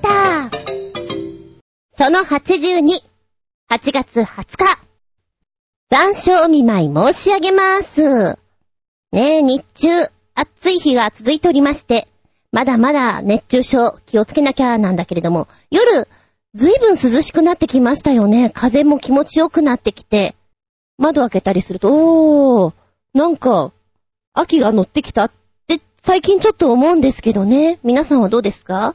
[0.00, 0.50] ータ
[1.92, 3.02] その82、
[3.70, 4.78] 8月20日。
[5.90, 8.38] 残暑お見舞い申し上げます。
[9.12, 9.88] ねえ、日中、
[10.34, 12.06] 暑い日が続いておりまして、
[12.52, 16.08] まだまだ熱中症気をつけなきゃなんだけれども、夜、
[16.54, 18.50] ずいぶん涼しくなってきましたよね。
[18.50, 20.34] 風も気持ちよくなってきて、
[20.98, 22.74] 窓開けたりすると、おー、
[23.14, 23.72] なんか、
[24.32, 25.30] 秋が乗ってきたっ
[25.66, 27.78] て最近ちょっと思うんですけどね。
[27.82, 28.94] 皆さんはどうですか？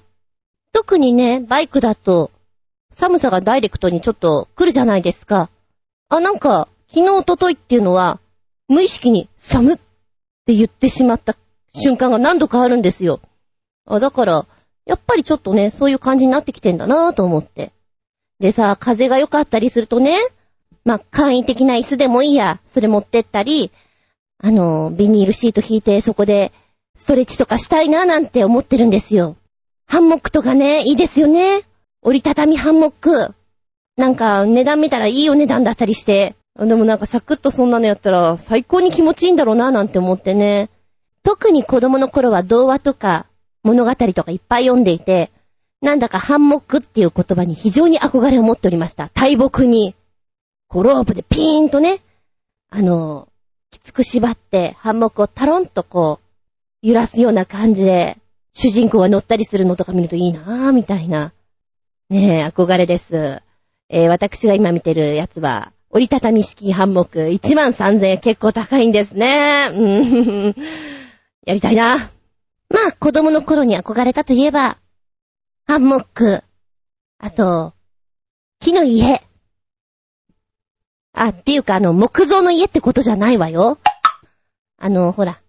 [0.75, 2.31] 特にね、バイクだと、
[2.91, 5.49] 寒さがダイレクトにちょっと来るじゃないですか。
[6.09, 8.19] あ、なんか、昨日、おとといっていうのは、
[8.67, 9.77] 無意識に寒っ
[10.45, 11.37] て言ってしまった
[11.73, 13.21] 瞬間が何度かあるんですよ。
[13.85, 14.45] あ、だから、
[14.85, 17.71] やっぱりちょっとね、そういう感じになってきてんだなぁと思って。
[18.41, 20.17] でさ、風が良かったりするとね、
[20.83, 23.71] まあ、簡易的な椅子でもいいや、それ持ってったり、
[24.39, 26.51] あの、ビニールシート引いてそこで
[26.95, 29.37] ストレッチとかしたいなぁなんて思ってるんですよ。
[29.87, 31.61] ハンモックとかね、いいですよね。
[32.01, 33.33] 折りたたみハンモック。
[33.97, 36.35] なんか値段見たらいいお値段だったりして。
[36.57, 40.69] でもなんかサクッとそんなのやったら最高に気持ちいいんだろうななんて思ってね。
[41.23, 43.25] 特に子供の頃は童話とか
[43.63, 45.31] 物語とかいっぱい読んでいて、
[45.81, 49.09] なんだかハンモックっていう言葉に非常に憧れを持っておりました。
[49.09, 49.95] 大木に、
[50.67, 51.99] こうロープでピーンとね、
[52.69, 53.27] あの、
[53.71, 58.17] きつく縛ってハンモックをタロンとこう、揺らすような感じで、
[58.55, 61.33] 主人公が乗ったりするのとか見るといいなぁ、みたいな。
[62.09, 63.41] ねえ、憧れです。
[63.89, 69.67] えー私が今見てるやつは、折りたたみ式ハンモック1万3000円結構高いんですね。
[69.73, 70.55] うん。
[71.45, 71.97] やりたいな。
[72.69, 74.77] まあ、子供の頃に憧れたといえば、
[75.67, 76.41] ハンモック。
[77.19, 77.73] あと、
[78.59, 79.21] 木の家。
[81.13, 83.79] あ、っていうかあの、木造の家ってことじゃないわよ。
[84.77, 85.41] あの、ほら、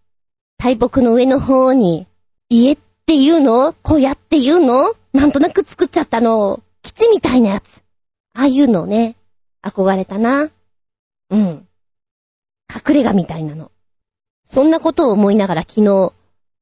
[0.59, 2.07] 大木の上の方に、
[2.49, 3.73] 家っっていうの？
[3.85, 4.93] 小屋っていうの？
[5.12, 6.61] なんとなく作っちゃったの。
[6.83, 7.84] 基地みたいなやつ。
[8.34, 9.15] ああいうのね、
[9.62, 10.50] 憧れたな。
[11.31, 11.69] うん。
[12.69, 13.71] 隠れ家みたいなの。
[14.45, 16.12] そんなことを思いながら昨日、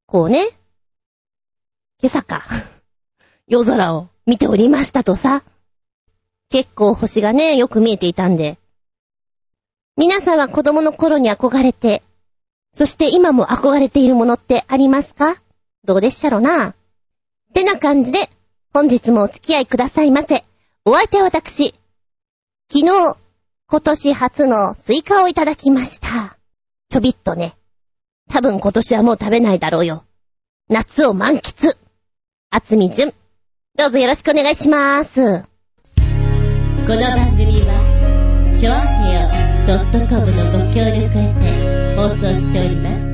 [0.04, 0.50] こうね、
[2.02, 2.42] 今朝か、
[3.48, 5.44] 夜空を見ておりましたとさ。
[6.50, 8.58] 結構星がね、よく見えていたんで。
[9.96, 12.02] 皆さんは子供の頃に憧れて、
[12.74, 15.40] そして今も憧れているものってありますか？
[15.84, 16.68] どうでっしゃろな？
[16.68, 16.74] っ
[17.52, 18.30] てな感じで、
[18.72, 20.42] 本日もお付き合いくださいませ。
[20.86, 21.74] お相手は私。
[22.72, 23.16] 昨日、
[23.68, 26.38] 今年初のスイカをいただきました。
[26.88, 27.54] ちょびっとね。
[28.30, 30.04] 多分今年はもう食べないだろうよ。
[30.70, 31.76] 夏を満喫。
[32.50, 33.14] あつみじゅん。
[33.76, 35.42] どうぞよろしくお願いしまーす。
[36.86, 39.28] この番組は、ちょあへよ
[40.08, 43.13] .com のご協力へて放送しております。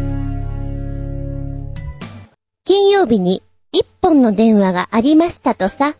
[3.01, 5.95] 曜日に一本の電話がありましたとさ。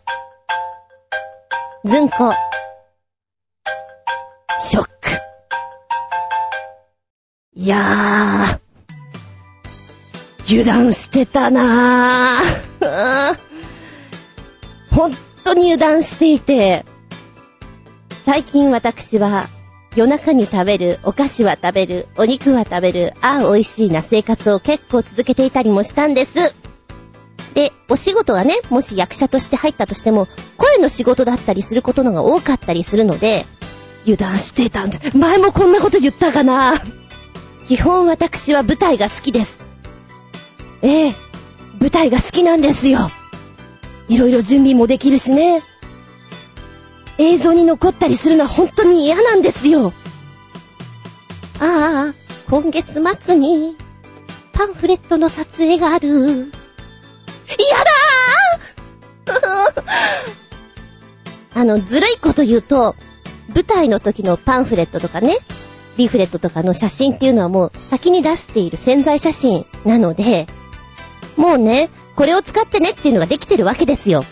[1.83, 2.31] ずんこ。
[4.59, 4.91] ショック。
[7.55, 8.61] いやー。
[10.47, 13.39] 油断してたなー。
[14.91, 15.11] 本
[15.43, 16.85] 当に油断していて、
[18.25, 19.47] 最近私は
[19.95, 26.60] 夜中に食べる、お菓子は食べる、お肉は食べる、ああ美味しいな生活を結構続けていたりもしたんです。
[27.53, 33.45] で、お仕事がね、もし役者として入ったとしても、声の仕事だったりすることのが多かったりするので、
[34.03, 35.17] 油断していたんです。
[35.17, 36.81] 前もこんなこと言ったかな
[37.67, 39.59] 基本私は舞台が好きです。
[40.81, 41.15] ええ、
[41.79, 43.11] 舞台が好きなんですよ。
[44.07, 45.63] いろいろ準備もできるしね。
[47.17, 49.93] 映像に残ったりするのは本当に嫌なんですよ。
[51.59, 52.13] ああ、
[52.49, 53.75] 今月末に
[54.53, 56.51] パンフレットの撮影がある。
[57.57, 59.83] 嫌だー
[61.59, 62.95] あの、ずるいこと言うと、
[63.53, 65.37] 舞台の時のパンフレットとかね、
[65.97, 70.47] リーフレットとかの写真っていうのはもう先に出している潜在写真なので、
[71.37, 74.23] もうね、これを使ってねっていうのができてるわけですよ。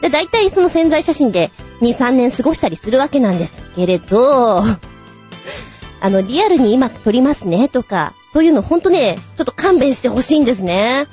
[0.00, 1.50] で、大体その潜在写真で
[1.80, 4.62] 2、3年過ごしたりするわけなんですけれど、
[6.00, 11.06] あの、リアルに今撮りますねとか、そういうのほんとね、ちょっと勘弁してほしいんですね。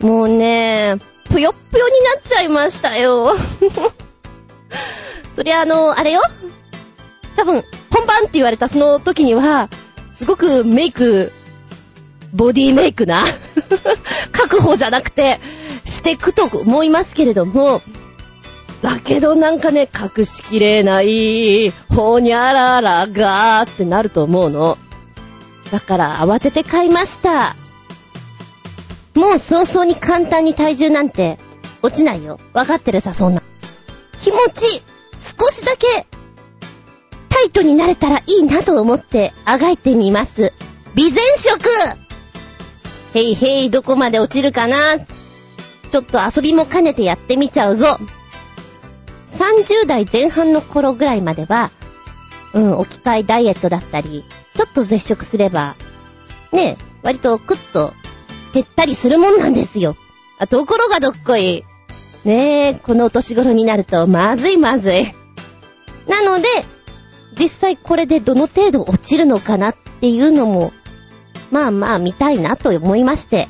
[0.00, 0.96] もうね、
[1.30, 3.34] ぷよっぷよになっちゃいましたよ。
[5.32, 6.22] そりゃあの、あれよ
[7.36, 9.68] 多分、本番って言われたその時には、
[10.10, 11.32] すごくメイク、
[12.32, 13.24] ボディメイクな、
[14.32, 15.40] 確保じゃなくて、
[15.84, 17.82] していくと思いますけれども、
[18.82, 24.78] だけどなんかね、隠しきれない、ほにゃららがーってなると思うの。
[25.72, 27.56] だから慌てて買いました。
[29.14, 31.38] もう早々に簡単に体重なんて
[31.82, 32.40] 落ちないよ。
[32.52, 33.42] わかってるさ、そんな。
[34.18, 34.82] 気持ち、
[35.18, 36.06] 少しだけ、
[37.28, 40.52] タイトになれたらいいなと思ってあがいてみます。
[40.96, 41.60] 備前食
[43.14, 44.76] へいへい、どこまで落ちるかな
[45.90, 47.98] ちょっと遊びも兼ねてやってみちゃうぞ。
[49.30, 51.70] 30代前半の頃ぐらいまでは、
[52.52, 54.24] うん、置き換えダイエットだったり、
[54.54, 55.76] ちょっと絶食すれば、
[56.52, 57.92] ね、割とクッと
[58.54, 59.96] 減ったりするもんなんですよ。
[60.38, 61.64] あ、ところがどっこい。
[62.24, 65.12] ねえ、このお年頃になると、まずいまずい。
[66.08, 66.46] なので、
[67.38, 70.72] 実際これでどの程度落ちるのかなっていうのも、
[71.50, 73.48] まあまあ見たいなと思いまして、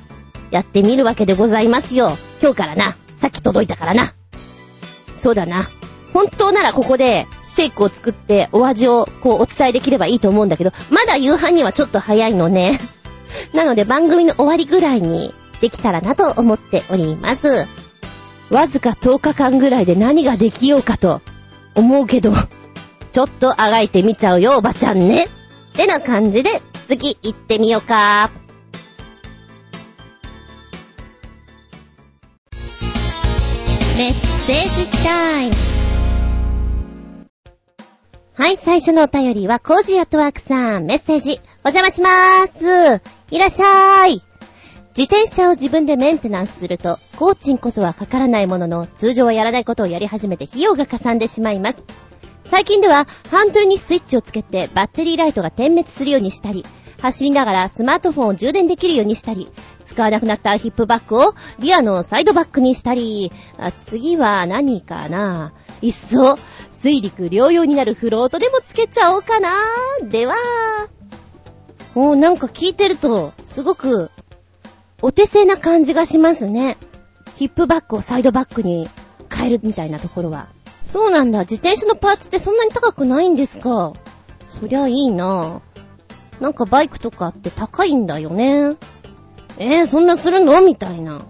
[0.50, 2.16] やってみるわけでございますよ。
[2.40, 2.96] 今日からな。
[3.14, 4.14] さっき届いたからな。
[5.14, 5.68] そうだな。
[6.14, 12.78] 本当ならここでシェイクを作ってお味をこうお伝えできればいいと思うんだけど、まだ夕飯にはちょっと早いのね。
[13.53, 17.67] なので番組の終わりぐらいにできたらなと思っております。
[18.50, 21.23] わずか10日間ぐらいで何ができようかと
[21.75, 22.32] 思うけど、
[23.11, 25.25] ちょっとあがいてみちゃうよ、おばちゃんね。
[25.25, 25.29] っ
[25.76, 28.31] てな感じで、次行ってみようか。
[33.97, 35.55] メッセージタイム。
[38.37, 43.02] はい、最初のお便りは、コージアットワークさん、メッセージ、お邪魔しまーす。
[43.31, 44.22] いらっしゃーい。
[44.94, 51.78] 自転車を自分でメンテナンスすると、工賃こそはかからないものの、通常はやらないことをやり始めて費用がかさんでしまいます。
[52.43, 56.66] 最近では、ハンドルにスイッチをつけてバッテリーライトが点滅するようにしたり、
[57.00, 59.50] 走りながらスマートフォンを充電できるようにしたり、
[59.84, 66.38] 使わなくなったヒップバッグをリアのサイドバッグにしたり、あ次は何かないっそ、
[66.70, 69.56] 水陸両用になるフロートでもつけちゃおうかな
[70.02, 70.34] では、
[71.94, 74.11] もうなんか聞いてると、すごく
[75.00, 76.76] お手製な感じがしますね。
[77.37, 78.88] ヒップバッグをサイドバッグに
[79.32, 80.49] 変えるみたいなところは。
[80.85, 81.41] そうなんだ。
[81.41, 83.93] 自転車のパーツってそんなに高くないんですか。
[84.46, 85.61] そりゃいいな
[86.41, 88.76] なんかバイクとかって高いんだよね。
[89.58, 90.61] えー、そんなするの？
[90.62, 91.20] みたいな。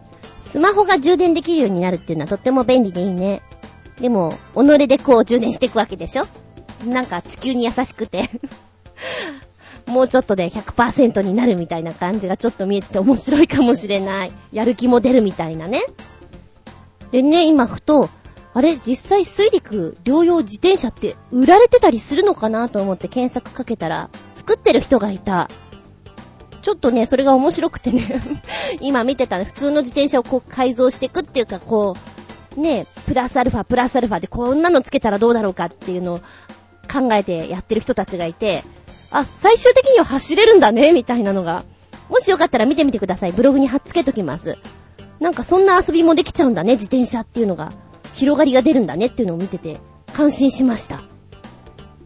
[0.40, 3.42] スマホが充電できるようになるっていうのはとっても便利でいいね。
[4.00, 6.26] でも、己でこう充電していくわけでしょ？
[6.86, 8.28] なんか地球に優しくて
[9.86, 14.32] もうちょっとで100%になるみたいな感じがちょっと見えてて面白いかもしれない。
[14.52, 15.82] やる気も出るみたいなね。
[17.10, 18.08] でね、今ふと、
[18.54, 25.48] あれ、実際水陸両用自転車って売られてたりするのかなと思って検索かけたら、作ってる人がいた。
[26.62, 28.22] ちょっとね、それが面白くてね
[28.80, 31.94] 今見てたね、普通の自転車をこう改造していくっていうか、こ
[32.56, 36.18] う、ね、プラスアルファ、プラスアルファでこんなのつけたらどうだろうかっていうのを
[36.90, 38.62] 考えてやってる人たちがいて、
[39.14, 41.64] あ、最終的には走れるんだね、みたいなのが。
[42.10, 43.32] もしよかったら見てみてください。
[43.32, 44.58] ブログに貼っつけときます。
[45.20, 47.72] なんかそんな遊びもできちゃうんだね、自転車っていうのが。
[48.14, 49.78] 広がりが出るんだねっていうのを見てて、
[50.12, 51.04] 感心しました。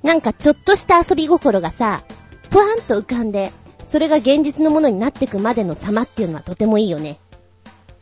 [0.02, 2.04] なんかちょっとした遊び心がさ、
[2.50, 3.52] ぷわんと浮かんで、
[3.82, 7.18] それが現実のものになってくまでの様っていうのはとてもいいよね。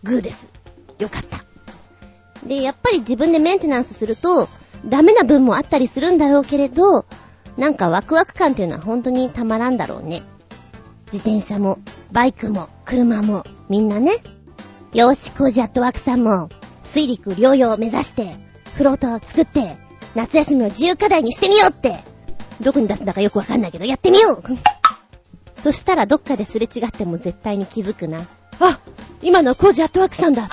[0.02, 0.49] グーです。
[0.99, 1.44] よかった。
[2.44, 4.49] で、やっぱり自分でメンテナンスすると、
[4.85, 7.06] ダメな分もあったりするんだろうけれど、
[7.56, 10.23] なんかワクワク感っていうのは本当にたまらんだろうね。
[11.12, 11.78] 自転車も、
[12.12, 14.12] バイクも、車も、みんなね。
[14.92, 16.49] よーし、コージアットワークさんも、
[16.83, 18.37] 水陸両用を目指して、
[18.75, 19.76] フロートを作って、
[20.14, 21.97] 夏休みを自由課題にしてみようって。
[22.61, 24.42] どこに出すんだかよくわかんないけど、やってみよう
[25.54, 28.21] そしたらどっかですれ違っても絶対に気づくな。
[28.61, 28.78] あ
[29.23, 30.52] 今のコージアットワークさんだって。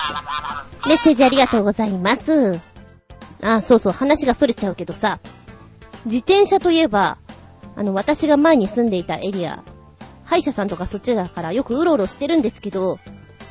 [0.88, 2.60] メッセージありがとうございます。
[3.42, 5.20] あ、そうそう、話が逸れちゃうけどさ、
[6.04, 7.18] 自転車といえば、
[7.76, 9.62] あの、私が前に住んでいたエリア、
[10.24, 12.98] 歯医者さんとかそっちだからよくうろうろしてるんですけど、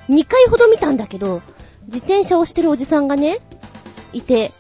[0.10, 1.42] 2回ほど見たんだけど、
[1.86, 3.40] 自転車をしてるおじさんがね、
[4.12, 4.52] いて、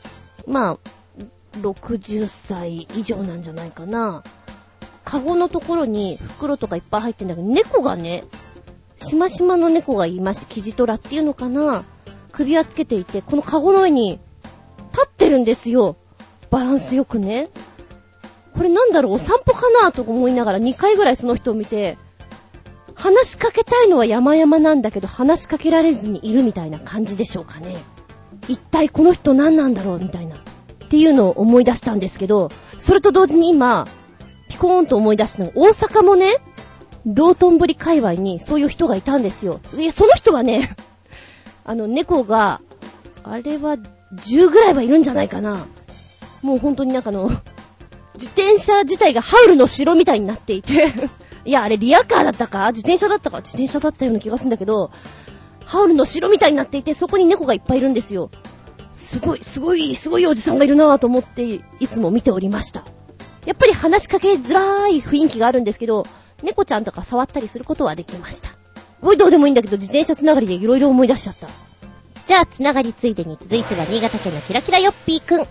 [0.47, 0.77] まあ、
[1.57, 4.23] 60歳以上なんじゃないかな。
[5.03, 8.23] カゴのところに袋とかいっぱい入ってんだけど、猫がね、
[8.97, 11.83] しましまの猫がいまして、キジトラっていうのかな。
[12.31, 14.19] 首輪つけていて、このカゴの上に
[14.91, 15.97] 立ってるんですよ。
[16.49, 17.49] バランスよくね。
[18.53, 21.97] これなんだろう、お散歩かなと思いながら2回ぐらいその人を見て、
[22.95, 27.75] 話しかけたいのは山々なんだけど、話しかけられずにいるみたいな感じでしょうかね。
[28.47, 30.35] 一体この人何なんだろうみたいな。
[30.35, 30.39] っ
[30.89, 33.87] ていうのを思い出したんですけど、それと同時に今、
[34.47, 36.35] ピコーンと思い出したのが、大阪もね、
[37.05, 39.59] 道頓堀界隈にそういう人がいたんですよ。
[39.79, 40.75] え、その人はね、
[41.65, 42.61] あの、猫が、
[43.23, 43.77] あれは
[44.13, 45.65] 10ぐらいはいるんじゃないかな。
[46.43, 47.31] もう本当になんかの、
[48.15, 50.93] 自転車自体がハウルの城みたいになっていて
[51.45, 52.67] いや、あれリアカーだったか？
[52.71, 53.37] 自転車だったか？
[53.37, 54.91] 自転車だったような気がするんだけど、
[55.65, 58.29] ハウルの城みたいになっていて、そこに猫がいっぱいいるんですよ。
[58.93, 62.85] すごい、すごい、すごいおじさんがいるなぁと思って、いつも見ておりました。
[63.45, 66.05] やっぱり話しかけづらい雰囲気があるんですけど、
[66.43, 68.49] 猫ちゃんとか触ったりすることはできました。
[68.49, 68.55] す
[69.01, 71.47] ごいどうでもいいんだけど、自転車つながりでいろいろ思い出しちゃった。
[72.25, 75.47] じゃあ、つながりついでに続いては新潟県のキラキラよっぴーくん。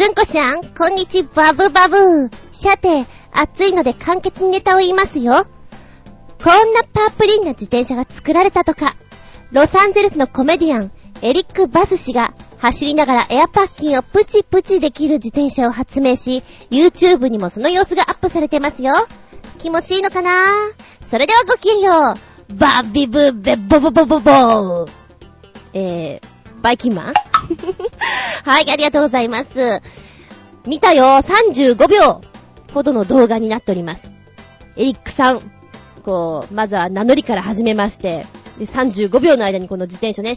[0.00, 2.30] ずんこしゃん、こんにちバブバブー。
[2.52, 5.44] さて、暑いので簡潔にネタを言いますよ。
[6.42, 8.96] こんなパープリンな自転車が作られたとか。
[9.52, 10.90] ロサンゼルスのコメディアン、
[11.20, 18.94] エリック・バス氏が走りながらエアパッキンをプチプチできる自転車を発明し、YouTube にもその様子がアップされてますよ。
[19.58, 20.30] 気持ちいいのかな？
[21.02, 22.14] それではごきげんよ
[22.48, 22.54] う。
[22.54, 24.90] バビブーベボボボボボー。
[25.74, 27.14] えー、バイキンマン
[28.44, 29.80] はい、ありがとうございます。
[30.66, 32.20] 見たよ、35秒
[32.72, 34.10] ほどの動画になっております。
[34.76, 35.40] エリックさん、
[36.04, 38.26] こう、まずは名乗りから始めまして、
[38.58, 40.34] で、35秒の間にこの自転車ね、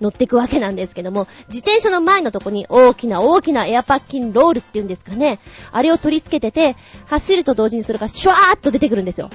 [0.00, 5.38] 乗っていくわけなんですけども、自転車の前のとこに大きな大きなエアパッキンロールっていうんですかね。
[5.72, 6.76] あれを取り付けてて、
[7.06, 9.28] 走ると同時にそれがシュワーっと出てくるんですよ。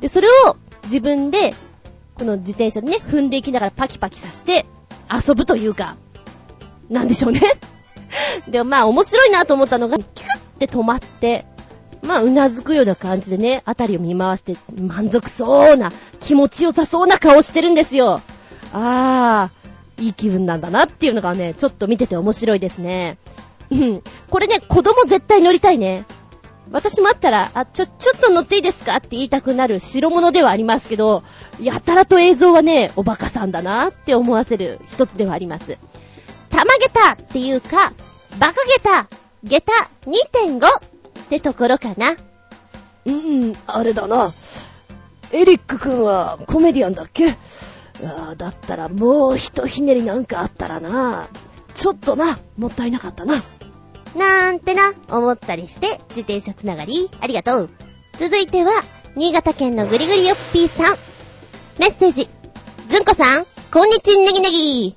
[0.00, 1.54] で、それを自分で
[2.14, 4.64] この自転車でね、踏んでいきながらパキパキさせて
[5.10, 5.96] 遊ぶというか、
[6.88, 7.40] なんでしょうね。
[8.48, 11.46] でもまあ面白いなと思ったのが、キュッて止まって、
[12.02, 15.90] まあうなずくような感じでね、あたりを見回して満足そうな、
[16.20, 18.20] 気持ちよさそうな顔してるんですよ。
[18.72, 23.18] あー、いい気分なんだなっていうのがね、ちょっと見てて面白いですね。
[23.70, 24.02] うん。
[24.30, 26.04] これね、子供絶対乗りたいね。
[26.70, 31.22] 私もあったら、あ、ちょ、ちょっと乗っていいですかって言いたくなる代物ではありますけど、
[31.60, 35.78] やたらと映像はね、おバカさんだなって思わせる一つではあります。
[36.50, 37.92] たまげたっていうか、
[38.38, 39.08] バカげた、
[39.44, 39.72] げた
[40.06, 42.16] 2.5ってところかな。
[43.04, 44.32] うん、あれだな。
[45.32, 47.34] エリック君はコメディアンだっけ？
[48.04, 51.28] あだったらもう一ひねりなんかあったらな。
[51.74, 53.34] ちょっとな、もったいなかったな。
[54.16, 57.70] なんてな、思ったりして、自転車つながり、ありがとう。
[58.18, 58.72] 続いては、
[59.14, 60.96] 新潟県のぐりぐりよっぴーさん。
[61.78, 62.28] メッセージ。
[62.86, 64.96] ずんこさん、こんにちんねぎねぎ。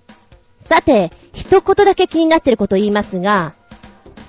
[0.59, 3.53] さて、一言だけ気になってること言いますが、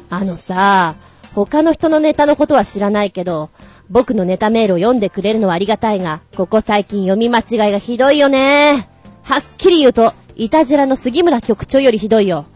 [0.08, 0.96] あのさ、
[1.34, 3.50] 他の人のネタのことは知らないけど、
[3.88, 8.88] 僕のネタメールを読んでくれるのはありがたいが、ここ最近読み間違いがひどいよね。
[9.22, 12.46] はっきり言うと、いたじらの杉村局長よりひどいよ。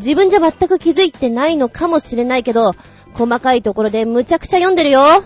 [0.00, 2.72] 自分じゃ全く気づいてないのかもしれないけど、
[3.12, 5.22] 細かいところでむちゃくちゃ読んでるよ。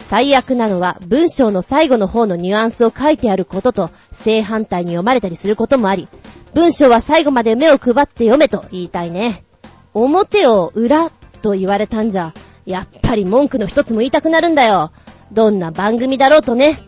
[0.00, 6.08] 最悪なのは文章の最後の方のニュアンスを書いてあることと正反対に読まれたりすることもあり、
[6.54, 9.44] 文章は最後まで目を配って読めと言いたいね。
[9.94, 11.10] 表を裏
[11.42, 12.34] と言われたんじゃ、
[12.66, 14.90] やっぱり文句の一つも言いたくなるんだよ。
[15.30, 16.82] どんな番組だろうとね。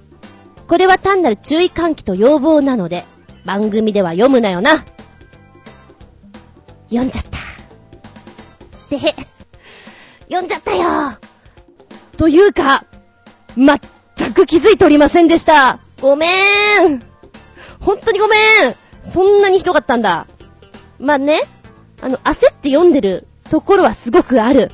[0.66, 3.04] これは単なる注意喚起と要望なので、
[3.44, 4.84] 番組では読むなよな。
[6.92, 7.38] 読んじゃった。
[8.90, 8.98] で、
[10.28, 11.18] 読んじゃったよ。
[12.18, 12.84] というか、
[13.56, 13.80] まっ
[14.14, 15.78] たく気づいておりませんでした。
[16.00, 17.02] ごめーん。
[17.80, 18.38] ほんとにごめん。
[19.00, 20.26] そんなにひどかったんだ。
[20.98, 21.40] まあね、
[22.02, 24.70] あの、焦って読んでるところはすごくある。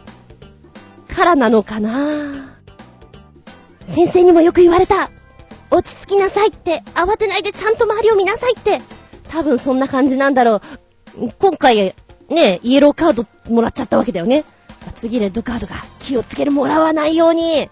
[1.09, 2.59] からなのかな
[3.87, 5.11] 先生にもよく言われた。
[5.71, 8.81] 落ち着きなさいって、慌てないでちゃんと周りを見なさいって。
[9.29, 10.61] 多分そんな感じなんだろう。
[11.39, 11.95] 今回、
[12.29, 14.45] ね、イエローカードもらっちゃったわけだよね。
[14.95, 17.63] 次レッドカードが気をつけるもらわないように。
[17.63, 17.69] い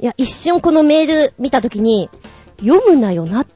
[0.00, 2.10] や、一瞬このメール見たときに、
[2.58, 3.46] 読むなよなっ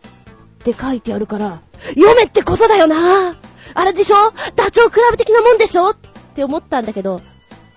[0.62, 1.61] て書いてあるから、
[1.97, 3.37] 読めってこそだよな
[3.75, 4.16] あれでしょ？
[4.57, 5.90] ダチョウクラブ的なもんでしょ？
[5.90, 5.97] っ
[6.35, 7.21] て思ったんだけど、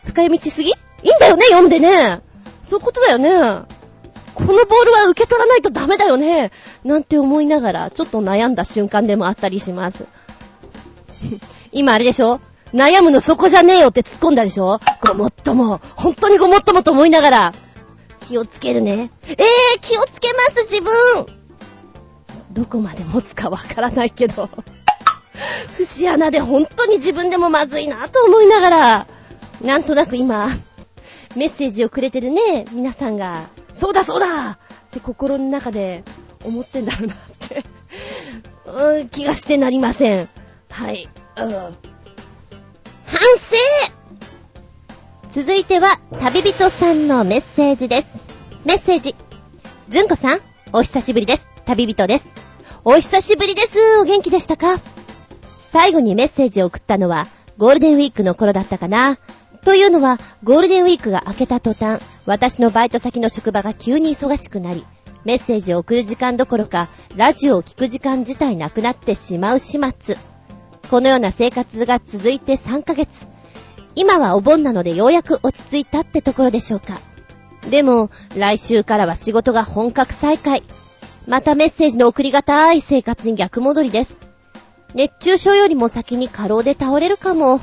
[0.04, 0.70] 深読みしすぎ？
[0.70, 2.22] いいんだよね、読んでね。
[2.64, 3.30] そういうことだよね。
[4.34, 6.52] このボールは受け取らないとダメだよね。
[6.84, 10.06] なんて思いながら、ちょっと悩んだ瞬間でもあったりします。
[11.72, 12.40] 今あれでしょ？
[12.74, 14.80] 悩むのそこじゃねえよって突っ込んだでしょ？
[15.02, 17.54] ごもっとも、本当にごもっともと思いながら、
[18.28, 19.12] 気をつけるね。
[19.28, 19.38] えー、
[19.82, 21.26] 気をつけます自分。
[22.52, 24.50] どこまで持つかわからないけど、
[25.78, 29.08] 節穴で本当に自分でもまずいなと思いながら、
[29.62, 30.48] なんとなく今、
[31.36, 34.52] メッセージをくれてるね、皆さんが、そうだそうだ。
[34.52, 34.58] っ
[34.92, 36.04] て心の中で
[36.44, 37.64] 思ってんだろうなって。
[38.66, 40.30] うん、気がしてなりません。
[40.70, 41.10] はい。
[41.38, 41.78] うん。
[43.12, 43.92] 反省
[45.32, 48.14] 続いては、旅人さんのメッセージです。
[48.64, 49.16] メッセージ。
[49.90, 50.40] ずんこさん、
[50.72, 51.50] お久しぶりです。
[51.66, 52.26] 旅人です。
[52.86, 54.00] お久しぶりです。
[54.00, 54.80] お元気でしたか？
[55.74, 57.28] 最後にメッセージを送ったのは、
[57.58, 59.18] ゴールデンウィークの頃だったかな。
[59.66, 64.86] というのは、ゴールデンウィークが明けた途端、私のバイト先の職場が急に忙しくなり、
[65.26, 66.88] メッセージを送る時間どころか、
[67.18, 70.18] ラジオを聞く時間自体なくなってしまう始末。
[70.92, 73.26] このような生活が続いて3ヶ月。
[73.96, 77.00] 今はお盆なのでようやく落ち着いたってところでしょうか。
[77.70, 80.64] でも、来週からは仕事が本格再開。
[81.28, 84.18] またメッセージの送りがたい生活に逆戻りです。
[84.94, 87.62] 熱中症よりも先に過労で倒れるかも。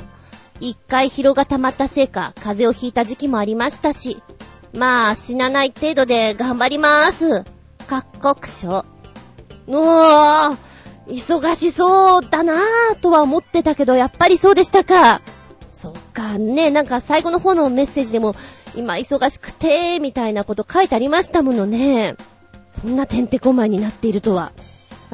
[0.59, 4.23] 一回疲労が溜まったせいか、風邪をひいた時期もありましたし。
[4.73, 7.43] まあ、死なない程度で頑張りまーす。
[7.85, 8.85] 各国書。
[9.67, 10.68] おー、
[11.09, 15.21] 忙しそうだなぁとは思ってたけど、やっぱりそうでしたか。
[15.67, 18.35] そっか、ね、なんか最後の方のメッセージでも、
[18.75, 22.15] 今忙しくて、みたいなこと書いてありましたものね。
[22.71, 24.51] そんなてんてこまいになっているとは。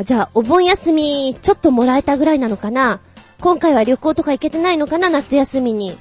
[0.04, 3.00] じゃあ、お盆休み、ちょっともらえたぐらいなのかな
[3.40, 5.98] 今回は旅行とか行けてないのかな夏休みに。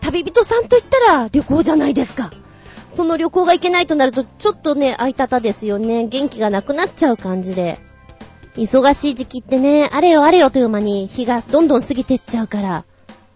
[0.00, 2.30] 旅人さんと言ったら旅行じゃないですか。
[2.88, 6.06] その旅行が行けないとなると、ちょっとね、空いたたですよね。
[6.06, 7.80] 元気がなくなっちゃう感じで。
[8.56, 12.84] 忙しい時期ってね、あれよあれよという間に日がどんどん過ぎてっちゃうから。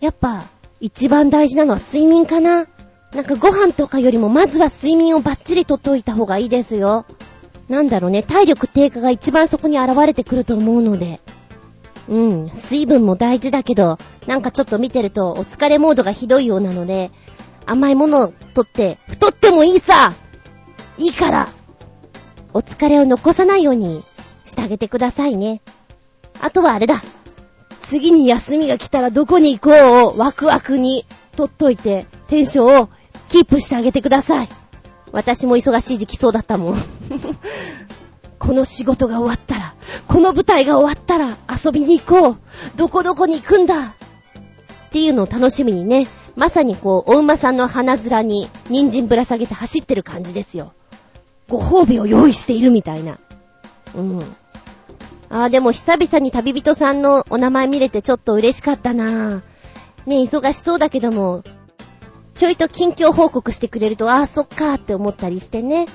[0.00, 0.44] やっぱ、
[0.80, 2.66] 一番大事なのは睡眠かな。
[3.12, 7.04] なんかご飯とかよりもまずは睡眠をバッチリとっといた方がいいですよ。
[7.68, 11.20] なんだろうね、体力低下が一番そこに現れてくると思うので。
[12.08, 17.10] うん、水分も大事だけど、なんかちょっと見てるとお疲れモードがひどいようなので、
[17.66, 20.14] 甘いものをとって、太ってもいいさ
[20.96, 21.48] いいから
[22.54, 24.02] お疲れを残さないように
[24.48, 25.60] してあげてくださいね。
[26.40, 27.02] あとはあれだ。
[27.80, 32.88] 次に休みが来たらどこに行こうをワクワクにとっといて、テンションを
[33.28, 34.48] キープしてあげてください。
[35.12, 36.76] 私も忙しい時期そうだったもん。
[38.38, 39.74] この仕事が終わったら、
[40.06, 42.38] この舞台が終わったら遊びに行こう。
[42.76, 43.94] どこどこに行くんだ。
[44.88, 50.72] っていうのを楽しみにね、まさにこう、お馬さんの鼻面に人参ぶら下げて走ってる感じですよ。
[51.48, 53.18] ご褒美を用意しているみたいな。
[53.94, 54.20] うん。
[55.30, 59.42] ああ、でも久々に旅人さんのお名前見れてちょっと嬉しかったな
[60.06, 61.44] ね、忙しそうだけども、
[62.34, 65.86] ちょいと近況報告してくれると、ああ、そっかーって思ったりしてね。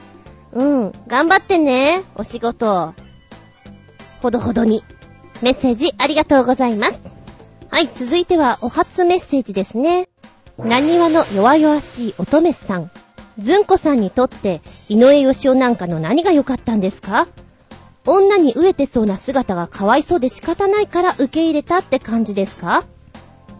[0.51, 0.91] うん。
[1.07, 2.93] 頑張ってね、お仕事。
[4.21, 4.83] ほどほどに。
[5.41, 6.99] メッセージありがとうございます。
[7.69, 10.09] はい、続いてはお初メッセージですね。
[10.59, 12.91] 何話の弱々しい乙女さん。
[13.39, 17.27] ずんこさんにとって、井上義雄なんかの何が良かったんですか？
[18.05, 22.83] 女に飢えてそうな姿がかわいそうで仕方ないから受け入れたって感じですか？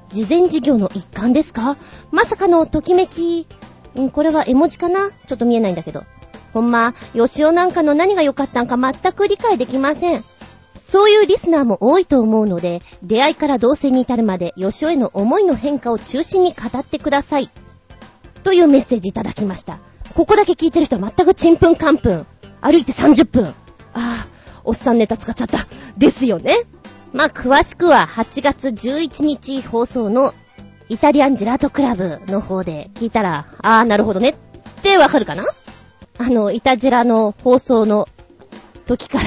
[0.09, 1.77] 事前事業の一環ですか？
[2.11, 3.47] まさかのときめき。
[3.99, 5.11] んこれは絵文字かな？
[5.11, 6.03] ちょっと見えないんだけど。
[6.53, 10.23] ほんま、吉尾なんかの何が良かったんか全く理解できません。
[10.77, 17.49] そういうリスナーも多いと思うので、出会いから同棲に至るまで、吉尾への思いの変化を中心に語ってください。
[18.43, 19.79] というメッセージいただきました。
[20.15, 22.27] ここだけ聞いてる人は全くちんぷんかんぷん。
[22.61, 23.47] 歩いて30分。
[23.47, 23.53] あ
[23.93, 24.27] あ、
[24.63, 25.67] おっさんネタ使っちゃった。
[25.97, 26.55] ですよね。
[27.11, 30.33] まあ、詳しくは8月11日放送の
[30.89, 34.33] イタリアンジェラートクラブの方で聞いたら、あーなるほどねっ
[34.81, 35.43] てわかるかな？
[36.17, 38.07] あの、イタジェラの放送の
[38.85, 39.23] 時から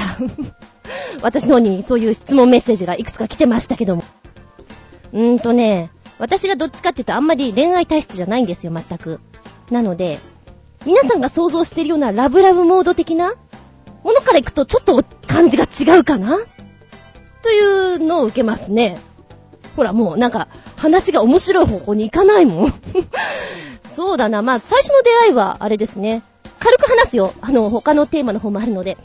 [1.21, 4.03] 私の方にそういう質問メッセージがいくつか来てましたけども。
[5.13, 9.19] うーんとね、私がどっちかっていうとあんまり恋愛体質じゃないんですよ、全く。
[9.71, 10.19] なので、
[10.85, 13.33] 皆さんが想像してるようなラブラブモード的な
[14.07, 16.37] ものからいくとちょっと感じが違うかな？
[17.41, 17.59] とい
[17.95, 18.97] うのを受けますね。
[19.75, 22.73] ほら、もうなんか、話が面白い方向に行かないもん。
[23.85, 24.41] そうだな。
[24.41, 26.23] まあ、最初の出会いは、あれですね。
[26.57, 27.33] 軽く話すよ。
[27.41, 28.97] あの、他のテーマの方もあるので。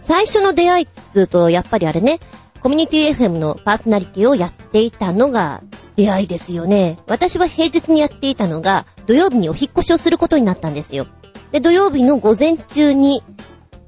[0.00, 2.18] 最初の出会いってうと、やっぱりあれね、
[2.62, 5.60] コミュニティ FM のパーソナリティをやっていたのが
[5.96, 6.98] 出会いですよね。
[7.06, 11.06] 私は平日にやっていたのが、土曜日にお引っ越しをすることになったんですよ。
[11.52, 13.22] で、土曜日の午前中に、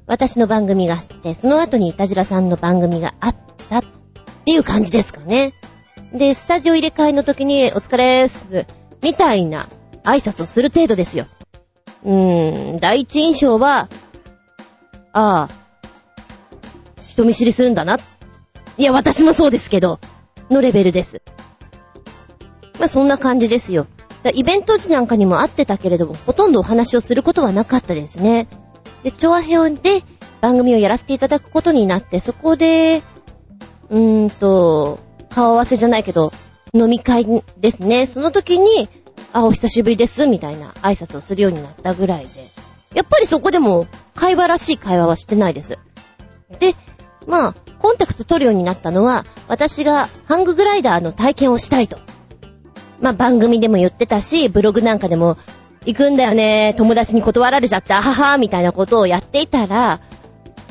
[0.05, 3.35] 私の番組があって、その後にいたじらさんの番組があっ
[3.69, 3.83] たっ
[4.45, 5.53] ていう感じですかね。
[6.13, 8.65] で、スタジオ入れ替えの時に、お疲れーす、
[9.01, 9.67] みたいな
[10.03, 11.25] 挨拶をする程度ですよ。
[12.03, 13.89] うーん、第一印象は、
[15.13, 15.49] ああ、
[17.07, 17.97] 人見知りするんだな。
[18.77, 19.99] いや、私もそうですけど、
[20.49, 21.21] のレベルです。
[22.79, 23.87] まあ、そんな感じですよ。
[24.33, 28.47] イベント時なんかにも会ってたけれども、ほとんどお話をすることはなかったですね。
[29.03, 30.03] で、チョアヘオンで
[30.41, 33.01] 番組をやらせていただくことになって、そこで、
[33.89, 36.31] うーんと、顔合わせじゃないけど、
[36.73, 37.25] 飲み会
[37.59, 38.07] ですね。
[38.07, 38.89] その時に、
[39.31, 42.29] あ、お久しぶりです、みたいな挨拶をするようになったぐらいで。
[42.93, 45.77] やっぱりそこでも、会話らしい会話はしてないです。
[46.59, 46.75] で、
[47.27, 51.97] まあ、コンタクト取るようになったのは、私がハンググライダーの体験をしたいと。
[53.01, 55.37] まあ、番組でも言ってたし、ブログなんかでも、
[55.85, 59.99] 行くんだよね、友達に断られちゃった、ははみたいなことをやっていたら、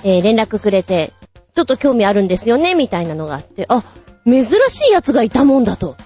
[0.05, 1.13] えー連絡くれて、
[1.55, 3.83] ちょっと興味あるんですよね、みたいなのがあって、あ、
[4.25, 5.97] 珍しい奴がいたもんだと。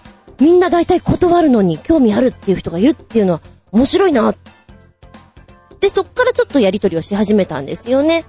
[0.40, 3.40] みんな大体断るのに興味あるっていう人がいるっていうのは
[3.72, 4.34] 面白いな。
[5.80, 8.24] で、そっからちょっとやりとりをし始めたんですよね。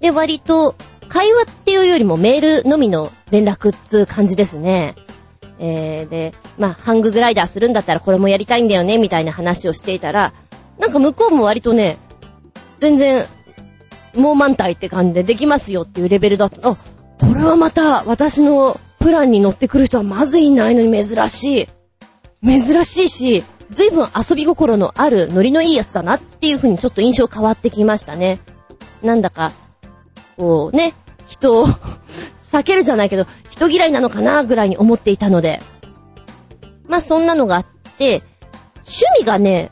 [0.00, 0.74] で、割と、
[1.08, 4.94] 会話っていうよりもメールのみの連絡っつう感じですね。
[5.58, 10.32] えー、で、まあ、ハンググライダーするんだったらこれもやりたいんだよね、みたいな話をしていたら、
[10.78, 11.98] なんか向こうも割とね、
[12.78, 13.24] 全然、
[14.14, 16.70] もう満体って感じでできますよっていうレベルだった。
[16.70, 21.68] あ、これはまた私のプランに乗ってくる人はまずいないのに珍しい。
[22.44, 28.40] 珍しいし、随分遊び心のあるノリのいいやつだなっていう風にちょっと印象変わってきましたね。
[29.02, 29.52] なんだか、
[30.36, 30.94] こうね、
[31.26, 31.66] 人を
[32.56, 35.60] 避けるじゃないけど、人嫌いなのかなぐらいに思っていたので。
[36.86, 37.66] まあそんなのがあっ
[37.98, 38.22] て、
[38.76, 39.70] 趣味がね、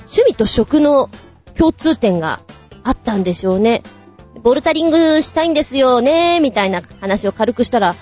[0.00, 1.10] 趣味と食の
[1.56, 2.40] 共通点が
[2.84, 3.82] あったんでしょうね。
[4.42, 7.94] ボルタリングしたいんですよね、みたいな話を軽くしたら、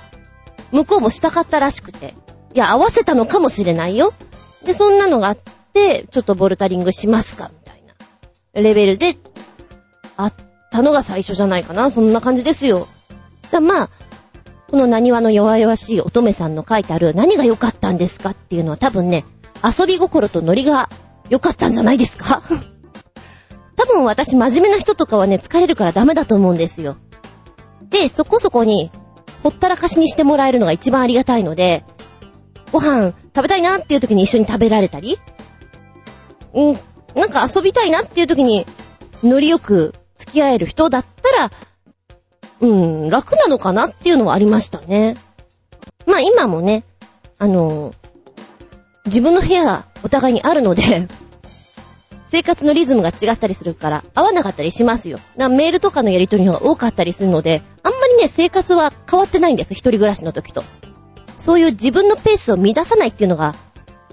[0.71, 2.15] 向こうもしたかったらしくて。
[2.55, 4.13] いや、合わせたのかもしれないよ。
[4.65, 5.37] で、そんなのがあっ
[5.73, 7.95] て、ちょっとボルタリングしますか、みたいな
[8.61, 9.17] レベルで、
[10.17, 10.35] あっ
[10.71, 11.91] たのが最初じゃないかな。
[11.91, 12.87] そんな感じですよ。
[13.51, 13.91] だまあ、
[14.71, 19.25] この何話の弱々しい乙女さんの書いてある何が良かったんですかっていうのは多分ね、
[19.63, 20.89] 遊び心とノリが
[21.31, 22.43] 良かったんじゃないですか
[23.77, 26.97] 多分私真面目な人とかはね、疲れるからダメだと思うんですよ。
[27.91, 28.91] で、そこそこに、
[29.43, 31.85] ほったらかしにしてもらえるのが一番ありがたいので、
[32.73, 35.19] ご飯食べたいなっていう時に一緒に食べられたり、
[36.55, 36.79] うん、
[37.15, 38.67] なんか遊びたいなっていう時に、
[39.23, 41.51] ノリよく付き合える人だったら、
[42.65, 45.17] うん、楽なのかなっていうのはありましたね。
[46.07, 46.85] まあ今もね、
[47.39, 47.93] あの、
[49.07, 51.09] 自分の部屋お互いにあるので、
[52.29, 55.19] 生活のリズムが違ったりするから合わなかったりしますよ。
[55.37, 59.73] だメールとかのやり取りの方が多かったりするので、あんまりね、生活は変わってないんです。
[59.75, 60.65] 一人暮らしの時と。
[61.37, 63.55] そういう自分のペースを乱さないっていうのが、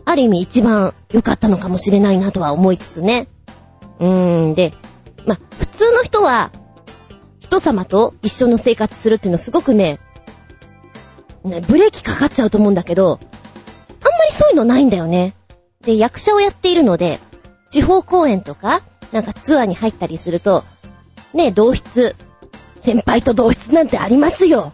[0.04, 3.28] ある意味一番良かったのかもしれないなとは思いつつね。
[4.00, 4.74] うーん、で、
[5.26, 6.52] まあ、普通の人は、
[7.52, 10.00] 人様と一緒の生活するっていうのすごくね、
[11.44, 15.34] ねブレーキかかっちゃうと思うんだけど、あんまりそういうのないんだよね。
[15.82, 17.20] で、役者をやっているので、
[17.70, 20.64] 地方公演とか、なんかツアーに入ったりすると、
[21.34, 22.16] ね、同室、
[22.80, 24.72] 先輩と同室なんてありますよ。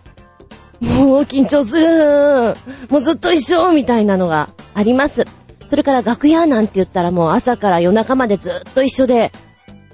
[0.79, 2.55] もう緊張する。
[2.91, 5.25] もうずっと一緒みたいなのがあります。
[5.65, 9.31] それから楽屋なんて言ったらもう朝から夜中までずっと一緒で、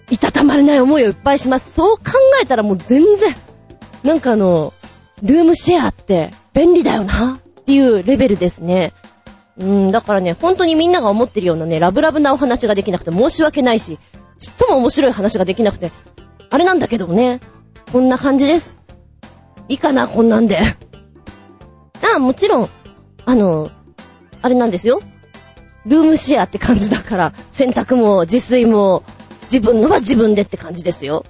[0.09, 1.71] いたたまれない思いをいっぱいします。
[1.71, 2.03] そう考
[2.41, 3.35] えたらもう全然、
[4.03, 4.73] なんかあの、
[5.21, 8.93] ルームシェアって便利だよなっていうレベルですね。
[9.57, 13.99] うん、だからね、本当にみんなが思ってるようなね、ラブラブなお話ができなくて申し訳ないし、
[14.39, 15.91] ちっとも面白い話ができなくて、
[16.49, 17.39] あれなんだけどもね、
[17.91, 18.77] こんな感じです。
[19.69, 20.59] いいかな、こんなんで。
[20.59, 20.63] あ
[22.17, 22.69] あ、もちろん、
[23.25, 23.69] あの、
[24.41, 25.01] あれなんですよ。
[25.85, 29.03] ルームシェアって感じだから、洗濯も自炊も、
[29.53, 31.25] 自分のは自分でって感じですよ。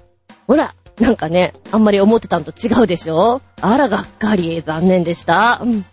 [0.46, 3.42] ほら、なんかね、あんまり思ってたのと違うでしょ？
[3.60, 5.60] あら、がっかり、残念でした。
[5.62, 5.84] うん。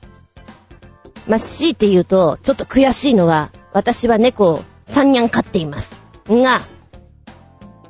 [1.27, 5.93] まあ、強いて言うと、ちょっと悔しいのは、私は猫を3にゃん飼っています。
[6.29, 6.61] が、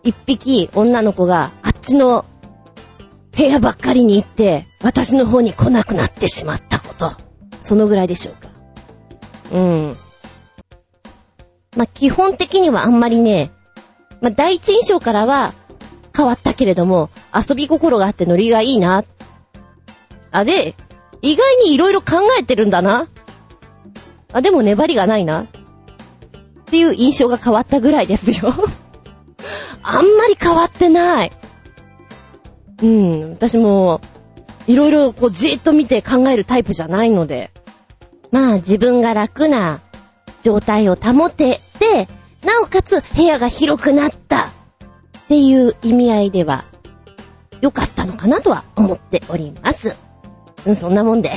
[0.02, 2.26] 一匹女の子があっちの
[3.38, 7.14] 部屋ばっかりに行って、私の方に来なくなってしまったこと。
[7.60, 8.50] そのぐらいでしょうか。
[9.52, 9.96] うん。
[11.78, 13.52] まあ、基本的にはあんまりね、
[14.22, 15.54] まあ、第一印象からは
[16.16, 19.04] 変わったけれども、遊び心があってノリがいいな。
[20.32, 20.76] あ、で、
[21.22, 23.08] 意外に色々考えてるんだな。
[24.32, 25.44] あ、でも粘りがないな。
[25.44, 25.48] っ
[26.66, 28.54] ていう印象が変わったぐらいですよ。
[29.84, 31.32] あんまり変わってない。
[32.82, 34.02] うん、私も、
[34.68, 37.52] いろいろこうじーっと見て考えるタイプじゃないので。
[38.32, 39.80] まあ自分が楽な
[40.44, 42.08] 状態を保てて、
[42.44, 44.52] なおかつ部屋が広くなったっ
[45.28, 46.66] ていう意味合いでは
[47.62, 49.96] 良かったのかなとは思っております。
[50.66, 51.32] うん、そんなもんで。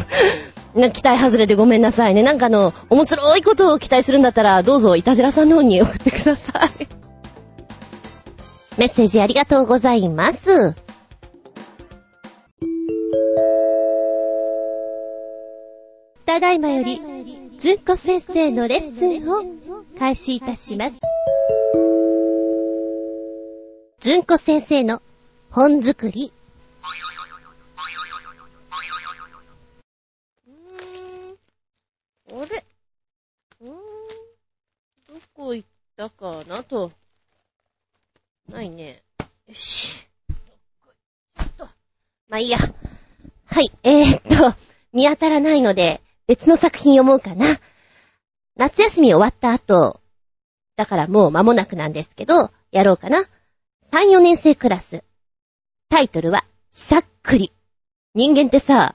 [0.74, 2.22] な期待外れでごめんなさいね。
[2.22, 6.86] なんかあの、面白いことを期待するんだったら、どうぞ、いたじらさんの方に送ってください。
[8.78, 10.74] メッセージありがとうございます。
[16.26, 17.00] ただいまより、
[17.58, 19.42] ずんこ先生のレッスンを
[19.98, 20.98] 開始いたします。
[24.00, 25.00] ずんこ先生の
[25.50, 26.32] 本作り。
[32.30, 32.64] あれ？
[33.62, 36.92] うーん、どこ行ったかなと。
[38.50, 39.02] ないね。
[39.48, 40.06] よし。
[40.28, 40.34] ど
[40.84, 40.92] こ
[41.38, 41.64] 行った
[42.28, 42.58] まあいいや。
[42.58, 44.54] はい、えー、っと、
[44.92, 47.58] 見当たらないので、別の作品読もうかな。
[48.56, 50.00] 夏休み終わった後、
[50.76, 53.28] だからもう間もなくなんですけど、やろうかな。
[53.92, 55.04] 3、4年生クラス。
[55.88, 57.52] タイトルは、しゃっくり。
[58.14, 58.94] 人間ってさ、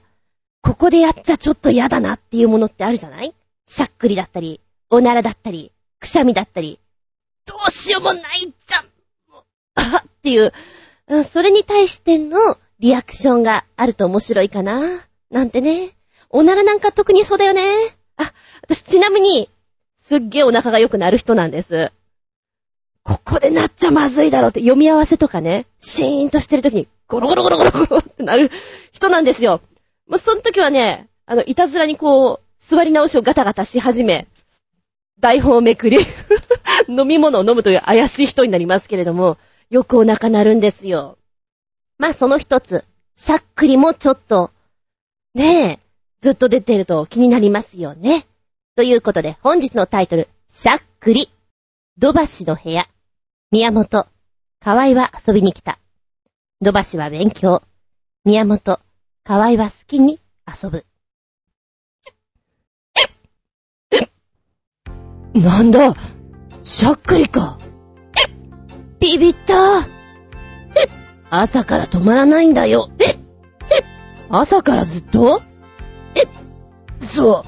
[0.61, 3.33] ここでやっちゃちょっと嫌だなっていうものってあるじゃない？
[3.65, 6.79] しゃっくりだったり、おならだったり、くしゃみだったり、
[7.45, 8.85] どうしようもないじゃん
[9.75, 10.51] あっていう、
[11.23, 15.01] それに対してのリアクションがあると面白いかな。
[15.29, 15.95] なんてね。
[16.33, 17.61] おならなんか特にそうだよね。
[18.17, 19.49] あ、私ちなみに、
[19.97, 21.91] すっげえお腹が良くなる人なんです。
[23.03, 28.51] ここでなっちゃまずいだろうって読み合わせとかね、シーンとしてる時にゴロゴロゴロゴロゴロってなる
[28.91, 29.61] 人なんですよ。
[30.07, 34.27] もうその時はね、あの、いたずらにこう、座り直しをガタガタし始め、
[35.19, 35.97] 台本をめくり、
[36.87, 39.37] 飲み物を飲むという怪しい人になりますけれども、
[39.69, 41.17] よくお腹鳴るんですよ。
[41.97, 42.83] まあ、その一つ、
[43.15, 44.51] しゃっくりもちょっと、
[45.33, 45.79] ねえ、
[46.21, 48.27] ずっと出てると気になりますよね。
[48.75, 51.29] ということで、本日のタイトル、しゃっくり。
[51.97, 52.87] 土橋の部屋。
[53.51, 54.07] 宮本。
[54.59, 55.79] 河合は遊びに来た。
[56.61, 57.63] 土橋は勉強。
[58.23, 58.79] 宮本。
[59.23, 60.85] 河合は好きに遊ぶ。
[65.33, 65.95] なんだ？
[66.61, 67.57] しゃっくりか。
[68.99, 69.87] ビビった。
[71.31, 72.91] 朝から止まらないんだよ。
[74.29, 75.41] 朝からずっと？
[76.15, 76.27] え
[77.03, 77.43] そ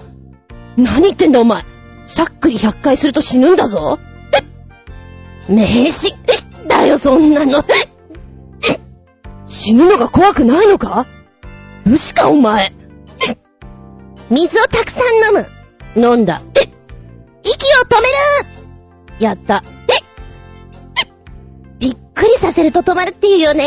[0.78, 0.82] う。
[0.82, 1.64] 何言ってんだお前。
[2.06, 4.00] しゃっくり100回すると死ぬんだぞ。
[5.48, 6.16] 名詞。
[6.68, 7.64] だよ、そんなの。
[9.46, 11.06] 死ぬのが怖くないのか？
[11.86, 12.74] 無視かお前。
[14.30, 15.46] 水をたくさん飲
[15.96, 16.16] む。
[16.16, 16.42] 飲んだ。
[17.44, 19.64] 息を止めるやった。
[21.80, 23.66] びっくりさせると止まるっていうよね。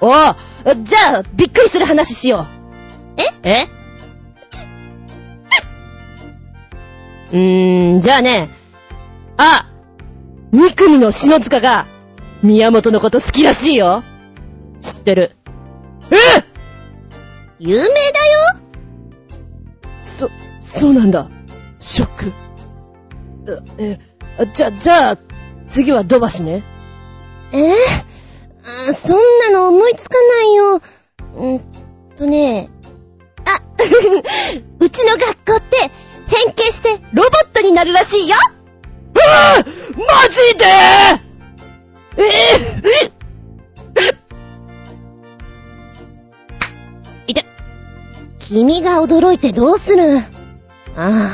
[0.00, 0.12] おう
[0.82, 2.46] じゃあ、びっくりする話しよ
[3.44, 3.48] え？
[3.50, 3.66] え？
[7.36, 8.48] ーん、じゃあね。
[9.36, 9.70] あ
[10.52, 11.86] 二組の篠塚が、
[12.42, 14.04] 宮本のこと好きらしいよ。
[14.80, 15.36] 知ってる。
[16.10, 16.16] え？
[17.58, 17.94] 有名だよ
[19.96, 21.28] そ、そうなんだ。
[21.80, 22.32] ショック。
[23.46, 23.98] うえ、
[24.38, 25.18] あじゃ、じゃあ、
[25.66, 26.62] 次は土橋ね。
[27.52, 27.58] え？
[27.58, 27.74] ー
[28.90, 30.82] あそんなの思いつかないよ。
[31.36, 31.60] うん
[32.16, 32.70] とね。
[33.44, 33.60] あ、
[34.78, 35.90] うちの学校って
[36.26, 38.36] 変形してロボットになるらしいよ。
[39.14, 39.24] うわ
[39.56, 40.64] マジで？
[42.16, 42.22] え
[47.26, 47.44] いて。
[48.40, 50.18] 君が驚いてどうする？
[50.18, 50.22] あ
[50.96, 51.32] あ、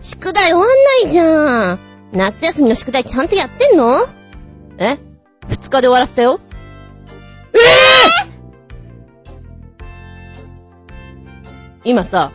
[0.00, 0.70] 宿題終わんな
[1.04, 1.78] いじゃん。
[2.12, 4.06] 夏休みの宿題ちゃんとやってんの？
[4.78, 4.98] え？
[5.48, 6.40] 二日で終わらせたよ。
[11.84, 12.32] 今さ、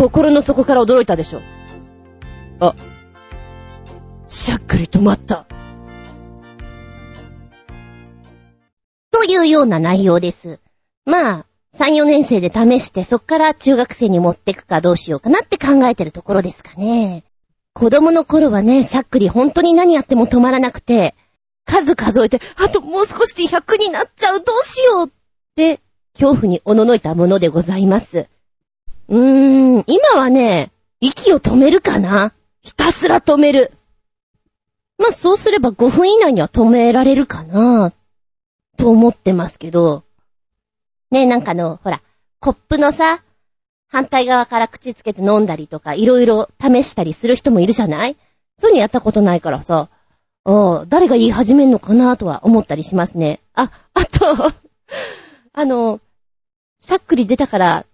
[0.00, 1.42] 心の底から驚いたでしょ。
[2.58, 2.74] あ、
[4.26, 5.44] しゃっくり止まった。
[9.10, 10.58] というような内容です。
[11.04, 17.22] まあ、3、4年生で試して、そっから中学生に持ってくかどうしようかなって考えてるところですかね。
[17.74, 21.14] 子供の頃はね、しゃっくり本当に何やっても止まらなくて、
[21.66, 25.10] 数数えて、あともう少しで100になっちゃう、どうしようっ
[25.56, 25.78] て、
[26.14, 28.30] 恐怖におののいたものでございます。
[29.10, 30.70] うーん、今はね、
[31.00, 33.72] 息を止めるかなひたすら止める。
[34.98, 37.92] まあ、そうすれば5分以内には止められるかな
[38.76, 40.04] と思ってますけど。
[41.10, 42.02] ね、なんかあの、ほら、
[42.38, 43.20] コップのさ、
[43.88, 48.16] 反対側から口つけて飲んだりとか、いろいろ試したりする人もいるじゃない？
[48.58, 49.88] そういうのやったことないからさ、
[50.44, 53.40] ああ、誰が言い始めんのかなとは思ったりしますね。
[53.54, 54.52] あ、あと、
[55.52, 56.00] あの、
[56.78, 57.86] しゃっくり出たから、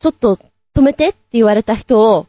[0.00, 0.38] ちょっと
[0.74, 2.26] 止めてって言われた人を、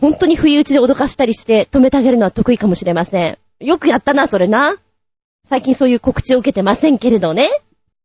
[0.00, 3.38] 本当に不意打ちで脅かしたりして止めてあげるのは得意かもしれません。
[3.60, 4.76] よくやったな、それな。
[5.44, 7.48] 最近そういう告知を受けてませんけれどね。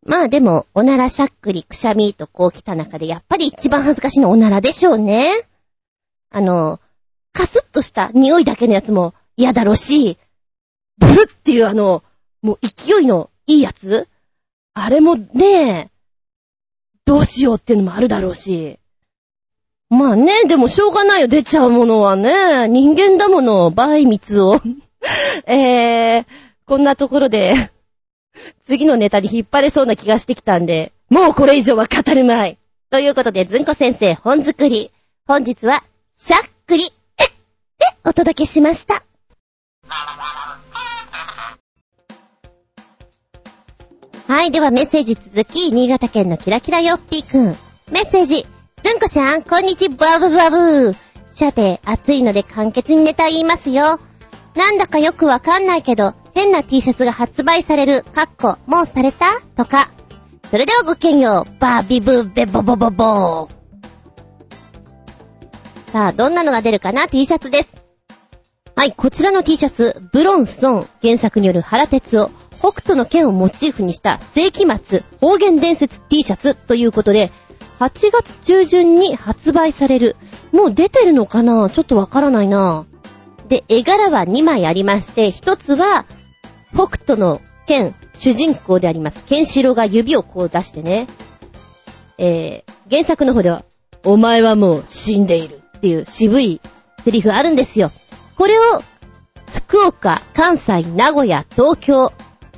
[0.05, 5.31] まあでも、おならしゃっくりくしゃみとこう来た中で、やっぱり一番恥ずかしいのはおならでしょうね。
[6.29, 6.79] あの、
[7.33, 10.17] カスッとした匂いだけのやつも嫌だろうし、
[10.97, 12.03] ブルっていうあの、
[12.41, 14.07] もう勢いのいいやつ
[14.73, 15.89] あれもね、
[17.05, 18.79] どうしようっていうのもあるだろうし。
[19.89, 22.67] まあね、でもしょうがないよ、出ちゃうものはね。
[22.67, 24.61] 人間だもの、バイミツを。
[25.47, 26.25] えー、
[26.65, 27.55] こんなところで、
[28.65, 32.57] 次のネタに引っ張れそうな気がしてきたんで、もうこれ以上は語るまい。
[32.89, 34.91] ということで、ずんこ先生本作り。
[35.25, 35.83] 本日は、
[36.15, 36.83] しゃっくり、
[37.17, 39.03] えっでお届けしました。
[44.27, 47.55] はい、ではメッセージ続き、新潟県のキラキラよっぴーくん。
[47.91, 48.45] メッセージ。
[48.87, 50.95] ずんこちゃん、こんにちバブバブ
[51.29, 53.99] さて、暑いので簡潔にネタ言いますよ。
[54.55, 59.25] なんだかよくわかんないけど、変な T シャツが発売される、かっこ、もうされた？
[59.57, 59.89] とか。
[60.49, 65.91] それではごきげんよう、バービブベボボボボー。
[65.91, 67.83] さあ、どんなのが出るかな ?T シャツです。
[68.77, 77.31] はい、こちらの T シャツ、ブロンソン、原作による原哲夫、北斗の剣をモチーフにした世紀末方言伝説 T シャツということで、
[77.79, 80.15] 8月中旬に発売される。
[80.51, 81.69] もう出てるのかな？
[81.69, 82.85] ちょっとわからないな。
[83.47, 86.05] で、絵柄は2枚ありまして、1つは、
[86.73, 89.25] 北斗の剣、主人公であります。
[89.25, 91.07] ケンシロウが指をこう出してね。
[92.17, 93.63] えー、原作の方では、
[94.03, 96.61] お前はもう死んでいるっていう渋い
[97.05, 97.91] セリフあるんですよ。
[98.35, 98.81] これを、
[99.53, 102.11] 福岡、関西、名古屋、東京、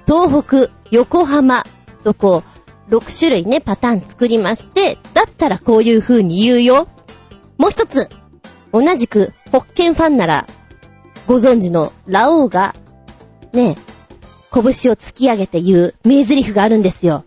[0.07, 1.63] 東北、横浜
[2.03, 2.58] とこう、
[2.89, 6.87] 6種類ね、パターン作りまして、だったらこういう風に言うよ。
[7.57, 8.09] もう一つ、
[8.71, 10.47] 同じく、ホッケンファンなら、
[11.27, 12.75] ご存知のラオウが、
[13.53, 13.75] ね、
[14.51, 17.25] 拳を突き上げて言う名台詞があるんですよ。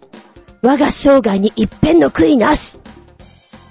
[0.60, 2.78] 我が生涯に一片の悔いなし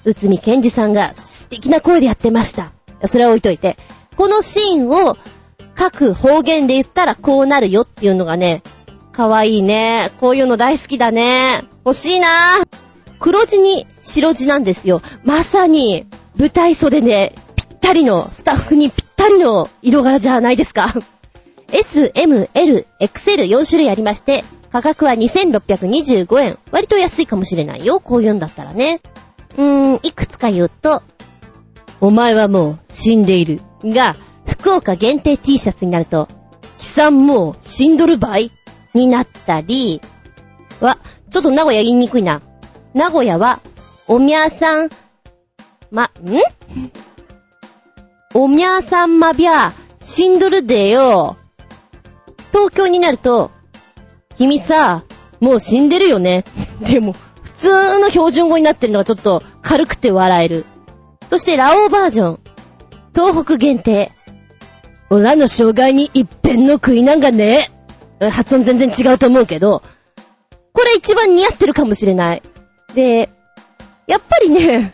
[0.04, 2.72] 内海健二さんが素敵な声でやってました。
[3.06, 3.78] それは置いといて。
[4.18, 5.18] このシーンを
[5.76, 8.64] 各方言で言ったらこうなるよっていうのがね、
[9.12, 10.12] かわいいね。
[10.20, 11.64] こういうの大好きだね。
[11.86, 12.28] 欲しいな
[13.20, 15.02] 黒字に白字なんですよ。
[15.24, 16.06] まさに
[16.38, 20.88] 舞台袖でぴったりの、スタッフにぴったりの色柄じゃないですか。
[21.72, 26.58] S, M, L, XL4 種類ありまして、価格は2625円。
[26.72, 28.00] 割と安いかもしれないよ。
[28.00, 29.02] こういうんだったらね。
[29.58, 31.04] うーん、いくつか言うと、
[32.00, 33.62] お前はもう死んでいる。
[33.84, 34.16] が、
[34.48, 36.28] 福岡限定 T シャツになると、
[36.78, 38.52] 貴さんもう死んどるばい
[38.94, 40.02] になったり、
[40.80, 40.98] わ、
[41.30, 42.42] ちょっと名古屋言いにくいな。
[42.94, 43.62] 名古屋は、
[44.08, 44.90] おみゃさん、
[45.92, 46.10] ま、ん？
[48.34, 49.74] おみゃさんまびゃ、
[50.04, 51.38] 死んどるでよ。
[52.52, 53.52] 東京になると、
[54.38, 55.04] 君さ、
[55.40, 56.44] もう死んでるよね。
[56.82, 60.66] でも、普通の標準語になってるのがちょっと軽くて笑える。
[61.28, 62.40] そして、ラオウバージョン。
[63.14, 64.12] 東北限定。
[65.10, 67.72] おらの障害に一遍の悔いなんかね。
[68.30, 69.82] 発音全然違うと思うけど、
[70.74, 72.42] これ一番似合ってるかもしれない。
[72.94, 73.30] で、
[74.08, 74.92] やっぱりね、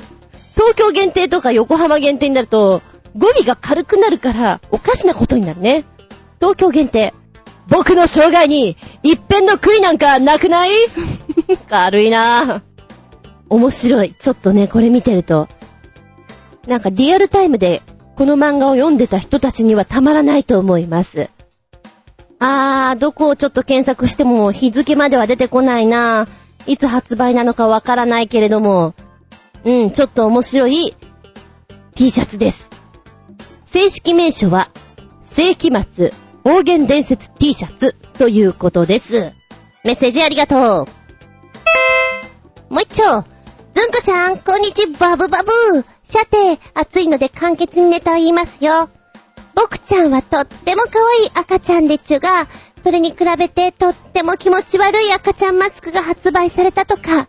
[0.53, 2.81] 東京限定とか横浜限定になると、
[3.15, 5.85] 語尾が軽くなるからおかしなことになるね。
[6.39, 7.13] 東京限定。
[7.67, 10.69] 僕の生涯に一遍の悔いなんかなくない？
[11.69, 12.61] 軽いなぁ。
[13.49, 14.13] 面白い。
[14.13, 15.47] ちょっとね、これ見てると。
[16.67, 17.81] なんかリアルタイムで
[18.15, 21.29] この漫画を読んでた人たちにはたまらないと思います。
[22.39, 26.27] あー、どこをちょっと検索しても日付までは出てこないな。
[26.67, 28.93] いつ発売なのかわからないけれども、
[29.63, 30.95] うん、ちょっと面白い
[31.95, 32.69] T シャツです。
[33.63, 34.69] 正式名称は、
[35.23, 39.33] 世紀末方言伝説 T シャツということです。
[39.83, 40.85] メッセージありがとう。
[42.69, 43.23] もう一丁。
[43.73, 45.51] ずんこちゃん、こんにちはバブバブ
[46.03, 48.89] さて、暑いので簡潔にネタを言いますよ。
[49.57, 52.47] 僕ちゃんはとっても可愛い赤ちゃんでちゅが、
[52.83, 57.27] それに比べてとっても気持ち悪い赤ちゃんマスクが発売されたとか。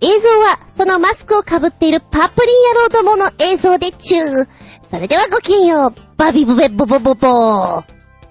[0.00, 4.48] 映像は、そのマスクを被っているパプリン野郎どもの映像でちゅう。
[4.90, 5.94] それではごきげんよう。
[6.16, 7.84] バビブベボボボボー。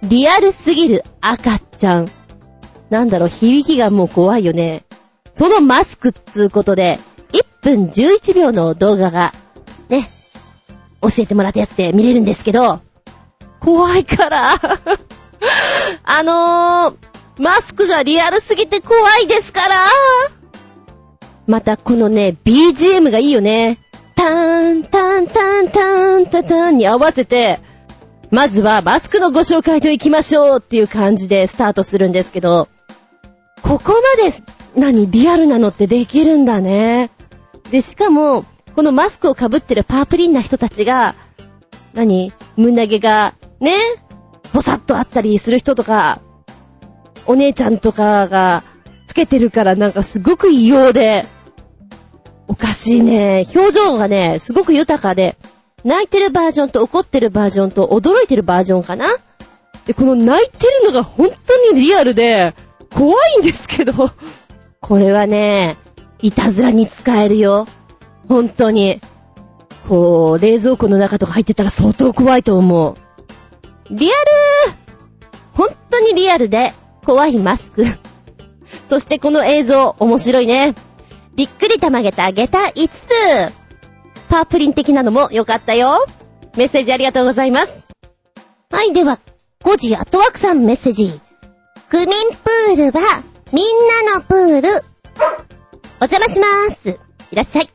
[0.04, 2.10] リアルすぎる赤ちゃん。
[2.90, 4.84] なんだろう、響きがもう怖いよね。
[5.32, 7.00] そのマスクっつうことで、
[7.32, 9.34] 1分11秒の動画が、
[9.88, 10.10] ね、
[11.02, 12.82] 教えてもらったやつで見れるんですけど、
[13.60, 14.54] 怖いから
[16.04, 16.96] あのー、
[17.38, 19.76] マスクがリアルすぎて怖いですから
[21.48, 23.80] またこのね、BGM がいいよね。
[24.16, 27.62] ターン、ターン、ターン、ターン、タタンに合わせて、
[28.32, 32.68] まずはマスクのご紹介と行きましょうっていう感じでスタートするんですけど、
[33.62, 34.34] ここまで、
[34.76, 37.10] 何、リアルなのってできるんだね。
[37.72, 38.46] で、しかも、
[38.76, 41.16] このマスクを被ってるパープリンな人たちが、
[41.94, 43.74] 何胸毛が、ね
[44.54, 46.22] ぼさっとあったりする人とか、
[47.26, 48.64] お姉ちゃんとかが
[49.08, 51.26] つけてるからなんかすごく異様で、
[52.48, 53.46] おかしいね。
[53.54, 55.38] 表情がね、すごく豊かで、
[55.84, 59.16] 泣いてるバージョンと怒ってるバージョンと驚いてるバージョンかな
[59.86, 62.56] で、この泣いてるのが本当にリアルで、
[62.94, 64.12] 怖いんですけど、
[64.82, 65.78] これはね、
[66.22, 67.68] いたずらに使えるよ。
[68.28, 69.02] 本当に。
[69.88, 73.07] こう、冷蔵庫の中とか入ってたら相当怖いと思う。
[73.90, 74.16] リアル
[75.54, 76.74] 本当にリアルで
[77.06, 77.86] 怖いマスク。
[78.90, 80.76] そしてこの映像、面白いね。
[81.36, 83.02] びっくりたまげた下駄5つ。
[84.30, 86.06] パープリン的なのも良かったよ。
[86.58, 87.80] メッセージありがとうございます。
[88.72, 89.20] はい、では、
[89.64, 91.20] 5時アットワークさんメッセージ。
[91.90, 93.24] 区民プールは、
[93.54, 93.66] みん
[94.06, 94.70] なのプール。
[96.02, 97.00] お邪魔しまーす。
[97.32, 97.70] いらっしゃい。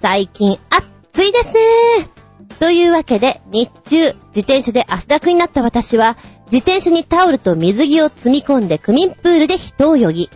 [0.00, 2.19] 最近、暑いですね
[2.60, 6.18] というわけで、日中、自転車で汗だくになった私は、
[6.52, 10.30] 自転車にタオルと水着を積み込んで区民プールで人を泳ぎ、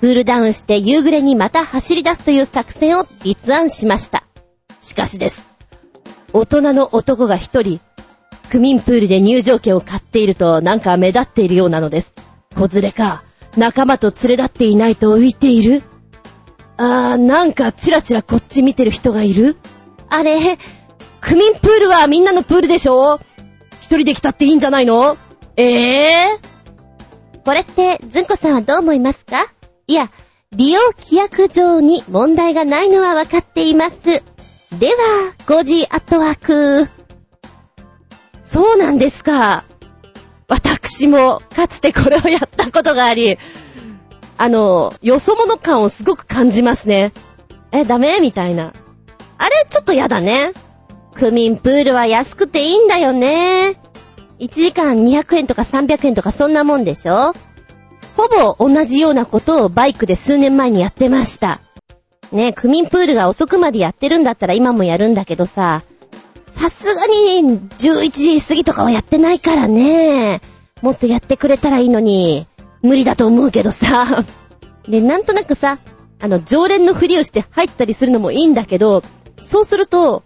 [0.00, 4.24] クールダウンして夕暮れにまた走り出すという作戦を立案しました。
[4.80, 5.54] しかしです。
[6.32, 7.78] 大人の男が一人、
[8.50, 12.14] 区民プールで入場券を買っているとなんか目立っているようなのです。
[12.54, 13.22] 小連れか、
[13.58, 15.82] 仲間と連れ立っていないと浮いている
[16.78, 19.56] あー、なんかチラチラこっち見てる人がいる
[20.08, 20.58] あれ、
[21.20, 23.20] 区民プールはみんなのプールでしょ？
[23.80, 25.16] 一人で来たっていいんじゃないの？
[25.56, 26.38] ええ
[27.44, 29.46] これって、ずんこさんはどう思いますか？
[29.86, 30.10] いや、
[30.52, 33.96] 利用規約上に問題がないのはわかっています。
[34.02, 36.90] では、5時アットワーク。
[38.42, 39.64] そうなんですか。
[40.48, 43.38] 私もかつてこれをやったことがあり、
[44.38, 47.12] あの、よそ者感をすごく感じますね。
[47.72, 48.20] え、ダメ？
[48.20, 48.72] みたいな。
[49.38, 50.52] あれ、ちょっとやだね。
[51.16, 53.80] 区民プールは安くていいんだよね。
[54.38, 57.32] 1時間200円とか300円とかそんなもんでしょ
[58.16, 61.60] ほぼ同じようなことをバイクで数年前にやってました。
[62.32, 65.82] ね区民プールが遅くまでやってるんだったら今もやるんだけどさ、
[66.48, 70.42] さすがに11時過ぎとかはやってないからね。
[70.82, 72.46] もっとやってくれたらいいのに、
[72.82, 74.24] 無理だと思うけどさ。
[74.86, 75.78] で、なんとなくさ、
[76.20, 79.02] あの、常連のふりをして入ったりするのもいいんだけど、
[79.40, 80.22] そうすると、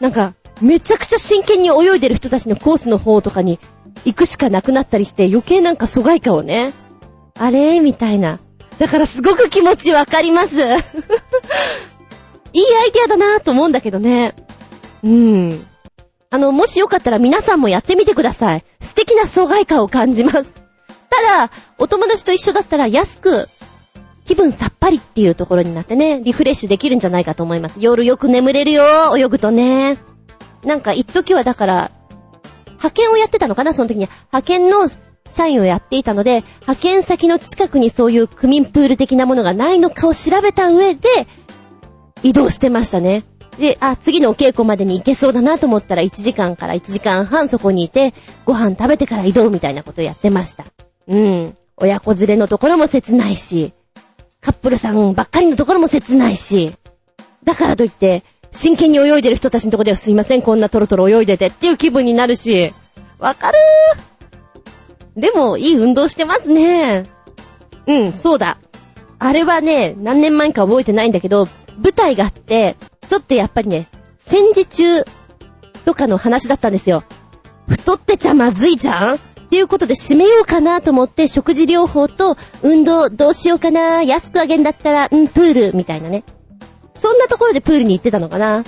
[0.00, 3.58] なんか、めちゃくちゃ真剣に泳いでる人たちのコースの方とかに
[4.04, 6.72] 行くしかなくなったりして余計なんか疎外感をね、
[7.36, 7.80] あれ？
[7.80, 8.40] みたいな。
[8.78, 10.56] だからすごく気持ちわかります。
[10.60, 10.76] いいア
[12.84, 14.34] イデアだなぁと思うんだけどね。
[15.02, 15.66] うん。
[16.30, 18.64] あの、もしよかったら皆さんもやってみてください。
[18.80, 20.54] 素敵な疎外感を感じます。
[21.10, 23.48] ただ、お友達と一緒だったら安く、
[24.24, 27.78] 気分さっぱりっていうところになってね、リフレッシュできるんじゃないかと思います。
[27.80, 29.98] 夜よく眠れるよ、泳ぐとね。
[30.64, 31.90] なんか一時はだから、
[32.68, 34.08] 派遣をやってたのかなその時に。
[34.32, 34.88] 派遣の
[35.26, 41.08] 社員をやっていたので、派遣先の近くにそういう区民プール的なものがないのかを調べた上で、
[42.22, 43.24] 移動してましたね。
[43.58, 48.14] で、あ、次のお稽古までに行けそうだなと思ったら1時間から1時間半そこにいて、
[48.44, 50.64] ご飯食べてから移動みたいなことをやってました。
[51.06, 51.56] うん。
[51.76, 53.72] 親子連れのところも切ないし、
[54.44, 56.74] カップルさんばっかりのところも切ないし、
[57.44, 62.72] だからといって、真剣に泳いでる人たちのとこではすいません、こんなトロトロ泳いでてっていう気分になるし、
[63.18, 67.04] わかるーでも、いい運動してますね。
[67.86, 68.58] うん、そうだ。
[69.18, 71.48] あれはね、何年前か覚えてないんだけど、
[71.82, 72.76] 舞台があって、
[73.08, 73.88] ちょっとやっぱりね、
[74.18, 75.04] 戦時中
[75.86, 77.02] とかの話だったんですよ。
[77.68, 79.18] 太ってちゃまずいじゃん？
[79.54, 86.24] いうことで締めようかなと思って食事療法と運動どうしようかな安くあげんだったら、うん、プールみたいなね。
[86.94, 88.64] そんなところでプールに行ってたのかな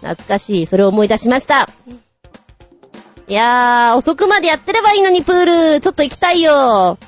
[0.00, 0.66] 懐かしい。
[0.66, 1.68] それを思い出しました。
[3.28, 6.98] いやー、遅くまでやってればいいのにプール、ちょっと行きたいよ。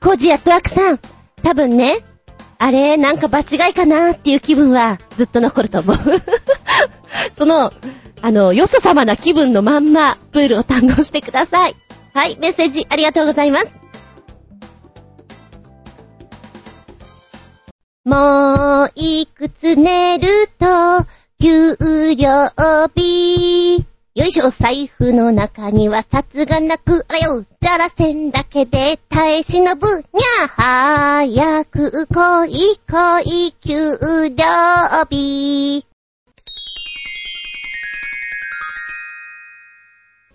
[0.00, 1.00] コージアットワクさん、
[1.42, 1.98] 多分ね、
[2.58, 5.96] あれ、なんか場違いかなっていう気分はずっと残ると思う。
[7.36, 7.72] その、
[8.20, 11.76] あの、よそ様な気分のまんま、プールを堪能してください。
[12.18, 13.72] はい、メッセージありがとうございます。
[18.04, 20.26] もういくつ寝る
[20.58, 21.06] と、
[21.40, 21.76] 給
[22.16, 22.48] 料
[22.96, 23.76] 日。
[24.16, 33.96] よいしょ、財布の中には札がなく、あらよ、じゃらせんだけで耐え忍ぶ、にゃー早く来い来い、給
[34.30, 34.44] 料
[35.08, 35.86] 日。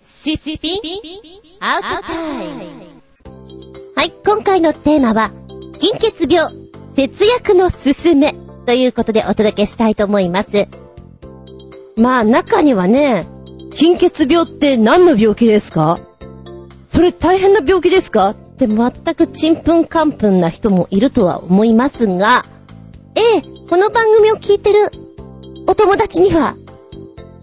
[0.00, 2.64] シスピンアウトタイム
[3.96, 5.30] はい、今回のテーマは、
[5.78, 6.52] 貧血病、
[6.94, 8.34] 節約のすすめ、
[8.66, 10.68] ということでお届けしたいと思います。
[11.96, 13.26] まあ、中にはね、
[13.72, 16.00] 貧血病って何の病気ですか？
[16.86, 18.30] それ大変な病気ですか？
[18.30, 22.44] って全くちんぷんかんぷんな人もいるとは思いますが、
[23.14, 24.90] ええ、この番組を聞いてる
[25.66, 26.56] お友達には、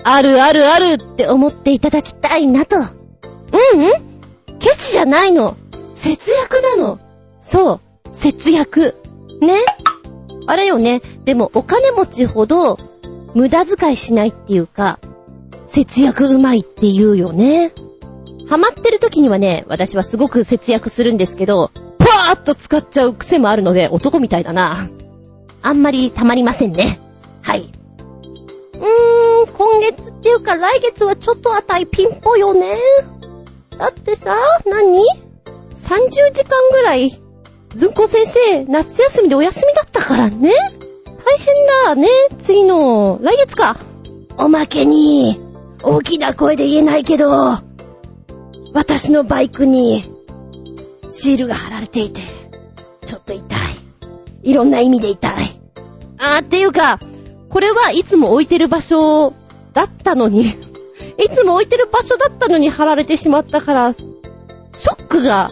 [0.03, 2.78] あるあるあるって思っていただきたいなと。
[3.51, 4.11] うんうん
[4.59, 5.57] ケチじゃないの。
[5.93, 6.99] 節約なの。
[7.39, 7.79] そう、
[8.11, 8.95] 節約。
[9.41, 9.55] ね
[10.47, 12.77] あれよね、でもお金持ちほど
[13.33, 14.99] 無駄遣いしないっていうか、
[15.65, 17.73] 節約うまいって言うよね。
[18.49, 24.89] ハマってる時にはね、私はすごく節約するんですけど、パーーっと使っちゃう癖もあるので、男みたいだな。
[25.61, 26.99] あんまりたまりませんね。
[27.41, 27.69] はい。
[28.73, 32.77] うーん、今月っていうか来月はちょっと値ピンポよね。
[33.82, 34.36] だってさ、
[34.67, 34.99] 何
[35.73, 37.19] ?30 時間ぐらい、
[37.69, 40.51] ずんこ先生、夏休みでお休みだったからね。
[41.25, 42.07] 大変だね。
[42.38, 43.77] 次の、来月か。
[44.38, 45.41] おまけに、
[45.82, 47.57] 大きな声で言えないけど、
[48.71, 50.03] 私のバイクに、
[51.09, 52.21] シールが貼られていて、
[53.07, 53.59] ちょっと痛い。
[54.43, 55.32] いろんな意味で痛い。
[56.19, 56.99] あーっていうか、
[57.49, 59.34] これはいつも置いてる場所
[59.73, 60.70] だったのに、
[61.18, 65.51] いつも置いてる場所だったのに貼られてしまったから、ショックが、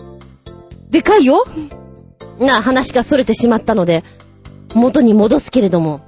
[0.90, 1.46] でかいよ。
[2.40, 4.04] な話が逸れてしまったので、
[4.74, 6.02] 元に戻すけれども、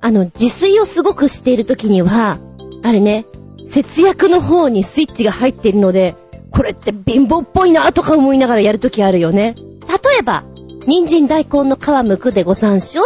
[0.00, 2.38] あの、自炊をすごくしている時には、
[2.82, 3.26] あれね、
[3.66, 6.16] 節約の方にスイッチが入っているので、
[6.50, 9.54] これって貧乏っぽいなとか思いながらやる時あるよね。
[9.56, 10.44] 例えば、
[10.86, 13.02] 人参大根の皮剥くでござんしょ？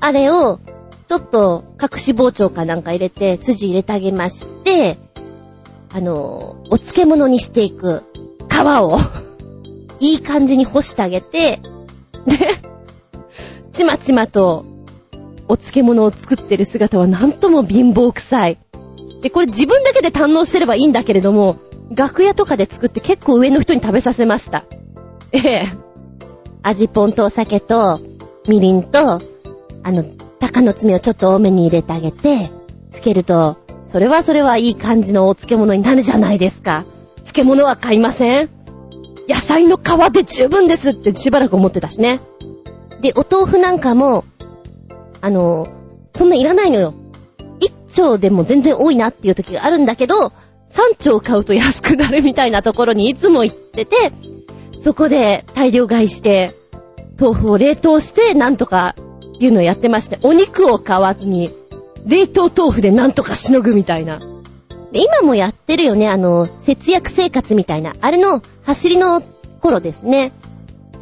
[0.00, 0.60] あれを、
[1.10, 4.96] ちょっと隠し包丁かなんか入れて、筋入れてあげまして、
[5.92, 8.04] あの、お漬物にしていく
[8.48, 8.96] 皮を、
[9.98, 11.58] いい感じに干してあげて、
[12.26, 12.36] で、
[13.72, 14.64] ちまちまと、
[15.48, 18.58] お漬物を作ってる姿はなんとも貧乏臭い。
[19.20, 21.56] で、これ自分だけで堪能してればいいんだけれども、
[21.90, 24.64] 楽屋とかで作って結構上の人に食べさせました。
[25.32, 25.64] ええ。
[26.62, 27.98] 味ぽんとお酒と、
[28.46, 29.20] みりんと、
[29.82, 30.04] あの、
[30.40, 32.50] 鷹の爪をちょっと多めに入れてあげて、
[32.90, 36.84] つけると、それはそれはいい感じのお漬物になるじゃないですか。
[37.18, 38.50] 漬物は買いません
[39.28, 42.20] 野菜の皮で十分ですってしばらく思ってたしね。
[43.00, 44.24] で、お豆腐なんかも、
[45.20, 45.68] あの、
[46.14, 46.94] そんないらないのよ。
[47.60, 50.32] 一丁でも全然多いなっていう時があるんだけど、
[50.68, 54.12] 三丁買うと安くなるみたいなところにいつも行ってて、
[54.78, 56.54] そこで大量買いして、
[57.18, 58.94] 豆腐を冷凍してなんとか
[59.40, 61.50] いうのをやってまして、お肉を買わずに、
[62.06, 64.20] 冷凍豆腐でなんとかしのぐみたいな。
[64.92, 67.94] で、今もやってるよね、あの、節約生活みたいな。
[68.00, 69.22] あれの走りの
[69.60, 70.32] 頃ですね。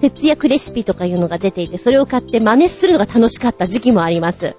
[0.01, 4.57] 節約レシピとかいうのが出ていて、それを買って真似するのが楽しかった時期もあります。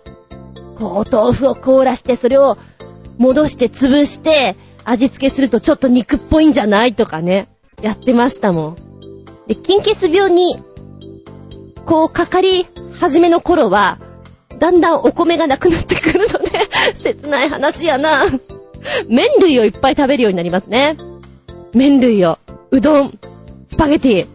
[0.77, 2.57] こう、豆腐を凍らして、それを
[3.17, 7.47] 戻して潰して、味付けするとちょっと肉っぽいんじゃないとかね。
[7.82, 8.75] やってましたもん。
[9.47, 10.57] で、金欠病に、
[11.86, 12.65] こう、かかり
[13.00, 13.97] 始めの頃は、
[14.60, 16.50] だんだんお米がなくなってくるので、
[16.95, 18.26] 切ない話やな。
[19.08, 20.97] 麺類をいっぱい食べるようになりますね。
[21.74, 22.38] 麺類を。
[22.72, 23.18] うどん、
[23.68, 24.28] スパゲティ。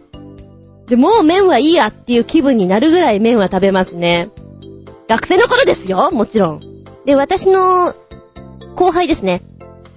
[0.87, 4.29] で、もう麺はいいやっていう気分になるぐらい麺は食べますね。
[5.07, 6.61] 学生の頃ですよもちろん。
[7.05, 7.93] で、私の
[8.75, 9.41] 後輩ですね。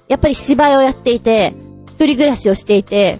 [0.09, 1.55] やっぱり芝居をやっていて、
[1.87, 3.19] 一人暮らしをしていて、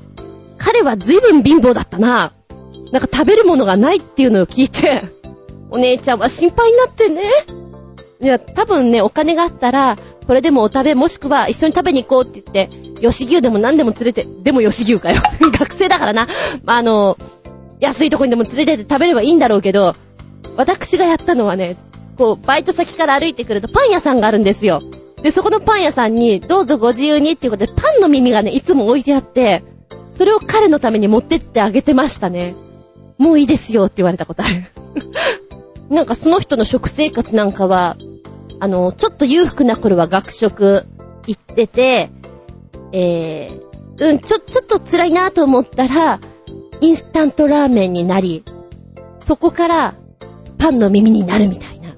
[0.59, 2.33] 彼は随分貧乏だったな。
[2.93, 5.18] なんか食べるものがないっていうのを聞いて、
[5.71, 7.23] お姉ちゃんは心配になってね。
[8.21, 9.97] いや、多分ね、お金があったら、
[10.27, 15.23] これでもお食べもしくは一緒に食べに行こうって言って、吉牛でも何でも連れて、でも吉牛かよ。
[15.59, 16.29] 学生だからな。
[16.67, 17.17] あの、
[17.81, 19.95] 安いとこにでも連れてって食べればいいんだろうけど、
[20.57, 21.77] 私がやったのはね、
[22.17, 24.83] こう、バイト先から歩いてくるとパン屋さんがあるんですよ。
[25.23, 29.63] で、そこのパン屋さんに、どうぞご自由にっていうことで、パンの耳がね、いつも置いてあって、
[30.17, 32.55] それを彼のために持ってってあげてましたね。
[33.19, 34.65] もういいですよって言われたことある。
[35.91, 37.97] なんかその人の食生活なんかは、
[38.61, 40.85] あの、ちょっと裕福な頃は学食
[41.27, 42.11] 行ってて、
[42.93, 46.21] えー、うん、ちょ、ちょっと辛いなと思ったら、
[46.81, 48.45] インスタントラーメンになり、
[49.21, 49.95] そこから
[50.59, 51.95] パンの耳になるみたいな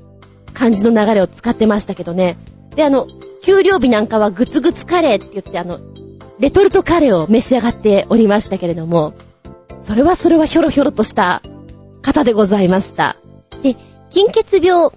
[0.55, 2.39] 感じの流れを使ってましたけどね。
[2.75, 3.07] で、あの、
[3.43, 5.81] 給料日なんかはグツグツカレーって言ってあの、
[6.39, 9.15] レトルトカレーを召し上がっておりましたけれども、
[9.81, 11.43] それはそれはひょろひょろとした
[12.03, 13.17] 方でございました。
[13.63, 13.77] で、
[14.11, 14.91] 貧血病、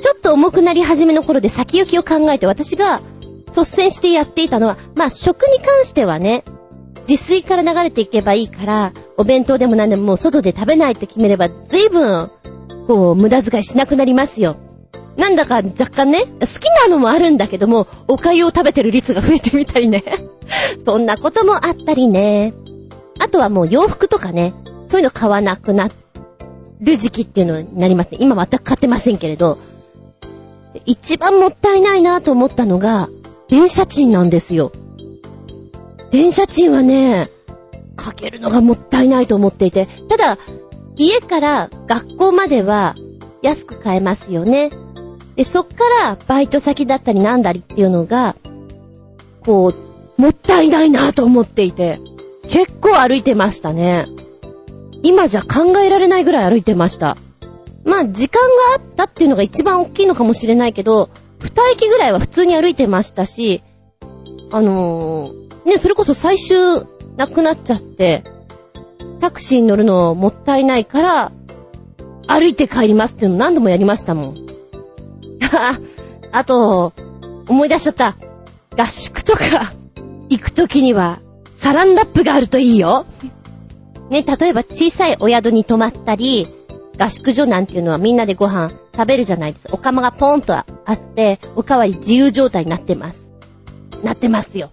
[0.00, 3.00] ちょっと重くなり始めの頃で先行きを考えて私が
[3.46, 6.44] 率先してやっていたのは、まあ食に関してはね、
[7.08, 12.30] 自炊から流れていけばいいから、お弁当でも何でももう外で食べないって決めれば随分、
[12.86, 14.56] こう、無駄遣いしなくなりますよ。
[15.16, 20.02] なんだか若干ね、好きなのもあるんだけども、お粥を食べてる率が増えてみたりね。
[20.80, 22.54] そんなこともあったりね。
[23.20, 24.54] あとはもう洋服とかね、
[24.86, 25.90] そういうの買わなくなっ
[26.84, 28.18] る時期っていうのになりますね。
[28.20, 29.58] 今全く買ってませんけれど。
[30.86, 33.08] 一番もったいないなと思ったのが、
[33.48, 34.72] 電車賃なんですよ。
[36.10, 37.30] 電車賃はね、
[37.96, 40.38] かけるのがもったいないと思っていて、ただ、
[40.96, 42.94] 家から学校までは
[43.42, 44.70] 安く買えますよね。
[45.36, 48.36] で、そっからバイト先だったりなんだりっていうのが、
[49.44, 49.72] こ
[50.18, 52.00] う、もったいないなと思っていて、
[52.48, 54.06] 結構歩いてましたね。
[55.04, 57.16] 今じゃ考えられないぐらい歩いてました。
[57.84, 63.62] まあ、時間があったっていうのが一番大きいのかもしれないけど、二駅ぐらいは普通に歩いてましたし、
[64.50, 66.56] あのー、ね、それこそ最終
[67.18, 68.24] なくなっちゃって、
[69.20, 71.32] タクシーに乗るのもったいないから、
[72.26, 74.46] 歩いて帰りますっていうの何度もやりましたもん。
[76.32, 76.94] あと、
[77.46, 78.16] 思い出しちゃった。
[78.76, 79.74] 合宿とか
[80.30, 81.20] 行くときには、
[81.52, 83.04] サランラップがあるといいよ。
[84.10, 86.46] ね、例えば小さいお宿に泊まったり、
[86.98, 89.74] 合宿所なんていうのはみんなでご飯食べるじゃないですか。
[89.74, 93.30] お釜がポンとあって、おかわり自由状態になってます。
[94.02, 94.70] なってますよ。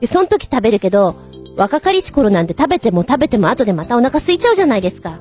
[0.00, 1.14] で、その時食べるけど、
[1.56, 5.20] 若かりし頃なんて食べても食べても後でまたお腹空いちゃうじゃないですか。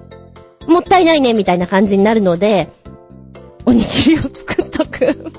[0.67, 2.69] もったいないね、みたいな感じになるので、
[3.65, 5.31] おにぎりを作っとく。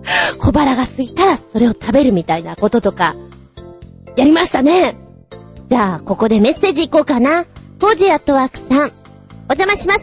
[0.38, 3.16] 小腹が空いたらそれを食べるみたいなこととか、
[4.16, 4.96] やりましたね。
[5.70, 7.44] じゃあ、ここでメッセージいこうかな。
[7.80, 8.92] コージアットワークさん。
[9.48, 10.00] お邪魔します。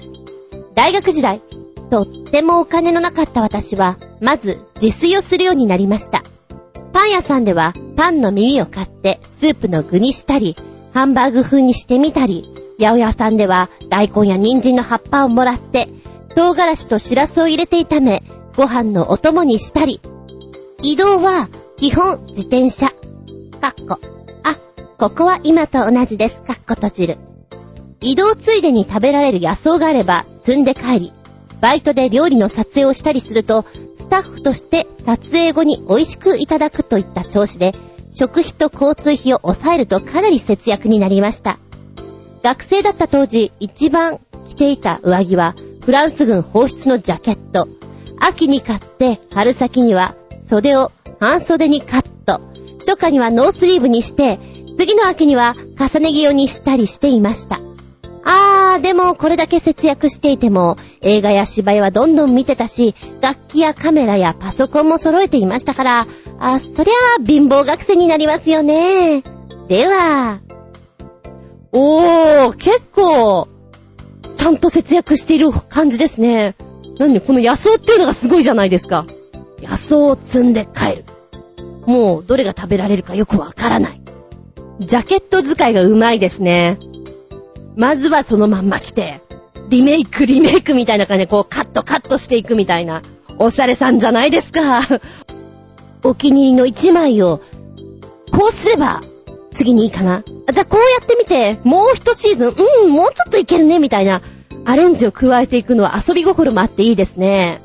[0.76, 1.41] 大学時代、
[1.89, 6.24] とってもお金のなかった私は、まず自炊をするようになりました。
[6.93, 10.55] パン屋さんでは、パンの耳を買って、スープの具にしたり、
[10.93, 12.45] ハンバーグ風にしてみたり、
[12.80, 15.89] 八百屋さんでは、大根や人参の葉っぱをもらって、
[16.34, 18.24] 唐辛子とシラスを入れて炒め、
[18.55, 19.99] ご飯のお供にしたり、
[20.82, 22.88] 移動は、基本自転車。
[23.59, 24.16] かっこ。
[25.00, 26.41] ここは今と同じです。
[26.41, 27.18] かっこ閉じる。
[28.02, 31.14] 移動ついでに食べられる野草があれば積んで帰り、
[31.62, 33.64] バイトで料理の撮影をしたりすると、
[33.95, 37.76] スタッフとして撮影後に美味しくいただくといった調子で、
[38.10, 41.60] 食費と交通費を抑えるとかなり節約になりました。
[42.41, 44.20] 学生だった当時、一番
[44.50, 47.68] 着ていた上着は、フランス軍放出のジャケット。
[48.20, 52.41] 秋に買って、春先には袖を半袖にカット。
[52.80, 57.60] 初夏にはノースリーブにして、次の秋には重ね着用にしたりしていました。
[58.24, 66.08] あー、でもこれだけ節約していても、映画や芝居はどんどん見てたし、楽器やカメラやパソコンも揃えていましたから、
[66.40, 69.24] あ、そりゃあ貧乏学生になりますよね。
[69.68, 70.42] では、
[71.72, 73.48] おー、結構、
[74.36, 76.56] ちゃんと節約している感じですね。
[77.00, 79.06] なんで、この野草っていうのがすごいじゃないですか。
[79.62, 81.06] 野草を積んで帰る。
[81.86, 84.02] もう、どれが食べられるかよくわからない。
[84.80, 86.78] ジャケット使いがうまいですね。
[87.76, 89.22] まずはそのまんま着て、
[89.70, 93.02] リメイク、リメイクみたいな感じでこうカットカットしていくみたいな、
[93.40, 94.82] おしゃれさんじゃないですか。
[96.04, 97.42] お気に入りの一枚を、
[98.32, 99.02] こうすれば、
[99.52, 100.24] 次にいいかな。
[100.24, 102.54] じゃあこうやってみて、もう一シーズン、
[102.86, 104.22] うん、もうちょっといけるね、みたいな。
[104.66, 107.62] アレンジを加えていくのは遊び心もあっていいですね。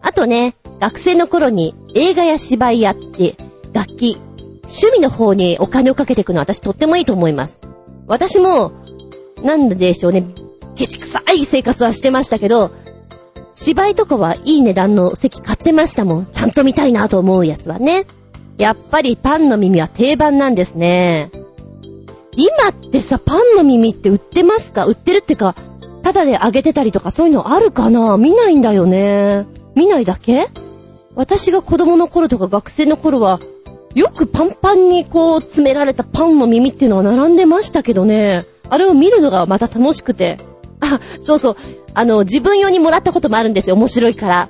[0.00, 3.36] あとね、学生の頃に映画や芝居やって、
[3.72, 4.18] 楽器、
[4.68, 7.60] 趣味の方にお金をかけていくのは私とってもいいと思います。
[8.06, 8.72] 私も、
[9.42, 10.24] なんでしょうね、
[10.74, 12.70] ケチくさい生活はしてましたけど、
[13.52, 16.26] 芝居とかはいい値段の席買ってましたもん。
[16.26, 18.06] ちゃんと見たいなと思うやつはね。
[18.58, 21.30] やっぱりパンの耳は定番なんですね。
[22.36, 24.84] 今ってさ、パンの耳って売ってますか？
[24.84, 25.54] 売ってるってか、
[26.02, 28.16] ただであげてたりとかそういうのあるかな？
[28.18, 29.46] 見ないんだよね。
[29.74, 30.48] 見ないだけ？
[31.14, 33.40] 私が子供の頃とか学生の頃は、
[33.96, 38.44] よくパンパンにこう詰められたパンの耳っていうのは並んでましたけどね。
[38.68, 40.36] あれを見るのがまた楽しくて。
[40.80, 41.56] あ、そうそう。
[41.94, 43.74] あの、自分用にもらったこともあるんですよ。
[43.74, 44.48] 面白いから。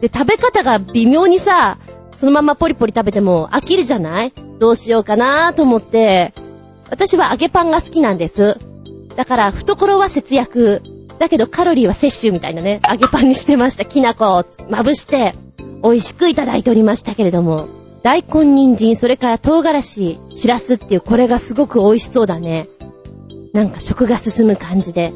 [0.00, 1.76] で、食べ方が微妙にさ、
[2.16, 4.32] そのままポリポリ食べても飽きるじゃない？
[4.58, 6.32] どうしようかなと思って、
[6.88, 8.56] 私は揚げパンが好きなんです。
[9.16, 10.80] だから、懐は節約。
[11.18, 13.84] だけどカロリーは摂取みたいなね、揚げパンにしてました。
[13.84, 15.34] きな粉をまぶして、
[15.82, 17.68] 美味しくいただいておりましたけれども。
[18.02, 22.68] 大根、人参、それから唐辛子、しらすっていう、これがすごく美味しそうだね。
[23.52, 25.12] なんか食が進む感じで。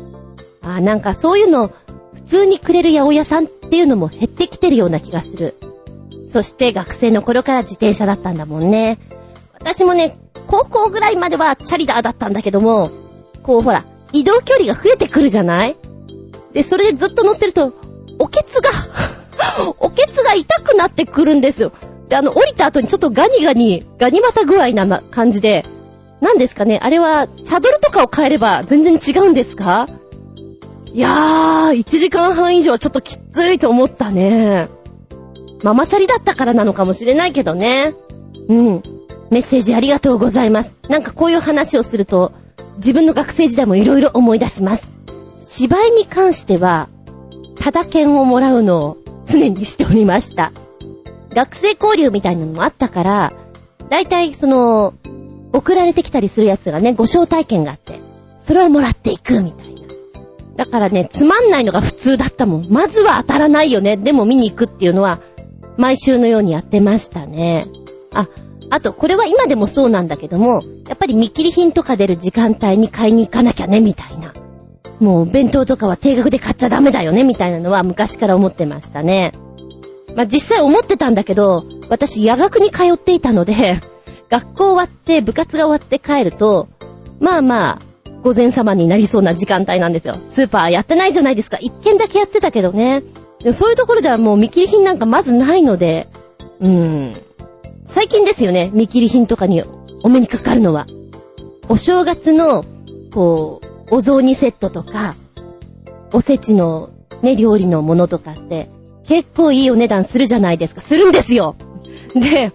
[0.62, 1.72] あーなんかそういうの、
[2.14, 5.54] 普通にくれる八百屋さんっていうのも減ってきてるような気がする。
[6.28, 8.98] そして学生の頃から自転車だったんだもんね。
[9.54, 12.90] 私もね、高校ぐらいまではチャリダーだったんだけども、
[13.42, 15.76] こうほら、移動距離が増えてくるじゃない？
[16.52, 17.72] で、それでずっと乗ってると、
[18.18, 18.70] おけつが、
[19.80, 21.72] おけつが痛くなってくるんですよ。
[22.08, 25.64] で、あの、降りた後にちょっとガニガニ、ガニ股具合な感じで、
[26.20, 29.88] 何ですかねあれは、サドルとかを変えれば全然違うんですか？
[30.92, 34.68] いやー、1時間半以上ちょっときついと思ったね。
[35.62, 37.94] ママチャリだったからなのかもしれないけどね。
[38.48, 38.82] うん。
[39.30, 40.74] メッセージありがとうございます。
[40.88, 42.32] なんかこういう話をすると、
[42.76, 44.92] 自分の学生時代もいろいろ思い出します。
[45.38, 46.88] 芝居に関しては、
[47.58, 48.96] ただ券をもらうのを
[49.26, 50.52] 常にしておりました。
[51.36, 53.32] 学生交流みたいなのもあったから、
[53.90, 54.94] だいたいその、
[55.52, 58.00] 送られてきたりするやつがね、ご招待券があって、
[58.40, 59.82] それをもらっていくみたいな。
[60.56, 62.66] だからね、つまんないのが普通だったもん。
[62.70, 63.98] まずは当たらないよね。
[63.98, 65.20] でも見に行くっていうのは、
[65.76, 67.66] 毎週のようにやってましたね。
[68.14, 68.28] あ、
[68.70, 74.32] あと、これは今でもそうなんだけども、やっぱり見切り品とか出る時間帯に買いに行かなきゃね、みたいな。
[75.00, 79.32] もう、弁当とかは定額で買っちゃダメだよね、みたいなのは昔から思ってましたね。
[80.16, 83.80] まあ、実際思ってたんだけど、私、夜学に通っていたので、
[84.30, 86.68] 学校終わって、部活が終わって帰ると、
[87.20, 87.78] まあまあ、
[88.22, 90.16] 午前様になりそうな時間帯なんですよ。
[90.26, 91.58] スーパーやってないじゃないですか。
[91.60, 93.02] 一軒だけやってたけどね。
[93.40, 96.08] でもそういうところではもう見切り品なんかまずないので、
[96.60, 97.16] うーん。
[97.84, 99.62] 最近ですよね、見切り品とかに
[100.02, 100.86] お目にかかるのは。
[101.68, 102.64] お正月の、
[103.12, 103.60] こ
[103.90, 105.14] う、お雑煮セットとか、
[106.12, 106.90] おせちの
[107.22, 108.70] ね、料理のものとかって、
[109.08, 110.80] 結構いいお値段するじゃないですか。
[110.80, 111.56] するんですよ。
[112.14, 112.52] で、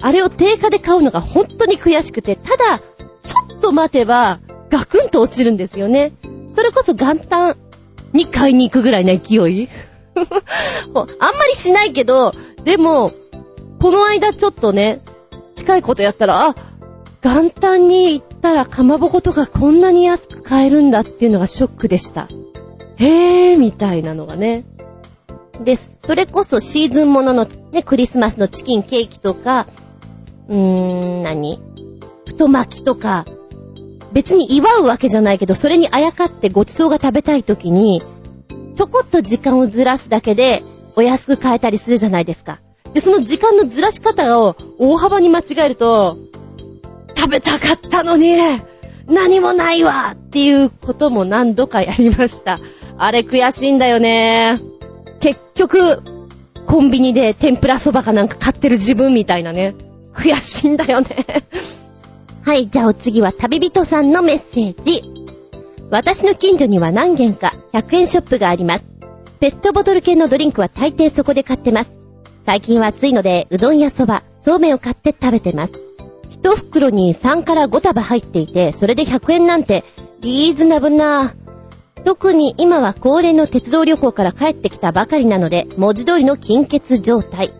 [0.00, 6.12] あれを定価で買うのが本当に悔しくて、ただ、ちょっと待てば、ガクンと落ちるんですよね。
[6.54, 7.56] それこそ元旦
[8.12, 9.68] に買いに行くぐらいの勢い
[10.14, 13.12] あんまりしないけど、でも、
[13.80, 15.00] この間ちょっとね、
[15.54, 16.54] 近いことやったら、あ、
[17.22, 22.28] 元旦に行ったらかまぼことかこんなに安く買えるんだっていうのがショックでした。
[22.96, 24.64] へー、みたいなのがね。
[25.64, 29.66] で、それこそシーズンもののね、クリスマスのチキンケーキとか、
[30.48, 31.60] うーん、何？
[32.26, 33.24] 太巻きとか、
[34.12, 38.02] 別に祝うわけじゃないけど、それにあやかってごちそうが食べたい時に、
[38.74, 40.62] ちょこっと時間をずらすだけで、
[40.96, 42.60] お安く買えたりするじゃないですか。
[42.92, 46.18] で、その時間のずらし方を大幅に間違えると、
[47.16, 48.36] 食べたかったのに、
[49.06, 52.60] 何もないわっていうことも何度かやりました。
[52.98, 54.60] あれ悔しいんだよね。
[55.22, 56.02] 結局、
[56.66, 59.76] コンビニで天ぷらそばかなんか買ってる自分みたいなね。
[60.14, 61.08] 悔しいんだよね。
[62.42, 65.04] はい、じゃあお次は旅人さんのメッセージ。
[65.90, 68.84] 私の近所には何軒か100円ショップがあります。
[69.38, 71.92] ペットボトル系のドリンクは大抵そこで買ってます。
[72.44, 75.72] 最近は暑いので、うどんやそば、そうめんを買って食べてます。
[76.30, 79.84] 一袋に3から5束入っていて、それで100円なんて、
[80.20, 81.34] リーズナブルな
[82.04, 87.52] 特に今は恒例の鉄道旅行から帰ってきたばかりなので、文字通りの金欠状態。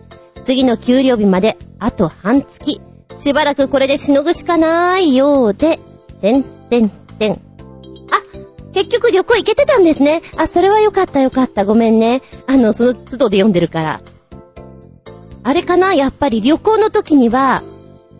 [0.43, 2.81] 次の給料日まで、あと半月。
[3.17, 5.79] しばらくこれでしのぐしかないようで、
[6.21, 7.33] てんてんてん。
[7.33, 7.37] あ、
[8.73, 10.21] 結局旅行行けてたんですね。
[10.35, 11.63] あ、それはよかったよかった。
[11.63, 12.21] ごめんね。
[12.47, 14.01] あの、その都度で読んでるから。
[15.43, 15.93] あれかな？
[15.93, 17.63] やっぱり旅行の時には、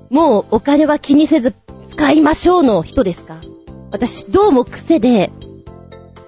[0.09, 1.53] もうお金は気にせず
[1.89, 3.41] 使いましょうの人ですか？
[3.91, 5.31] 私、どうも癖で、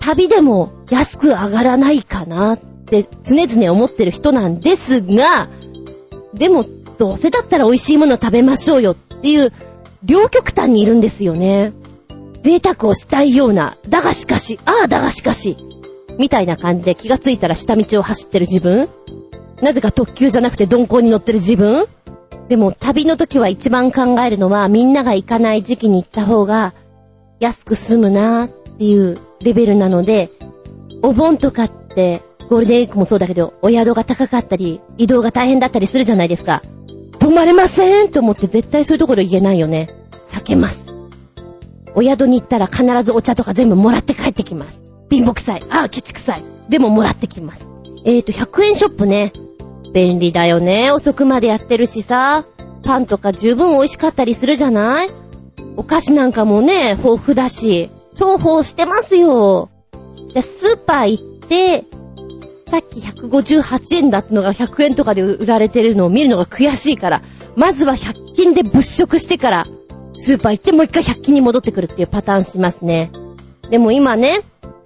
[0.05, 5.49] 旅でも安く上がらないかなって常々思ってる人なんですが、
[6.35, 6.63] でも
[6.99, 9.51] どうせだったら美味しいもの食べましょうよっていう
[10.03, 11.73] 両極端にいるんですよね。
[12.43, 15.57] 贅沢をしたいような、だがしかし、ああだがしかし、
[16.19, 18.87] みたいな感じで気がついたら下道を走ってる自分。
[19.63, 21.87] なぜか特急じゃなくて鈍行に乗ってる自分。
[22.47, 26.75] でも旅の時は一番考えるのはみんなが行かない時期に行った方が
[27.39, 28.45] 安く済むな。
[28.45, 30.29] っっていうレベルなので、
[31.01, 36.61] お盆とかってゴールデンウィークもそうだけど、お宿が高かったり、移動が大変だったりするじゃないですか。
[37.19, 39.89] 泊まれませんと思って絶対そういうところ言えないよね。
[40.27, 40.93] 避けます。
[41.95, 44.83] お宿に行ったら必ずお茶とか全部もらって帰ってきます。
[45.09, 45.63] 貧乏臭い。
[45.69, 46.43] ああ、ケチ臭い。
[46.69, 47.71] でももらってきます。
[48.03, 49.31] えーと、100円ショップね。
[49.93, 50.91] 便利だよね。
[50.91, 52.45] 遅くまでやってるしさ。
[52.83, 55.09] パンとか十分美味しかったりするじゃない
[55.77, 57.89] お菓子なんかもね、豊富だし。
[58.15, 59.69] 重宝してますよ。
[60.33, 61.85] で、スーパー行って、
[62.69, 67.21] さっき158円だったのが100円とかで売られてるのを見るのが悔しいから、
[67.55, 69.67] まずは100均で物色してから、
[70.13, 73.11] スーパー行ってもう一回100均に戻ってくるっていうパターンしますね。
[73.69, 74.41] でも今ね、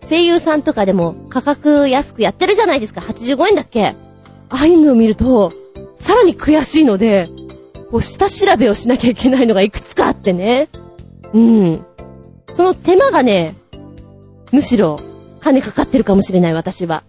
[0.07, 3.01] 声優さんとかでも価格安くやってるじゃないですか。
[3.01, 3.95] 85円だっけあ
[4.49, 5.53] あいうのを見ると、
[5.95, 7.29] さらに悔しいので、
[7.91, 10.69] こう下調べをしなきゃいけないのがいくつかあってね。
[11.33, 11.85] うん。
[12.53, 13.55] その手間がね、
[14.51, 14.99] むしろ
[15.39, 17.03] 金かかってるかもしれない私は。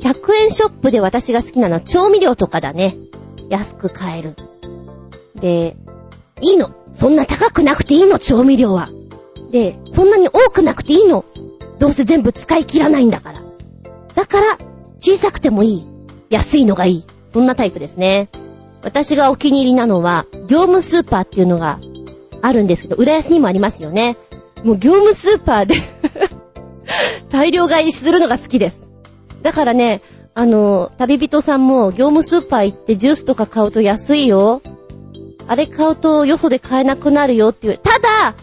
[0.00, 2.96] 100円ショップで私が好きなのは調味料とかだね。
[3.48, 4.34] 安く買える。
[5.34, 5.76] で、
[6.40, 6.74] いいの。
[6.92, 8.90] そんな高くなくていいの、調味料は。
[9.50, 11.24] で、そんなに多くなくていいの。
[11.78, 13.42] どうせ全部使い切らないんだから。
[14.14, 14.58] だから、
[14.98, 15.86] 小さくてもいい。
[16.30, 17.04] 安いのがいい。
[17.28, 18.28] そんなタイプですね。
[18.82, 21.78] 私がお気に入りなのは、業務スーパーっていうのが
[22.42, 24.16] あるんですけど、浦安にもありますよね。
[24.64, 25.74] もう業務スーパーで
[27.30, 28.88] 大量買いするのが好きです。
[29.42, 30.02] だからね、
[30.34, 34.62] あの、旅人さんも業務スーパー行ってジュースとか買うと安いよ。
[35.48, 37.78] あれ買うとよそで買えなくなるよっていう。
[37.78, 38.34] ただ、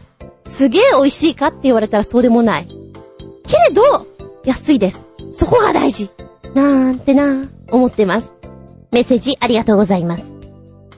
[0.46, 2.68] すげえ美味しいかって言われたらそうでもない。
[3.46, 4.06] けれど、
[4.44, 5.08] 安いです。
[5.32, 6.10] そこが大事。
[6.54, 8.34] なんてな、思ってます。
[8.92, 10.26] メッセージありがとうございます。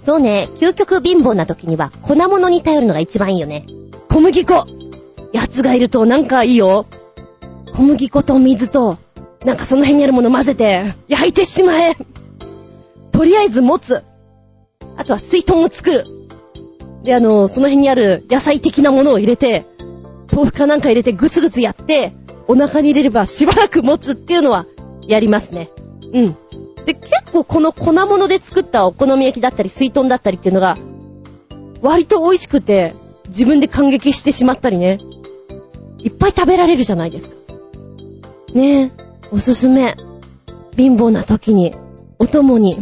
[0.05, 3.65] そうね、究極貧乏な時には粉物に頼るのが一番いいよね。
[4.07, 4.65] 小麦粉。
[5.33, 6.85] やつがいるとなんかいいよ。
[7.73, 8.97] 小麦粉と水と、
[9.45, 11.95] なんかその辺にあるもの混ぜて、焼いてしまえ。
[13.11, 14.03] とりあえず持つ。
[14.97, 16.05] あとは水豚を作る。
[17.03, 19.65] で、あの、その辺にある野菜的なものを入れて、
[20.31, 22.13] 豆腐かなんか入れてグツグツやって、
[22.47, 24.65] お腹に入れればしばらく持つっていうのは、
[25.07, 25.69] やりますね。
[26.13, 26.37] うん。
[26.85, 30.77] で、結構この粉物で作ったお好み焼きだったり、水豚だったりっていうのが、
[31.81, 32.93] 割と美味しくて、
[33.27, 34.99] 自分で感激してしまったりね。
[36.03, 37.35] いっぱい食べられるじゃないですか。
[38.53, 38.91] ねえ、
[39.31, 39.95] おすすめ。
[40.75, 41.75] 貧乏な時に、
[42.19, 42.77] お供に。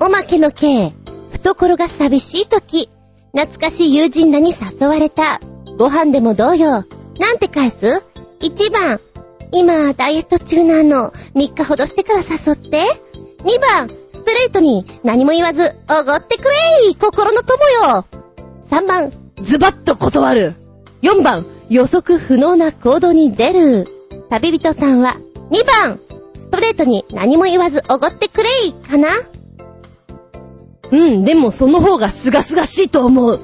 [0.00, 0.92] おまけの刑、
[1.32, 2.90] 懐が寂しい時、
[3.32, 5.40] 懐かしい友人らに誘われた。
[5.78, 6.84] ご飯でもどうよ。
[7.18, 8.04] なんて返す
[8.40, 9.00] ?1 番、
[9.52, 11.12] 今、ダイエット中なの。
[11.34, 12.80] 3日ほどしてから誘って。
[13.44, 18.04] 2番、ストレートに何も言わず、おごってくれい心の友よ。
[18.70, 20.63] 3番、ズバッと断る。
[21.04, 23.86] 4番、予測不能な行動に出る。
[24.30, 25.18] 旅人さんは
[25.50, 26.00] 2番、
[26.40, 29.08] ストレートに何も言わずおごってくれいかな？
[30.90, 33.38] うん、でもその方が清々しいと思う。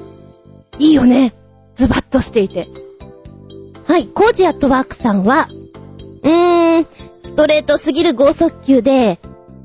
[0.79, 1.35] いいよね。
[1.75, 2.67] ズバッとしていて。
[3.85, 5.47] はい、コージアットワークさんは、
[6.23, 6.87] うーん、
[7.21, 9.19] ストレートすぎる剛速球で、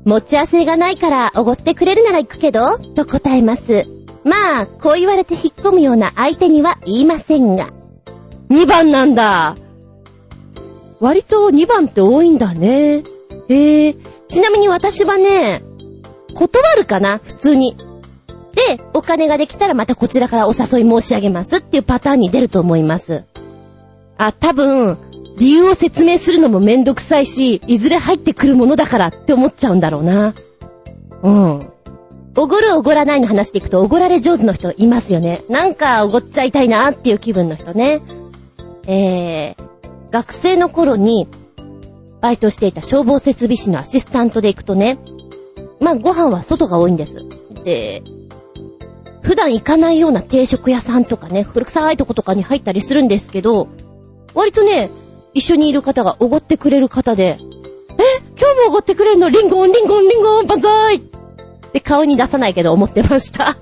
[0.05, 3.87] 持ち合わせがないからおごってくれるなら行くけど、と答えます。
[4.23, 7.69] まあ、こう言われて引っ込むような相手には言いませんが。
[8.49, 9.55] 2番なんだ。
[10.99, 13.03] 割と2番って多いんだね。
[13.49, 13.95] へえ。
[14.27, 15.63] ちなみに私はね、
[16.33, 17.75] 断るかな普通に。
[18.53, 23.23] で、お金ができたらまたこちらからお誘い申し上げますっていうパターンに出ると思います。
[24.17, 24.97] あ、多分、
[25.37, 30.33] 理由を説明するのもめんどくさいし、いずれ入ってくるものだからって思っちゃうんだろうな。
[31.21, 31.71] うん。
[32.35, 35.43] おごるおごらないの話でいくと、おごられ上手の人いますよね。
[35.49, 38.01] なんかおごっちゃいたいなっていう気分の人ね。
[38.87, 39.55] えー、
[40.11, 41.27] 学生の頃に、
[42.21, 44.97] バイトしていた消防設備士のアシスタントで行くとね、
[45.79, 47.23] まあご飯は外が多いんです。
[47.63, 48.01] で、
[49.21, 53.67] 普段行かないような定食屋さんとかね、古臭いとことかに入ったりするんですけど、
[54.33, 54.89] 割とね、
[55.33, 57.37] 一緒にいる方がおごってくれる方で、
[57.99, 58.03] え
[58.39, 59.29] 今日もおごってくれるの？
[59.29, 60.99] リンゴン、リンゴン、リンゴン、万歳っ
[61.71, 63.57] て顔に出さないけど思ってました。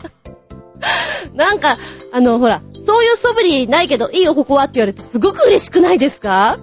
[1.34, 1.78] なんか、
[2.12, 6.60] あの、ほら、そういう素振りないけど、いいよ、ここはって言われてすごく嬉しくないですか？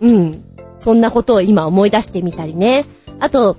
[0.00, 0.44] うん。
[0.80, 2.86] そんなことを今思い出してみたりね。
[3.18, 3.56] あと、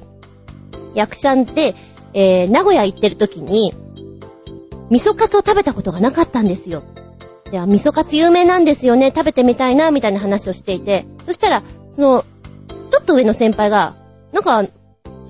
[0.95, 1.75] 役者って、
[2.13, 3.73] えー、名古屋行ってる時に、
[4.89, 6.83] 味噌カツを食べたことがなかったんですよ。
[7.51, 9.13] いや、味噌カツ有名なんですよね。
[9.15, 11.05] 食べてみたいな、みたいな話をしていて。
[11.25, 12.25] そしたら、その、
[12.89, 13.93] ちょっと上の先輩が、
[14.33, 14.65] なんか、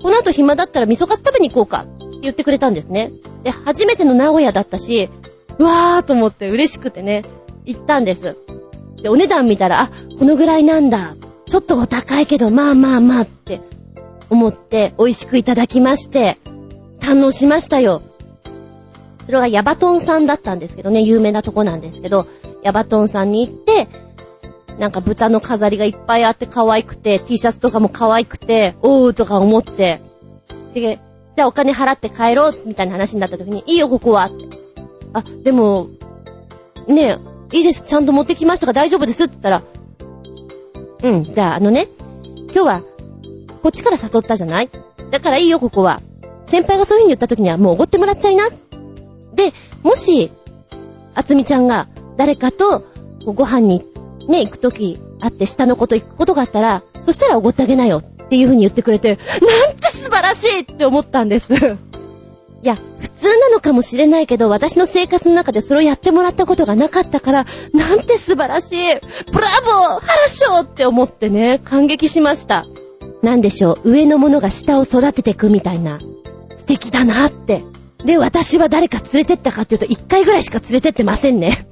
[0.02, 3.12] この後暇だったら味噌カツ食べに行こうかって言ってくれたんですね。
[3.44, 5.10] で、初めての名古屋だったし、
[5.62, 7.22] わーと思って嬉しくてね、
[7.64, 8.36] 行ったんです。
[9.02, 11.16] で、お値段見たら、あ、このぐらいなんだ。
[11.48, 13.60] ちょっとお高いけど、まあまあまあって
[14.30, 16.38] 思って美味しくいただきまして、
[17.00, 18.00] 堪能しましたよ。
[19.26, 22.26] それがヤバトンさんだったんですけどね、有名なとこなんですけど、
[22.62, 23.88] ヤバトンさんに行って、
[24.78, 30.00] なんか豚の飾りがいっぱいあって可愛くて、T シャツとかも可愛くて、おーとか思って、
[30.74, 30.98] で、
[31.36, 34.26] じゃあお金払って帰ろう、みたいな話になった時に、いいよ、ここは。
[34.26, 34.61] って
[35.14, 35.88] あ、でも、
[36.88, 37.18] ね
[37.52, 38.72] え、いいです、ちゃんと持ってきましたか？
[38.72, 39.62] 大丈夫ですって言ったら、
[41.02, 41.88] うん、じゃああのね、
[42.46, 42.82] 今日は、
[43.62, 44.70] こっちから誘ったじゃない？
[45.10, 46.00] だからいいよ、ここは。
[46.44, 48.48] 先輩がそういう風に言った時にはもうおごってもらっちゃいな。
[49.34, 49.52] で、
[49.82, 50.30] もし、
[51.14, 52.84] あつみちゃんが誰かと
[53.24, 53.84] ご飯に
[54.28, 61.52] ね、行く時あって下の子と行くことがあったら、そしたらおごってあげなよっていう風に言ってくれて、なんて素晴らしいって思ったんです。
[62.62, 68.76] いや、普通なのかもしれないけど、私の生活の中でそれをやってもらったことがなかったから、なんて素晴らしい
[69.32, 72.66] ブラボーハラショーって思ってね、感激しました。
[73.20, 75.98] なんでしょう、上の者が下を育てていくみたいな、
[76.54, 77.64] 素敵だなって。
[78.04, 81.66] で、私は誰か連れてったかっていうと、一回ぐらいしか連れてってませんね。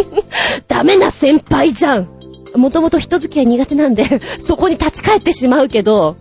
[0.68, 2.08] ダメな先輩じゃん。
[2.54, 4.04] もともと人付き合い苦手なんで、
[4.38, 6.16] そこに立ち返ってしまうけど、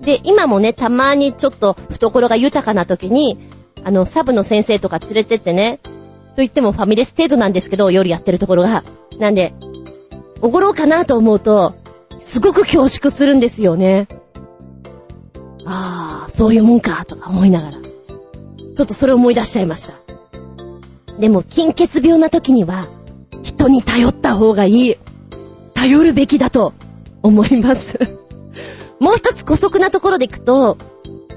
[0.00, 3.38] で、今もね、たまにちょっと懐が豊かな時に、
[3.84, 8.82] あの、サブの先生とか連れてってね、と言ってもファミレス程度なんですけど、夜やってるところが。
[9.18, 9.54] なんで、
[10.40, 11.74] おごろうかなと思うと、
[12.18, 14.08] すごく恐縮するんですよね。
[15.64, 17.78] ああ、そういうもんか、とか思いながら。
[17.80, 19.94] ちょっとそれを思い出しちゃいました。
[21.18, 22.86] でも、金欠病な時には、
[23.42, 24.96] 人に頼った方がいい。
[25.74, 26.72] 頼るべきだと
[27.22, 28.23] 思います。
[29.00, 30.78] もう一つ古速なところでいくと、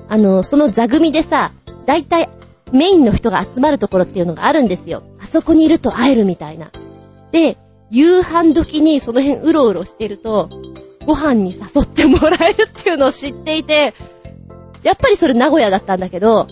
[0.09, 1.51] あの、その座組でさ、
[1.85, 2.29] だいたい
[2.71, 5.03] メインの人が集まるところっていうのがあるんですよ。
[5.21, 6.71] あそこにいると会えるみたいな。
[7.31, 7.57] で、
[7.89, 10.49] 夕飯時にその辺うろうろしてると、
[11.05, 13.93] ご飯に誘ってもらえるっていうのを知っていて、
[14.83, 16.47] やっぱりそれ名古屋だったんだけど、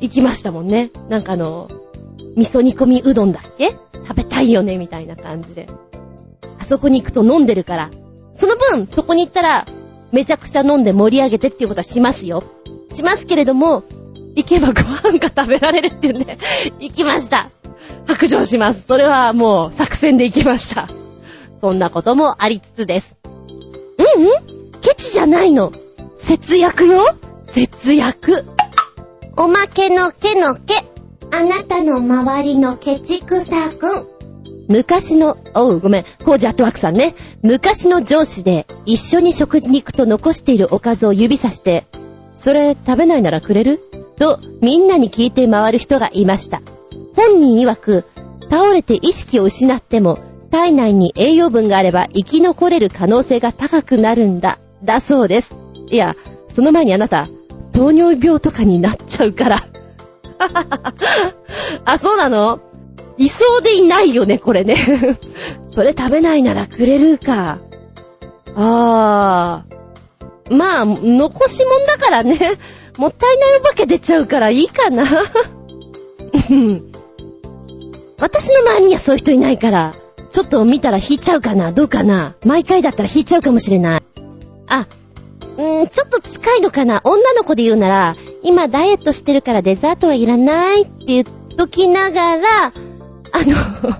[0.00, 0.90] 行きましたもんね。
[1.08, 1.68] なんかあの、
[2.36, 3.70] 味噌煮込みうどんだっけ？
[3.92, 5.68] 食べたいよねみたいな感じで。
[6.58, 7.90] あそこに行くと飲んでるから。
[8.34, 9.66] その分、そこに行ったら、
[10.12, 12.42] めちゃくちゃ飲んで盛り上げてっていうことはしますよ。
[12.92, 13.84] しますけれども、
[14.34, 16.38] 行けばご飯が食べられるっていうんで、
[16.80, 17.50] 行きました。
[18.06, 18.84] 白状します。
[18.86, 20.88] それはもう作戦で行きました。
[21.60, 23.16] そんなこともありつつです。
[23.24, 25.72] うんうんケチじゃないの。
[26.16, 28.46] 節約よ節約。
[29.36, 30.74] おまけのけのけ。
[31.30, 34.17] あなたの周りのケチくさくん。
[34.68, 37.14] 昔の、おう、ごめん、コージアットワークさんね。
[37.42, 41.86] 昔の上司で一緒に食事に行くと残しているおかずを指さして、
[42.34, 43.80] それ食べないならくれる？
[44.18, 46.60] とみんなに聞いて回る人がいました。
[47.16, 48.04] 本人曰く、
[48.50, 50.18] 倒れて意識を失っても
[50.50, 55.54] 体内に栄養分があれば生き残れる可能性が高くなるんだ、だそうです。
[55.90, 56.14] いや、
[56.46, 57.28] その前にあなた、
[57.72, 59.68] 糖尿病とかになっちゃうから。
[61.84, 62.60] あ、そうなの？
[63.18, 64.76] いそうでいないよね、これね。
[65.70, 67.58] それ食べないならくれるか。
[68.56, 70.54] あー。
[70.54, 72.58] まあ、残し物だからね。
[72.96, 75.04] もったいないお化け出ちゃうからいいかな。
[78.18, 79.94] 私の周りにはそういう人いないから、
[80.30, 84.02] ちょっと見たら引いちゃうかなどうかな毎回だったら引いちゃうかもしれない。
[84.66, 84.86] あ、
[85.56, 92.72] うーん、ちょっと近いのかな女の子で言うなら、今ダイエットしてるからデザートはいらないって言っときながら、
[93.32, 93.96] あの、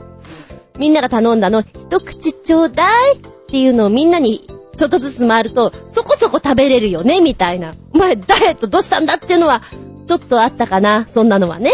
[0.78, 3.18] みんなが頼んだの、一口ちょうだいっ
[3.48, 7.74] ていうのをみんなにちょっとずつ回ると、そこそこ食べれるよね、みたいな。
[7.92, 9.62] お前、ダイエットどうしたんだっていうのは、
[10.06, 11.72] ちょっとあったかな、そんなのはね。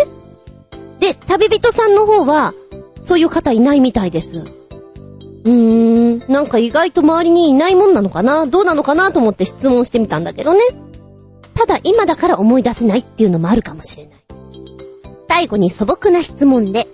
[1.00, 2.54] で、旅人さんの方は、
[3.00, 4.38] そういう方いないみたいです。
[4.38, 10.60] うーん、なんか意外と周りにいないもんなのかなどうなのかなと思って質問してみたんだけどね。
[11.52, 14.24] ただ今だから思い出せないっていうのもあるかもしれない。
[15.28, 16.88] 最後に素朴な質問で、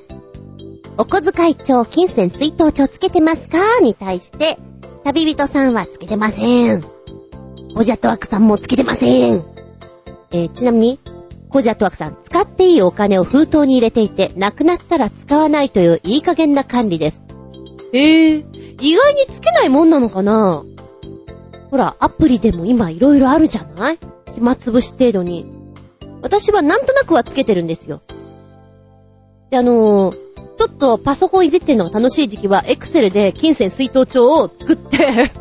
[1.00, 3.56] お小遣い帳、金銭追悼帳つけてますか？
[3.80, 4.58] に対して、
[5.02, 6.84] 旅人さんはつけてません。
[7.74, 9.42] コジャットワクさんもつけてません。
[10.30, 11.00] えーちなみに、
[11.48, 17.24] コジャットワクさん、使っていいお金を封筒に入れていて、なくなったら使わないといういい加減な管理です。
[17.94, 18.44] へえ、
[18.82, 20.64] 意外につけないもんなのかな？
[21.70, 23.98] ほら、アプリでも今いろいろあるじゃない？
[24.34, 25.50] 暇つぶし程度に。
[26.20, 28.02] 私はなんとなくはつけてるんですよ。
[29.48, 30.30] で、あのー
[30.60, 35.32] ちょっとパソコンいじってるのが楽しい時期は、エクセルで金銭水筒帳を作って、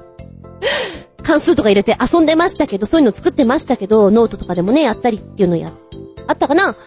[1.24, 5.74] 関数とか入れて遊んでましたけど、そういうの作ってましたけど、ノートとかでもね、やったりっていうのや、
[6.28, 6.78] あったかな。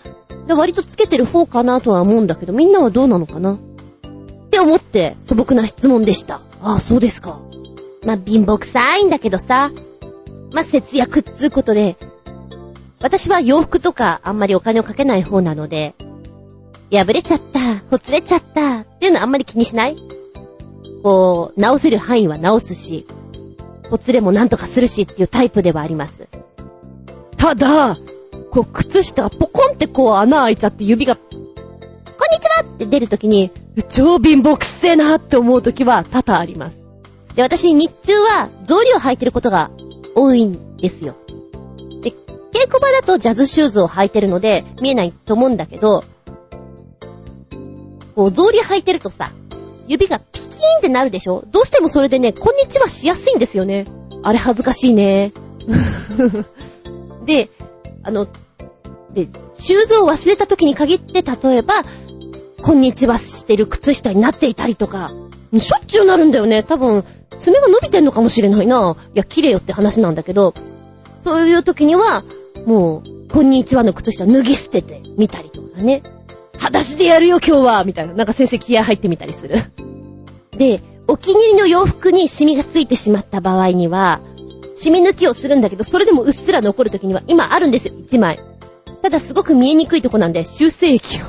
[0.49, 3.53] 割とつけてる方かなとは思うんだけど、みんなはどうなのかな。
[3.53, 3.59] っ
[4.49, 6.41] て思って素朴な質問でした。
[6.63, 7.39] ああ、そうですか。
[8.07, 9.73] まあ、貧乏くさいんだけどさ、
[10.53, 11.99] まあ、節約っつうことで、
[13.03, 15.95] 私は洋服とかあんまりお金をかけない方なので、
[16.93, 19.97] 破れちゃった、ほつれちゃったっていうのはあんまり気にしない？
[21.03, 23.07] こう、直せる範囲は直すし、
[23.91, 26.29] ほつれもなんとかするしっていうタイプではあります。
[27.37, 27.99] ただ、
[28.51, 31.47] こう、靴下がポコンってこう穴開いちゃって指が、こんに
[32.41, 33.51] ちはって出るときに、
[33.89, 36.83] 超貧乏くせえなって思うときは多々あります。
[37.35, 39.71] で、私日中は草履を履いてることが
[40.15, 41.17] 多いんですよ。
[42.03, 46.05] で、稽古場だとジャズシューズを履いてるので見えないと思うんだけど、
[48.15, 49.31] こう草履履いてるとさ、
[49.89, 51.45] 指がピキーンってなるでしょ？
[51.51, 53.87] どうしてもそれでね、こんにちはしやすいんですよね。
[54.23, 55.33] あれ恥ずかしいね。
[57.27, 57.51] で、
[58.03, 58.27] あの、
[59.13, 61.85] で、シューズを忘れた時に限って、例えば、
[62.63, 65.13] こんにちはしてる靴下になっていたりとか、
[65.59, 66.63] しょっちゅうなるんだよね。
[66.63, 67.05] 多分、
[67.39, 68.97] 爪が伸びてんのかもしれないな。
[69.15, 70.55] いや、綺麗よって話なんだけど、
[71.25, 72.25] そういう時には、
[72.67, 76.03] もう、こんにちはの靴下脱ぎ捨ててみたりとかね。
[76.63, 78.15] 裸足でやるよ今日はみたいな。
[78.15, 79.57] なんか先生気合入ってみたりする。
[80.53, 84.21] で、お気に入りの洋服にシミがついてしまった場合には、
[84.77, 88.41] シミ抜きをするんだけど、それでもうっすら残る時には、今あるんですよ、1枚。
[89.03, 91.25] ただすごく見えにくいとこなんで、修正液を。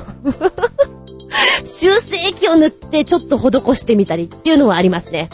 [1.66, 5.30] 修正液を塗ってちょっと施してみたりっていうのはありますね。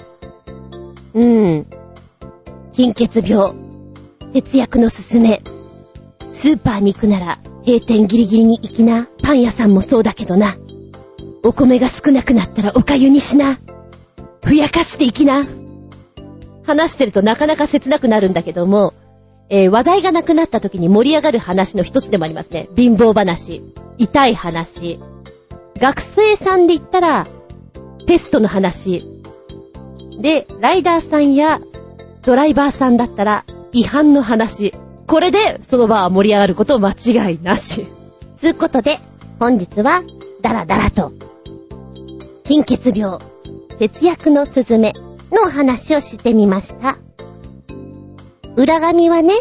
[1.13, 1.67] うん。
[2.73, 3.53] 貧血病。
[4.33, 5.43] 節約のすすめ。
[6.33, 9.09] スーパーに行くなら閉店ギリギリに行きな。
[9.23, 10.57] パン屋さんもそうだけどな。
[11.43, 13.59] お米が少なくなったらお粥にしな。
[14.45, 15.47] ふやかしていきな。
[16.65, 18.95] 話してるとなかなか切なくなるんだけども、
[19.49, 22.69] えー話題がなくなった時に盛り上がる話の一つでもありますね。
[22.77, 23.63] 貧乏話。
[23.99, 24.99] 痛い話。
[25.79, 27.27] 学生さんで言ったら、
[28.07, 29.05] テストの話。
[30.21, 31.61] で、ライダーさんや
[32.23, 34.75] ドライバーさんだったら、違反の話。
[35.11, 37.85] これで、その場は盛り上がること間違いなし。
[38.37, 39.01] つうことで、
[39.41, 40.05] 本日は、
[40.41, 41.11] ダラダラと、
[42.45, 43.19] 貧血病、
[43.81, 44.93] 節約のすずめ
[45.33, 46.97] のお話をしてみました。
[48.55, 49.35] 裏紙はね、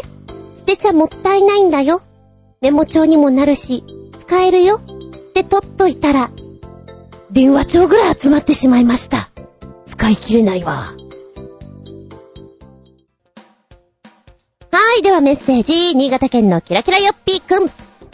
[0.56, 2.02] 捨てちゃもったいないんだよ。
[2.60, 3.84] メモ帳にもなるし、
[4.18, 4.78] 使えるよ。
[4.78, 6.32] って取っといたら、
[7.30, 9.30] 電話帳ぐらい集まってしまいました。
[9.86, 10.94] 使い切れないわ。
[15.00, 17.64] い、ではメッセージ、新潟県のキラキラよっぴーくん。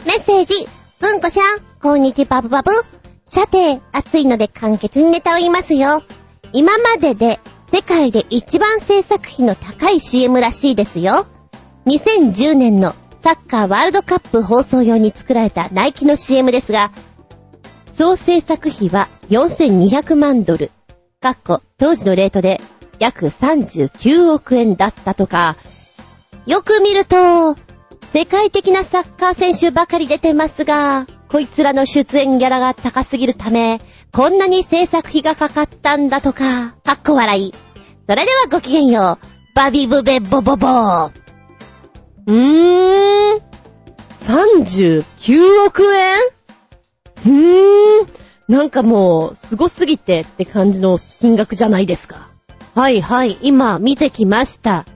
[0.07, 0.55] メッセージ、
[1.01, 2.70] うんこしゃん、こんにちバブバブ。
[3.26, 6.05] さて、暑いので簡潔にネタを言いますよ。
[6.53, 7.41] 今までで、
[7.72, 11.26] 世界で一番制作費の高い CM らしいですよ。
[11.87, 16.93] 2010年のサッカーワールドカップ放送用に作られたナイキの CM ですが、
[17.97, 20.70] 総制作費は4200万ドル。
[21.20, 22.61] かっこ、当時のレートで
[23.01, 25.57] 約39億円だったとか、
[26.47, 27.57] よく見ると、
[28.13, 33.81] 世界的なサッカー選手ばかり出てますが、こいつらの出演ギャラが高すぎるため、
[34.13, 37.53] こんなに制作費がかかったんだとか、かっこ笑い。
[38.09, 39.27] それではごきげんよう。
[39.57, 41.11] バビブベボボボー。
[42.27, 43.41] うーん。
[44.23, 46.15] 39億円
[47.27, 48.07] うーん。
[48.47, 52.29] なんかもう、すごすぎてって感じの金額じゃないですか。
[52.77, 54.87] はいはい、今見てきました。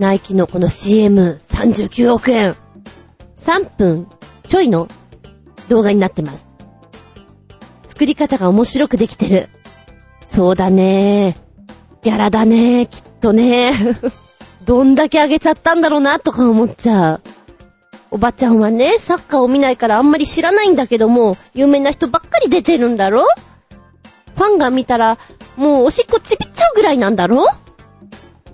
[0.00, 2.56] ナイキのこの CM39 億円。
[3.36, 4.06] 3分
[4.46, 4.88] ちょいの
[5.68, 6.46] 動画になってます。
[7.86, 9.50] 作り方が面白くできてる。
[10.24, 11.36] そうだね
[12.02, 13.72] ギャラだねきっとね。
[14.64, 17.20] どんだけ上げちゃったんだろうなとか思っちゃう。
[18.10, 23.26] おばちゃんはね、サッカーを見ないからあんまり知らないんだけども、有名な人ばっかり出てるんだろ？
[24.34, 25.18] ファンが見たら、
[25.56, 27.46] もうおしっこちびっちゃうぐらいなんだろ？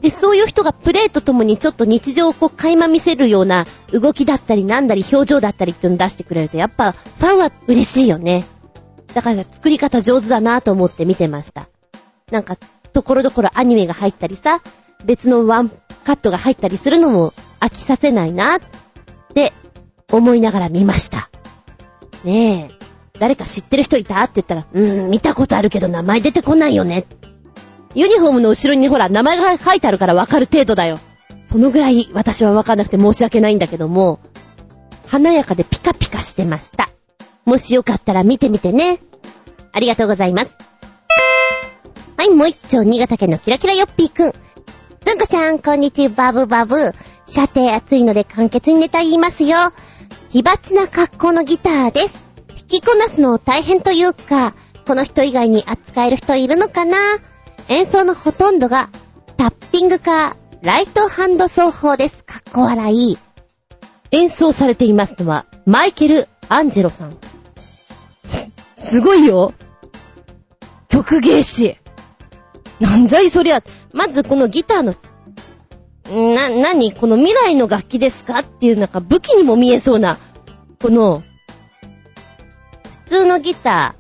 [0.07, 8.45] で、そういう人がプレーとともにちょっと日常をこう垣間見せるような動きだったりなんだり表情だったりっていうのを出してくれると、やっぱファンは嬉しいよね。
[9.15, 11.69] だから作り方上手だなと思って見てました。
[12.31, 12.55] なんか、
[12.93, 14.61] ところどころアニメが入ったりさ、
[15.05, 15.71] 別のワン
[16.05, 18.61] カットが入ったりするのも飽きさせないなっ
[19.35, 19.53] て
[20.13, 21.31] 思いながら見ました。
[22.23, 24.23] ねえ、誰か知ってる人いた？
[24.23, 27.07] って言ったら、うーん、見たことあるけど名前出てこないよね。
[27.97, 30.99] ユニフォームの後ろにほら、名前が書いてあるからわかる程度だよ。
[31.45, 34.21] そのぐらい私はわかんなくて申し訳ないんだけども、
[35.07, 36.91] 華やかでピカピカしてました。
[37.47, 38.99] もしよかったら見てみてね。
[39.73, 40.55] ありがとうございます。
[42.19, 44.27] はい、もう一丁、新潟県のキラキラよっぴーくん。
[44.27, 44.33] うん
[45.19, 46.77] こちゃん、こんにちは、バブバブ。
[47.27, 49.57] さて、暑いので簡潔にネタ言いますよ。
[50.29, 52.27] 奇抜な格好のギターです。
[52.49, 54.55] 弾きこなすの大変というか、
[54.87, 56.99] この人以外に扱える人いるのかな？
[57.69, 58.91] 演奏のほとんどが、
[59.37, 62.25] タッピングか、ライトハンド奏法です。
[62.25, 63.19] かっこ笑い。
[64.13, 67.17] 演奏されていますのは、マイケル・アンジェロさん。
[68.75, 69.53] すごいよ。
[70.89, 71.77] 曲芸師。
[72.79, 73.63] なんじゃいそりゃ。
[73.93, 74.95] まずこのギターの、
[76.35, 78.41] な、なにこの未来の楽器ですか？
[78.41, 80.19] っていうなんか武器にも見えそうな、
[80.81, 81.25] この、
[83.05, 83.97] 普通のギタ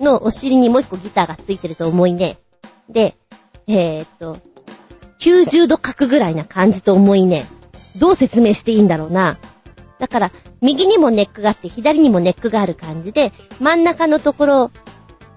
[0.00, 2.36] ーのお尻にもう一個ギターがついてると思いね。
[2.88, 3.16] で、
[3.66, 4.38] えー、っと、
[5.20, 7.46] 90度角ぐらいな感じと思いね。
[7.98, 9.38] どう説明していいんだろうな。
[9.98, 14.70] だから、右にもネックがあって、左にもネックがある感じで、真ん中のところ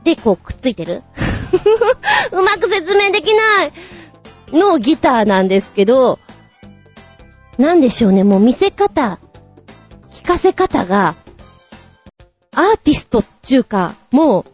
[0.03, 1.03] でこうくっついてる
[2.31, 3.71] うまく説明できない
[4.57, 6.19] のギターなんですけど、
[7.57, 9.19] なんでしょうね、もう見せ方、
[10.09, 11.15] 聞かせ方が、
[12.53, 14.45] アーティストっていうか、もう、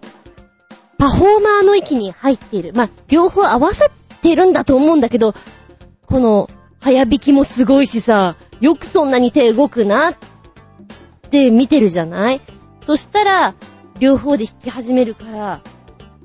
[0.98, 2.74] パフォーマーの域に入っている。
[2.74, 5.36] まあ、両方合わさってるんだと思うんだけど、
[6.06, 6.50] この、
[6.80, 10.16] 早弾きもすごいしさ、よくそんなに手動くなっ
[11.30, 12.42] て見てるじゃない？
[12.82, 13.56] そしたら、
[14.00, 15.62] 両方で弾き始めるから、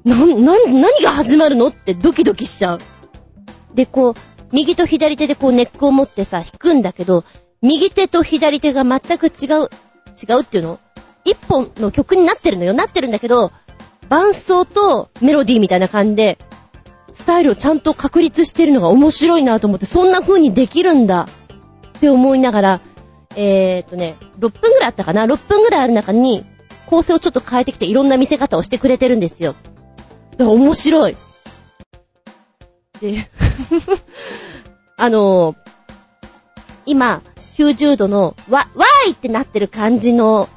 [0.04, 2.80] な、な、何が始まるのってドキドキしちゃう。
[3.74, 4.14] で、こう、
[4.52, 7.24] 右と左手でこうネックを持ってさ、弾くんだけど、
[7.62, 9.68] 右手と左手が全く違う、
[10.14, 10.78] 違うっていうの？
[11.24, 12.74] 一本の曲になってるのよ。
[12.74, 13.52] なってるんだけど、
[14.12, 16.36] 伴奏とメロディーみたいな感じで、
[17.12, 21.28] スタイルをちゃんと確立してるのが面白いなと思って、そんな風にできるんだ
[21.96, 22.80] って思いながら、
[23.36, 26.44] えーっとね、6分ぐらいあったかな ?6 分ぐらいある中に、
[26.84, 29.54] 構成をちょっと変えてきていろんな見せ方をしてくれてるんですよ。
[30.32, 31.16] だから面白い。
[32.96, 33.16] 私。
[34.98, 35.54] あの、
[36.84, 37.22] 今、
[37.56, 40.50] 90度の、わ、わーいってなってる感じの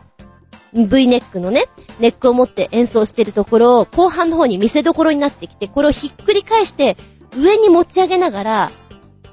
[0.73, 1.67] V ネックのね、
[1.99, 6.97] ネックを持って演奏してるところを、後半の方に見せ所になってきて、これをひっくり返して、
[7.37, 8.71] 上に持ち上げながら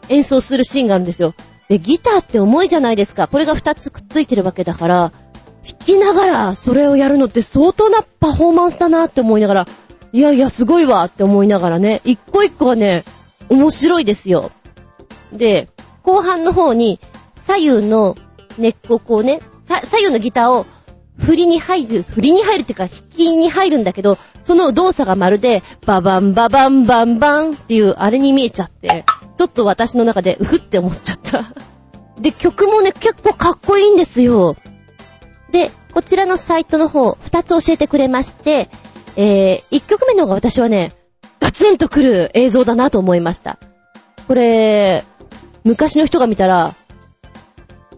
[0.09, 1.34] 演奏するシーンがあるんですよ。
[1.68, 3.28] で、ギターって重いじゃないですか。
[3.28, 5.12] これが2つくっついてるわけだから、
[5.64, 9.66] 弾きながらそれをやるのって相当なパフォーマンスだなって思いながら、
[10.12, 13.05] いやいやすごいわって思いながらね、一個一個がね、
[13.48, 14.51] 面白いですよ。
[15.32, 15.68] で、
[16.02, 17.01] 後半の方に
[17.47, 18.16] 左右の
[18.59, 20.66] ネックをこうね、左右のギターを
[21.23, 29.05] 振りに入る、振りに入るっていうか弾きに入るんだけど、その動作がまるで、ババンババンバンバンっていうあれに見えちゃって、
[29.36, 31.44] ちょっと私の中でうふって思っちゃった。
[32.20, 34.57] で、曲もね、結構かっこいいんですよ。
[35.51, 38.69] で、こちらのサイトの方、二つ教えてくれまして、
[39.16, 40.93] えー、一曲目の方が私はね、
[41.40, 43.59] ガツンとくる映像だなと思いました。
[44.27, 45.05] これ、
[45.65, 46.74] 昔の人が見たら、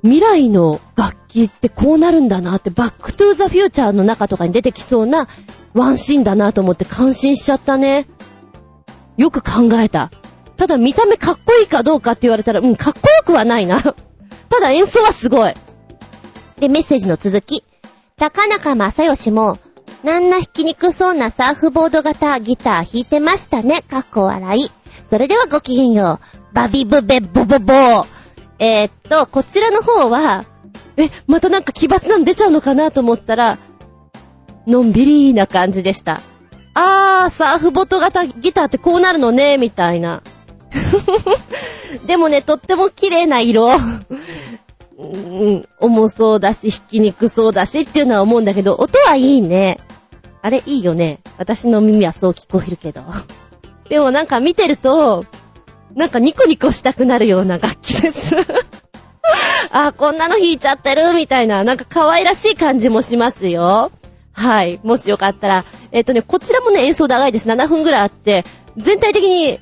[0.03, 5.28] 未来の楽器ってこうなるんだなって、バックトゥーザフューチャーの中とかに出てきそうな
[5.74, 8.06] ワンシーンだなと思って感心しちゃったね。
[9.16, 10.11] よく考えた。
[10.56, 13.82] ただ見た目かっこいいかどうかって言われたら、うん、かっこよくはないな。
[14.48, 15.55] ただ演奏はすごい。
[16.61, 17.65] で、メッセージの続き。
[18.16, 19.59] 高中正義も、
[20.05, 23.82] なんな弾きにくそうなサーフボード型ギター弾いてましたね。
[23.82, 24.70] かっこ笑い。
[25.11, 26.55] それではごきげんよう。
[26.55, 28.06] バビブベボボボー。
[28.59, 30.44] えー、っと、こちらの方は、
[30.97, 33.59] え、またなんか奇抜なの出ちゃうのかなと思ったら、
[34.66, 36.21] のんびりな感じでした。
[36.75, 40.23] あー、サーフボト型ギターってこうなるのね、みたいな。
[42.07, 43.71] でもね、とっても綺麗な色。
[44.97, 49.79] うん、重そうだし、弾きにくそうだしっていうのは思うんだけど、音はいいね。
[50.43, 51.21] あれ、いいよね。
[51.39, 53.03] 私の耳はそう聞こえるけど。
[53.89, 55.25] でもなんか見てると、
[55.95, 58.37] なんかニコニコしたくなるような楽器です
[59.73, 63.91] あ、こんなの弾いちゃってるみたいな、なんか可愛らしい感じもしますよ。
[64.33, 64.81] はい。
[64.83, 65.65] もしよかったら。
[65.93, 67.49] えっ、とね、こちらもね、演奏長いです。
[67.49, 68.45] 7分ぐらいあって、
[68.77, 69.61] 全体的に、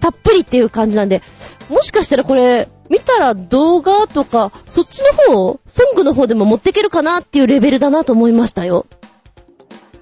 [0.00, 1.22] たっぷりっていう感じなんで、
[1.68, 8.86] もしかしたらこれ、見たら動画とか、そっちの方、ソングの方でも持っていけるかなっていうレベルだなと思いましたよ。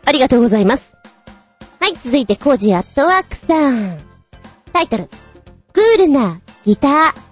[0.07, 0.97] ありがとうございます。
[1.81, 3.99] はい、続いてコージアットワークさん。
[4.73, 5.11] タイトル、
[5.73, 7.28] クールなギター。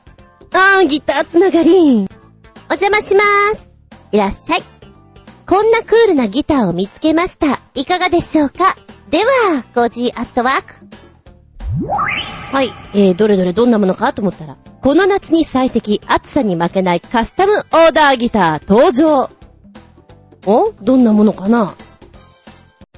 [0.53, 1.71] あー、ギターつながり。
[2.69, 3.71] お邪魔しまーす。
[4.13, 4.63] いらっしゃい。
[5.47, 7.61] こんなクールなギターを見つけました。
[7.75, 8.77] いかがでしょうか？
[9.11, 9.25] では、
[9.75, 10.75] コージアットワーク。
[12.53, 19.31] はい、えー、どれどれどんなものかと思ったら、この夏に最適、暑さに負けないカスタムオーダーギター登場。
[20.47, 20.73] お？
[20.83, 21.75] どんなものかな？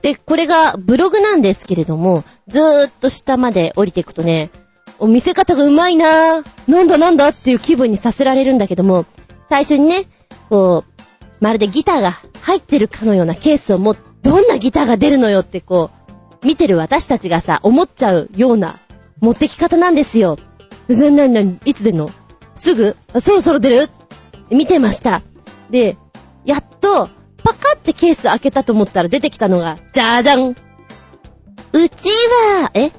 [0.01, 4.51] で、これがブログなんですけれども、ずーっと下まで降りていくとね、
[4.99, 6.71] お見せ方がうまいなぁ。
[6.71, 9.07] なんだなんだっていう気分にさせられるんだけども、
[9.49, 10.07] 最初にね、
[10.49, 11.03] こう、
[11.41, 15.91] まるでギターが入ってるかのようなケースをも、どんなギターが出るのよってこ
[16.43, 18.77] う、見てる私たちがさ、思っちゃうような
[19.21, 20.39] 持ってき方なんですよ。
[20.89, 22.11] な、な、な、いつ出るの？
[22.55, 22.97] すぐ？
[23.19, 23.91] そろそろ出る？
[24.51, 25.23] 見てました。
[25.71, 25.97] で、
[26.45, 27.09] やっと、
[27.45, 32.91] パカってケース開けたと思ったら出てきたのが、じゃーじゃんうちは、え？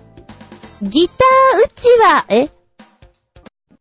[0.82, 1.18] ギター
[1.66, 2.50] うちは、え？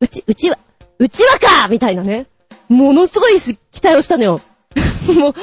[0.00, 0.58] うち、うちは、
[0.98, 2.26] うちはかみたいなね。
[2.68, 4.40] ものすごい期待をしたのよ。
[5.16, 5.34] も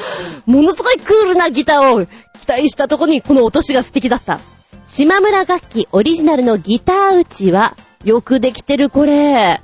[0.46, 4.40] う、ものすごいクールなギターを期待したとこにこの落としが素敵だった。
[4.84, 7.74] 島村楽器オリジナルのギターうちは、
[8.04, 9.62] よくできてるこれ。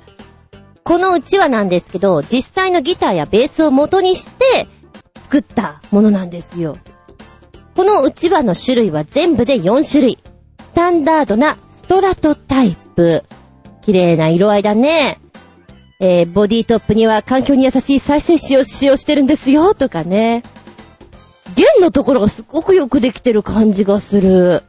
[0.83, 4.67] このうちわなんですけど、実際のギターやベースを元にして
[5.15, 6.77] 作ったものなんですよ。
[7.75, 10.19] このうちわの種類は全部で4種類。
[10.59, 13.23] スタンダードなストラトタイプ。
[13.81, 15.19] 綺麗な色合いだね。
[15.99, 20.43] えー、ボディトップには環境に優しい再生紙を使用してるんですよ、とかね。
[21.55, 24.63] 弦のところがすっごくよくできてる感じがする。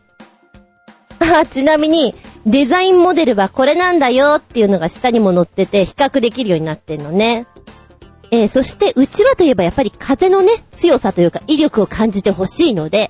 [1.21, 2.17] あ、ちなみに、
[2.47, 7.47] デザインモデルはこれなんだよっていうのが下にも載ってて比較できるようになってんのね。
[8.33, 13.09] えー、そして、うちわといえばやっぱり風のね、強さというか威力を感じてほしいので、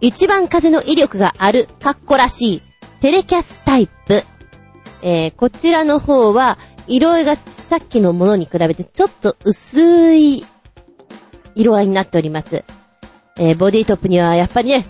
[0.00, 2.62] 一番風の威力がある、かっこらしい、
[3.00, 4.22] テレキャスタイプ。
[5.02, 6.58] えー、こちらの方は、
[6.88, 10.44] 色合いがさっきのものに比べてちょっと薄い
[11.54, 12.64] 色合いになっております。
[13.38, 14.86] えー、ボディトップにはやっぱりね、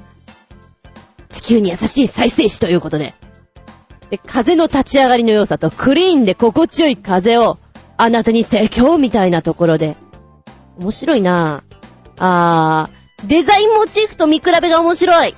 [1.30, 3.14] 地球に優しい再生紙ということで。
[4.10, 7.58] で、風の立ち上がりの良さとクリーンで心地よい風を
[7.96, 9.96] あなたに提供みたいなところで。
[10.78, 11.76] 面白いなぁ。
[12.18, 15.34] あー、デザインモチーフと見比べが面白い。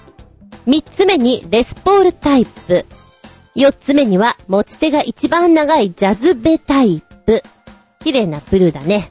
[0.69, 2.85] 三つ目にレスポールタイプ。
[3.57, 7.43] 4つ目には、持ち手が一番長いジャズベタイプ。
[8.01, 9.11] 綺麗なブルーだね。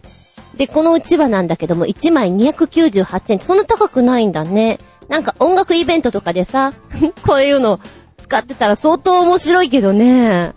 [0.56, 3.40] で、このうちわなんだけども、1枚298円。
[3.40, 4.78] そんな高くないんだね。
[5.10, 6.74] なんか音楽イベントとかでさ、
[7.26, 7.80] こういうの
[8.20, 10.54] 使ってたら相当面白いけどね。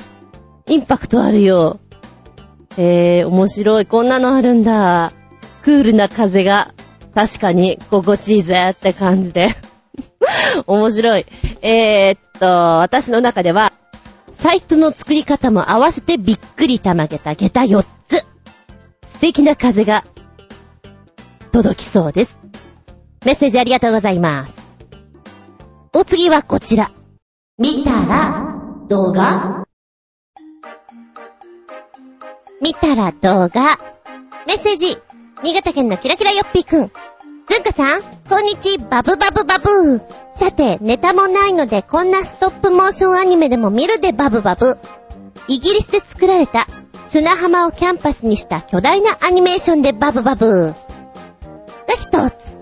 [0.68, 1.80] インパクトあるよ。
[2.76, 3.86] へえ、面白い。
[3.86, 5.14] こんなのあるんだ。
[5.62, 6.74] クールな風が、
[7.14, 9.48] 確かに心地いいぜって感じで。
[10.66, 11.26] 面白い。
[11.62, 13.72] えー、っと、私の中では、
[14.32, 18.24] サイトの作り方も合わせてびっくりたまげた下駄4つ。
[19.06, 20.04] 素敵な風が
[21.52, 22.38] 届きそうです。
[23.24, 24.56] メッセージありがとうございます。
[25.92, 26.90] お次はこちら。
[27.58, 28.46] 見たら
[28.88, 29.64] 動画
[32.62, 33.78] 見たら動画。
[34.46, 34.96] メッセージ。
[35.42, 36.90] 新潟県のキラキラよっぴーくん。
[37.48, 40.02] ずんかさん、こんにち、バブバブバブー。
[40.30, 44.78] さて、ネタもないので、こんなストップモーションアニメでも見るでバブバブ。
[45.48, 46.68] イギリスで作られた
[47.08, 50.68] 砂浜をキャンパスにした巨大なアニメーションでバブバブー。
[50.68, 50.74] が
[51.98, 52.56] 一つ。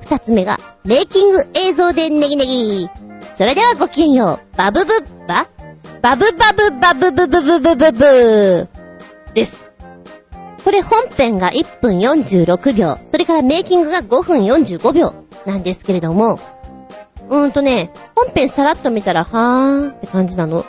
[0.00, 2.88] 二つ目が、メイキング映像でネギネギ。
[3.34, 4.56] それではごきげんよう。
[4.56, 5.48] バブブッバ
[6.02, 8.68] バブバブバブブブブブブブ
[9.34, 9.69] です。
[10.64, 15.14] これ本編が1分46秒、それからメイキングが5分45秒
[15.46, 16.38] なんですけれども、
[17.28, 20.64] うーんとね、本編さらっと見たら、はーんって感じなの。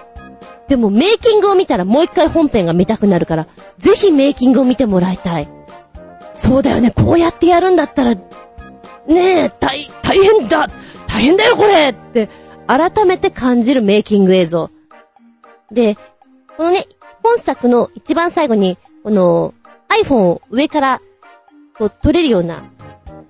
[0.67, 3.47] でもメイキングを見たらもう一回本編が見たくなるから、
[3.77, 5.49] ぜひメイキングを見てもらいたい。
[6.33, 8.21] そうだよね、こうやってやるんだったら、ね
[9.07, 10.69] え、大、大変だ
[11.07, 12.29] 大変だよこれって、
[12.67, 14.69] 改めて感じるメイキング映像。
[15.71, 15.97] で、
[16.55, 16.85] このね、
[17.23, 19.53] 本作の一番最後に、この
[20.03, 21.01] iPhone を上から
[21.77, 22.63] こう撮れるような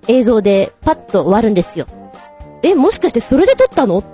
[0.08, 1.86] 映像でパッと終わるんですよ。
[2.62, 3.98] え、もしかしてそれで撮ったの？
[3.98, 4.04] っ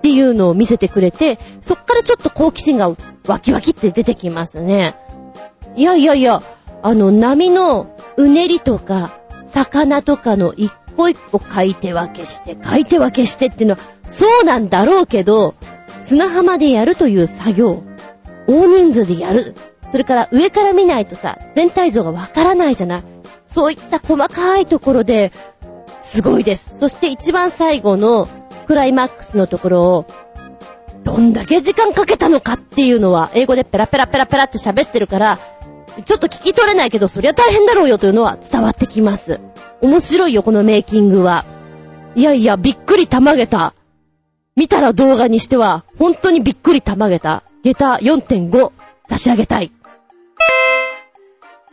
[0.00, 2.94] ていうのを見せてくれて、そっからちょっと好奇心が
[3.26, 4.96] ワキワキって出てきますね。
[5.76, 6.42] いやいやいや、
[6.82, 9.12] あの波のうねりとか、
[9.46, 15.54] 魚とかの一個一個書いて分けして、書いて分けしてっていうのは、そうなんだろうけど、
[15.98, 17.82] 砂浜でやるという作業、
[18.46, 19.54] 大人数でやる。
[19.94, 23.02] それから上から見ないとさ、全体像がわからないじゃない。
[23.46, 25.30] そういった細かいところで、
[26.00, 26.76] すごいです。
[26.76, 28.28] そして一番最後の
[28.66, 30.06] クライマックスのところを、
[31.04, 35.38] どんだけ時間かけたのかっていうのは、英語でペラペラペラペラって喋ってるから、
[36.04, 39.38] ちょっと聞き取れないけど、そりゃ大変だろうよというのは伝わってきます。
[39.80, 41.44] 面白いよ、このメイキングは。
[42.16, 43.74] いやいや、びっくりたまげた。
[44.56, 47.44] 見たら動画にしては、本当にびっくりたまげた。
[47.62, 48.72] 下駄4.5
[49.06, 49.70] 差し上げたい。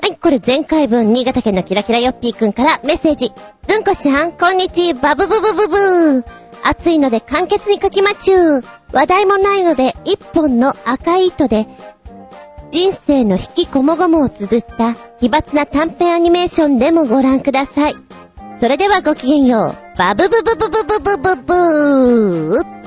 [0.02, 3.32] はい、これ前回分、新潟県のキラキラヨッピーくんからメッセージ。
[3.68, 6.24] ずんこしゃん、こんにち、バブブブブブー。
[6.64, 8.66] 暑いので簡潔に書きまちゅー。
[8.94, 11.68] 話題もないので、一本の赤い糸で、
[12.72, 17.96] 人生の引きこもごもを綴った奇抜な短編アニメーションでもご覧ください。
[18.60, 19.98] それではごきげんよう。
[20.00, 22.82] バブブブブブブブブブー。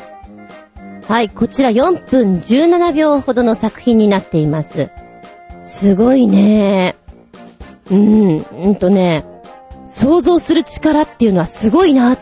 [1.06, 4.90] はい、こちら4分17秒ほどの作品になっています。
[5.62, 6.96] すごいね。
[7.90, 9.24] うん、うんとね、
[9.86, 12.16] 想像する力っていうのはすごいな。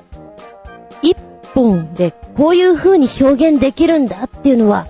[1.02, 1.16] 一
[1.54, 4.86] 本でこういう風に表現できるんだっていうのは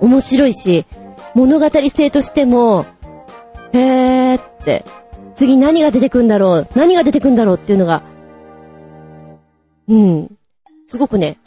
[0.00, 0.86] 面白いし、
[1.34, 2.86] 物語性としても、
[3.72, 4.84] へーって、
[5.34, 8.02] 次何が出てくんだろう、何が出てくんだろうっていうのが、
[9.88, 10.30] うん、
[10.86, 11.38] すごくね、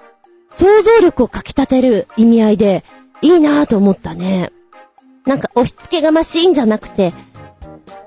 [0.47, 2.83] 想像力をかき立てる意味合いで、
[3.21, 4.51] いいなぁと思ったね。
[5.25, 7.13] なんか押し付けがましいんじゃなくて、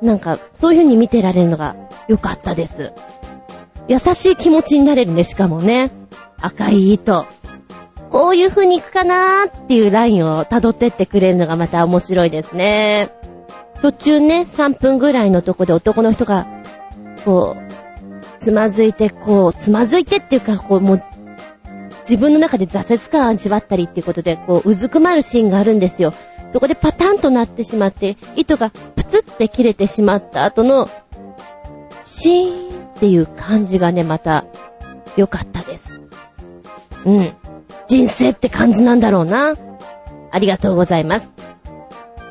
[0.03, 1.77] なんかそういう風に見てられるのが
[2.09, 2.93] 良かったです。
[3.89, 5.91] 優しい気持ちになれるね、しかもね。
[6.41, 7.25] 赤い糸。
[8.11, 13.11] こういう風に行くかなーっていうラインを辿ってってくれるのがまた面白いですね。
[13.83, 16.47] 途中ね、3分ぐらいのとこで男の人が、
[17.25, 21.03] こう、つまずいて、こう、つまずいてっていうか、こう、もう、
[22.09, 26.15] 自分の中で挫折感を味わったりっていうことで、こう、うずくまるシーンがあるんですよ。
[26.57, 30.89] そこでパタンとなってしまって、糸がプツって切れてしまった後の、
[32.03, 34.47] シーンっていう感じがね、また、
[35.19, 36.01] 良かったです。
[37.05, 37.35] うん。
[37.87, 39.55] 人生って感じなんだろうな。
[40.33, 41.29] ありがとうございます。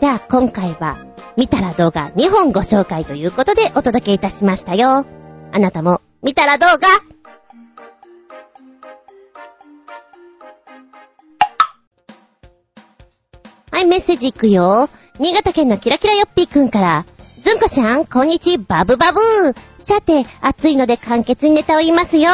[0.02, 0.98] じゃあ今回は、
[1.38, 5.06] 見たら動画2本ご紹介ということでお届けいたしましたよ。
[5.52, 7.15] あなたも、見たら動画
[13.76, 14.90] はい、メッセージいくよ。
[15.20, 17.06] 新潟県のキラキラヨッピーくんから、
[17.44, 19.56] ずんこちゃん、こんにち、バブバブー。
[19.80, 22.30] さて、暑いので簡潔にネタを言いますよ。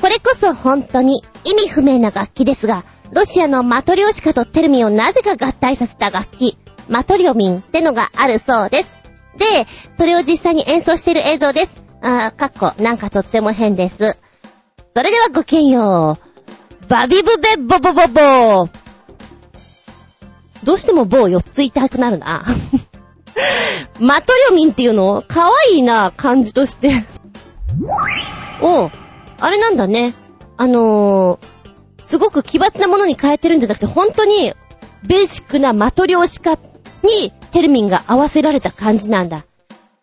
[0.00, 6.56] これこそ本当に意味不明な楽器ですが、ロシアのマトリョーシカとテルミをなぜか合体させた楽器、
[6.88, 8.90] マトリョミンってのがあるそうです。
[9.36, 9.66] で、
[9.98, 11.72] それを実際に演奏している映像です。
[12.02, 14.16] あー、かっこ、なんかとっても変です。
[14.94, 16.18] それではごきげんよ
[16.84, 16.86] う。
[16.86, 18.87] バビブベボボボボ
[20.64, 22.44] どうしても棒4つ言いたくなるな。
[24.00, 25.24] マトリョミンっていうの？
[25.26, 26.90] 可愛いな、感じとして。
[28.60, 28.90] おう、
[29.40, 30.14] あれなんだね。
[30.56, 34.52] あのー、すごく奇抜なものに変えてるんじゃなくて、本当に、
[35.06, 36.58] ベーシックなマトリョーシカ
[37.02, 39.44] にテルミンが合わせられた感じなんだ。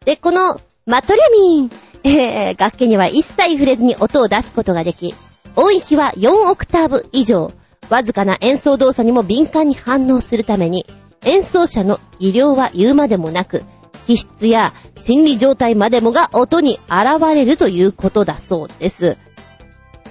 [0.05, 1.71] で、この、マトリョミン、
[2.03, 5.13] えー、楽器には一切触れずに音を出すことができ、
[5.55, 7.51] 音域は4オクターブ以上、
[7.89, 10.85] わずかな演奏動作にも敏感に反応するために、
[11.23, 13.63] 演奏者の技量は言うまでもなく、
[14.07, 19.17] 気質や心理状態までもが音に現れるということだそうです。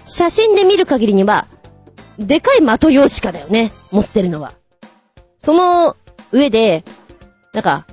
[0.05, 1.47] 写真で見る限りには、
[2.19, 4.53] でかい的用しかだよね、持ってるのは。
[5.39, 5.97] その
[6.33, 6.85] 上で、
[7.53, 7.87] なんか、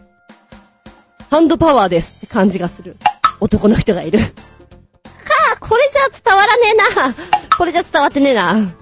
[1.29, 2.97] ハンドパワーですって感じがする
[3.39, 4.19] 男の人がいる。
[4.19, 4.25] か
[5.55, 7.15] あ、これじゃ伝わらねえな。
[7.57, 8.80] これじゃ伝わってねえな。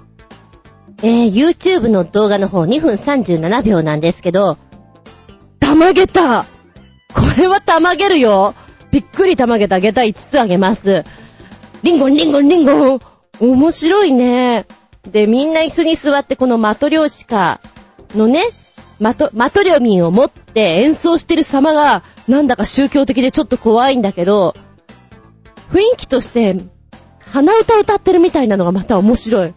[1.02, 4.58] えー、YouTube の動画の方2分37秒なんですけど、
[5.60, 6.46] たまげた
[7.14, 8.54] これはたまげるよ
[8.92, 11.04] びっくりたまげた下駄5つあげます。
[11.84, 13.00] リンゴンリンゴンリンゴン
[13.40, 14.66] 面白いね。
[15.10, 17.62] で、みんな椅子に座ってこのマトリョーシカ
[18.16, 18.44] のね、
[19.00, 24.56] マト、マトリョミンを持って演奏してる様が、なんだか宗教的でちょっと怖いんだけど、
[25.72, 26.58] 雰囲気として、
[27.20, 29.54] 鼻歌歌ってるみたいなのがまた面白い。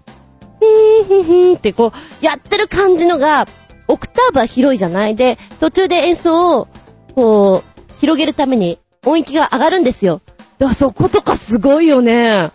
[0.62, 3.46] ふーんふんふんってこう、やってる感じのが、
[3.88, 5.16] オクターブは広いじゃない？
[5.16, 6.68] で、途中で演奏を、
[7.14, 10.20] こう、広げるために音域が上がるんですよ。
[10.58, 12.50] だからそことかすごいよね。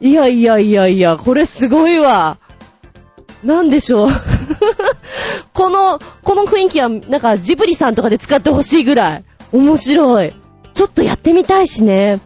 [0.00, 2.38] いやいやいやいや、これすごいわ。
[3.42, 4.08] なんでしょう？
[5.54, 9.24] この、この雰囲気は、なんかジブリさんとかで使ってほしいぐらい。
[9.52, 10.34] 面白い。
[10.74, 12.20] ちょっとやってみたいしね。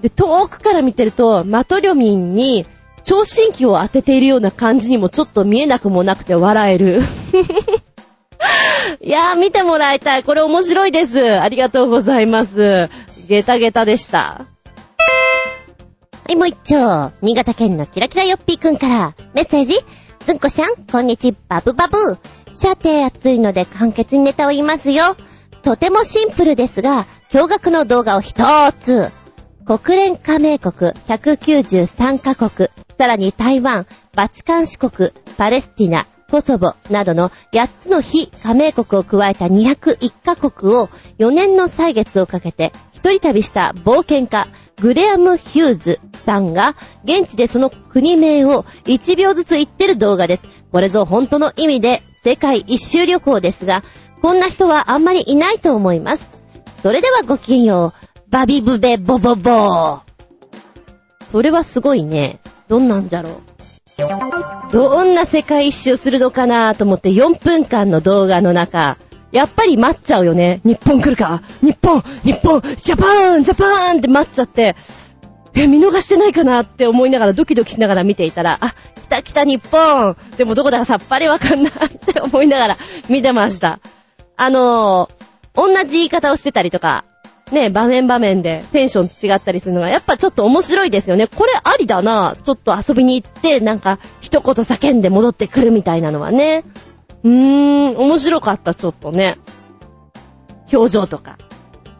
[0.00, 2.64] で、遠くから見てると、マトリョミンに、
[3.04, 7.00] 聴診器を当てているような感じにもちょっと見えなくもなくて笑える。
[9.00, 10.24] いやー、見てもらいたい。
[10.24, 11.40] これ面白いです。
[11.40, 12.88] ありがとうございます。
[13.28, 14.18] ゲタゲタでした。
[14.18, 14.46] は
[16.28, 17.12] い、もう一丁。
[17.22, 19.78] 新潟県のキラキラヨッピーくんから、メッセージ。
[20.26, 22.18] ずんこしゃん、こんにちは、バブバブ。
[22.52, 25.16] さて、暑いので簡潔にネタを言いますよ。
[25.62, 28.44] とてもシンプルですが、驚愕の動画を一
[28.78, 29.10] つ。
[29.70, 32.68] 国連加盟国193カ国、
[32.98, 33.86] さらに台湾、
[34.16, 40.88] バチカン四国、パレスティナ、コソボなどの8つの非加盟国を加えた201カ国を
[41.20, 44.48] 4年の歳月をかけて一人旅した冒険家
[44.80, 46.74] グレアム・ヒューズさんが
[47.04, 50.42] 現地でその国名を1秒ずつ言ってる動画です。
[50.72, 53.84] これぞ本当の意味で世界一周旅行ですが、
[54.20, 56.28] こんな人はあんまりいないと思います。
[56.82, 58.09] それではごきげんよう。
[58.30, 60.00] バビブベボボボー。
[61.24, 62.38] それはすごいね。
[62.68, 64.72] どんなんじゃろう。
[64.72, 68.98] どんな世界一周するのかなと思って4分間の動画の中、
[69.32, 70.60] やっぱり待っちゃうよね。
[70.64, 71.42] 日本来るか？
[71.60, 74.76] 日本日本ジャパンジャパンって待っちゃって、
[75.54, 82.76] え、見逃してないかなって思いながらドキドキしながら見ていたら、あ、来た来た日本でもどこだかさっぱりわかんないって思いながら
[83.08, 83.80] 見てました。
[84.36, 87.04] あのー、同じ言い方をしてたりとか、
[87.52, 91.26] ね、場面場面でテンション違ったりするのが、やっぱちょっと面白いですよね。
[91.26, 92.36] これありだな。
[92.42, 96.64] ちょっと遊びに行って、なんか、一言叫んで戻ってくるみたいなのはね。
[97.24, 99.38] うーん、面白かった、ちょっとね。
[100.72, 101.38] 表情とか。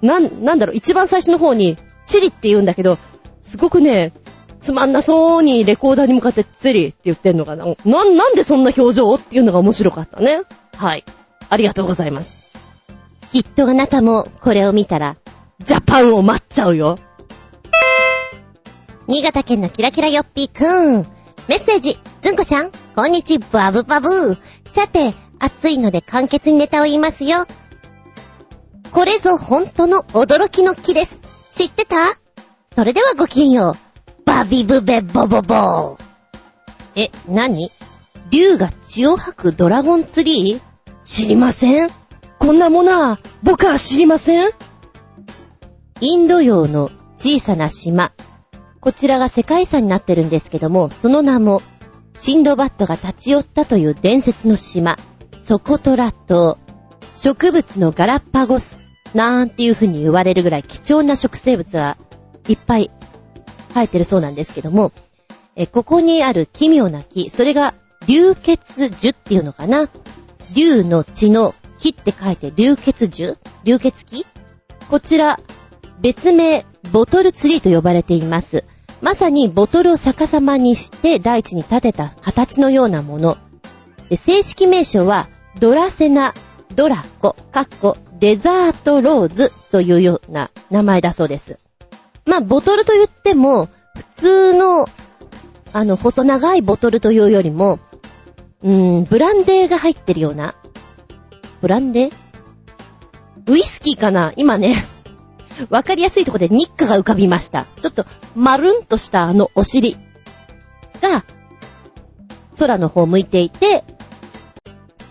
[0.02, 2.98] なん、なんだろう、一番最初の方に、チリって言うんだけど、
[3.40, 4.12] すごくね、
[4.60, 7.64] つまんなそうにレコーダーに向かってチリって言ってんのかな。
[7.64, 10.42] な、なんでそんな表情っていうのが面白かったね。
[10.76, 11.04] はい。
[11.48, 12.40] ありがとうございます。
[13.32, 15.16] きっとあなたもこれを見たら、
[15.62, 16.98] ジャパンを待っちゃうよ。
[19.06, 21.06] 新潟県のキラキラヨッピーくん。
[21.48, 24.08] メッセージ、ずんこしゃん、こんにち、バブバブ。
[24.72, 27.44] さて、暑いので簡潔にネタを言いますよ。
[28.90, 31.18] これぞ本当の驚きの木です。
[31.50, 31.96] 知ってた？
[32.74, 34.22] それではごきげんよう。
[34.24, 35.98] バビブベボボボー。
[36.96, 37.70] え、何？
[38.30, 40.60] 竜が血を吐くドラゴンツリー？
[41.02, 41.90] 知りません？
[42.38, 44.50] こんなものは、僕は知りません？
[46.02, 48.12] インド洋の小さな島。
[48.80, 51.60] こちらが世界遺産になってるんですけども、その名も、
[52.14, 54.96] シンドバッドが立ち寄ったという伝説の島、
[55.40, 56.56] ソコトラ島。
[57.14, 58.80] 植物のガラッパゴス、
[59.14, 61.98] なんていう風に言われるぐらい貴重な植生物が
[62.48, 62.90] いっぱい
[63.74, 64.92] 生えてるそうなんですけども、
[65.54, 67.74] えここにある奇妙な木、それが
[68.06, 69.90] 流血樹っていうのかな。
[70.54, 73.36] 竜の血の木って書いて流血樹？
[73.64, 74.24] 流血木？
[74.88, 75.38] こちら、
[76.00, 78.64] 別名、ボトルツリーと呼ばれています。
[79.02, 83.38] まさにボトルを逆さまにして大地に立てた形のようなもの。
[84.14, 85.28] 正式名称は、
[85.58, 86.34] ドラセナ、
[86.74, 91.58] ドラコ、カッコ、デザートローズというような名前だそうです。
[92.24, 94.88] まあ、ボトルと言っても、普通の、
[95.72, 97.78] あの、細長いボトルというよりも、
[98.62, 100.54] うーん、ブランデーが入ってるような。
[101.60, 102.12] ブランデー？
[103.46, 104.32] ウイスキーかな？
[104.36, 104.74] 今ね、
[105.68, 107.66] わかりやすいところで日課が浮かびました。
[107.80, 109.96] ちょっと、まるんとしたあのお尻
[111.02, 111.24] が、
[112.58, 113.84] 空の方向いていて、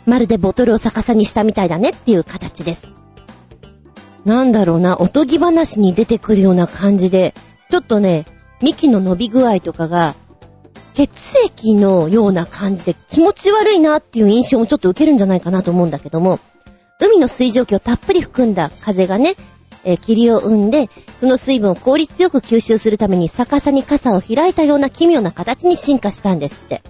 [0.05, 2.88] まるでボトルを逆さにしたみたいだねっていう形です。
[4.26, 7.34] なんだろうな、おとぎ話に出てくるような感じで、
[7.69, 8.26] ちょっとね、
[8.61, 10.15] 幹の伸び具合とかが、
[10.93, 16.39] 血液のような感じで気持ち悪いなっていう印象もちょっと受けるんじゃないかなと思うんだけども、
[16.99, 19.35] 海の水蒸気をたっぷり含んだ風がね、
[19.84, 20.89] えー、霧を生んで、
[21.19, 26.84] その水分を効率よく吸収するために逆さに傘を開いたような奇妙な形に進化したんですって。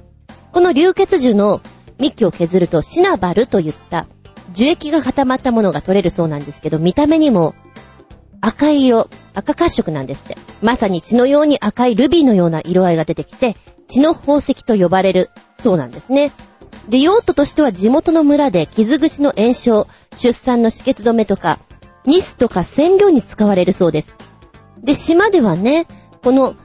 [0.52, 1.62] この流血樹の
[2.00, 4.08] 幹を削るとシナバルといった
[4.54, 7.54] 樹液が固まったものが取れるそうなんですけど、見た目にも
[8.42, 10.38] 赤い色、赤褐色なんですって。
[10.62, 13.56] まさに血のように赤いルビーのような色合いが出てきて、
[13.88, 15.30] 血の宝石と呼ばれる
[15.60, 16.32] そうなんですね。
[16.88, 21.60] で、用途としては地元の村で傷口の炎症、出産の止血止めとか、
[22.06, 24.16] ニスとか染料に使われるそうです。
[24.82, 25.88] で、島ではね、
[26.24, 26.56] この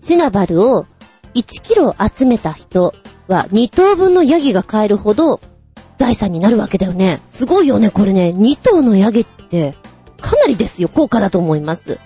[0.00, 0.86] シナバルを
[1.34, 2.94] 1キロ集めた人
[3.26, 5.40] は2頭分のヤギが買えるほど
[5.96, 7.20] 財産になるわけだよね。
[7.28, 8.32] すごいよね、これね。
[8.36, 9.74] 2頭のヤギって
[10.20, 11.98] かなりですよ、高価だと思います。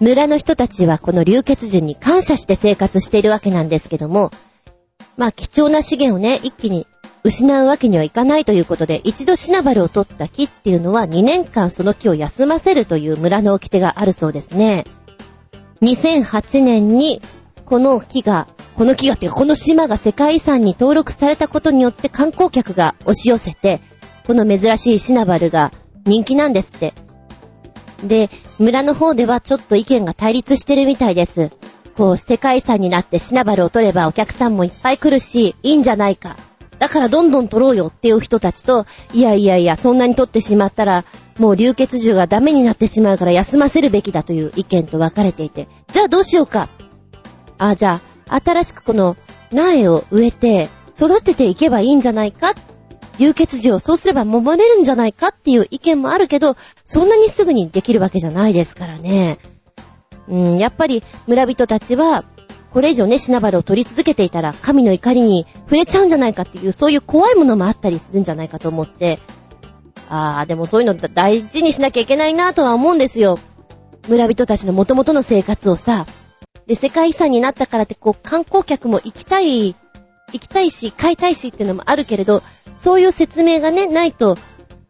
[0.00, 4.30] 村の人たちはこの流血樹に感謝して生活しているわけなんですけども、
[5.16, 6.86] まあ貴重な資源をね、一気に
[7.24, 14.84] 失うわけにはいかないということで、一度シナバルを取った木っていうのは2年間その木を休ませるという村の掟があるそうですね。
[15.82, 17.20] 2008年に
[17.64, 23.80] この木が、この木がっていうかこの島が世界遺産に登録されたことによって観光客が押し寄せて、
[24.26, 25.72] この珍しいシナバルが
[26.04, 26.94] 人気なんですって。
[28.04, 31.50] で、村の方ではちょっと意見が対立してるみたいです。
[31.96, 36.36] こう、世界遺産になってシナバルを取ればお客さんもいっぱい来るし、いいんじゃないか。
[36.82, 41.04] だからどんどん取ろうよっていう人たちと、いやいやいや、そんなに取ってしまったら、
[41.38, 46.68] もう流血樹がダメになってしまうから休ませるべきだという意見と分かれていて、じゃあどうしようか。
[47.58, 49.16] あ、じゃあ、新しくこの
[49.52, 52.56] 苗を植えて、育てていけばいいんじゃないか？
[53.20, 59.38] 流血樹をそうすれば守れるんじゃないかっていう意見もあるけど、そんなにすぐにできるわけじゃないですからね。
[60.26, 62.24] うん、やっぱり村人たちは、
[62.72, 69.18] これ以上ね、シナバルを取り続けていたら、神の怒りに触れちゃうんじゃないかっていう、そういう怖いものもあったりするんじゃないかと思って、
[70.08, 73.38] あー、でもそういうの大事にしなきゃいけないなとは思うんですよ。
[74.08, 76.06] 村人たちの元々の生活をさ。
[76.66, 79.74] で、世界遺産になったからって、こう、観光客も行きたい、行
[80.32, 82.42] きたいし、買いたいしっていうのもあるけれど、
[82.74, 84.36] そういう説明がね、ないと、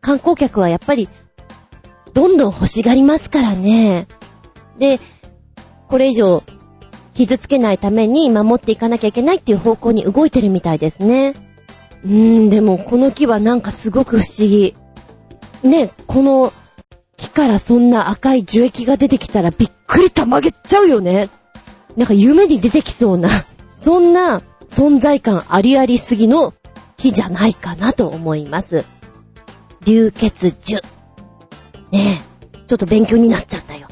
[0.00, 1.08] 観光客はやっぱり、
[2.14, 4.06] どんどん欲しがりますからね。
[4.78, 5.00] で、
[5.88, 6.42] これ以上、
[7.14, 11.34] 傷つけないために守っていかなきゃいけないっていう方向に動いてるみたいですね。
[12.04, 14.74] うーん、でもこの木はなんかすごく不思議。
[15.62, 16.52] ね、この
[17.16, 21.28] 木からそんな赤い樹液が出てきたらびっくりたまげっちゃうよね。
[21.96, 23.28] なんか夢に出てきそうな、
[23.76, 26.54] そんな存在感ありありすぎの
[26.96, 28.84] 木じゃないかなと思います。
[29.84, 30.76] 流血樹。
[31.90, 32.22] ね
[32.52, 33.88] え、ちょっと勉強になっちゃったよ。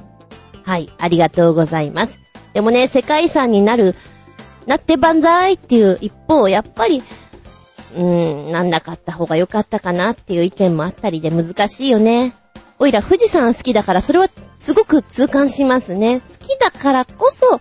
[0.64, 2.18] はい、ありがとうございます。
[2.52, 3.94] でもね、世界遺産になる、
[4.66, 7.02] なって万歳っていう一方、やっぱり、
[7.96, 12.34] うーん、なんなかった方が良かったかなっていう意見もあったりで難しいよね。
[12.78, 16.20] おいら富士山好きだからそれはすごく痛感しますね。
[16.20, 17.60] 好きだからこそ、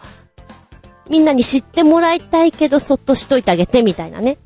[1.10, 4.38] みんなに知ってもらいたいけどそっとしといてあげてみたいなね。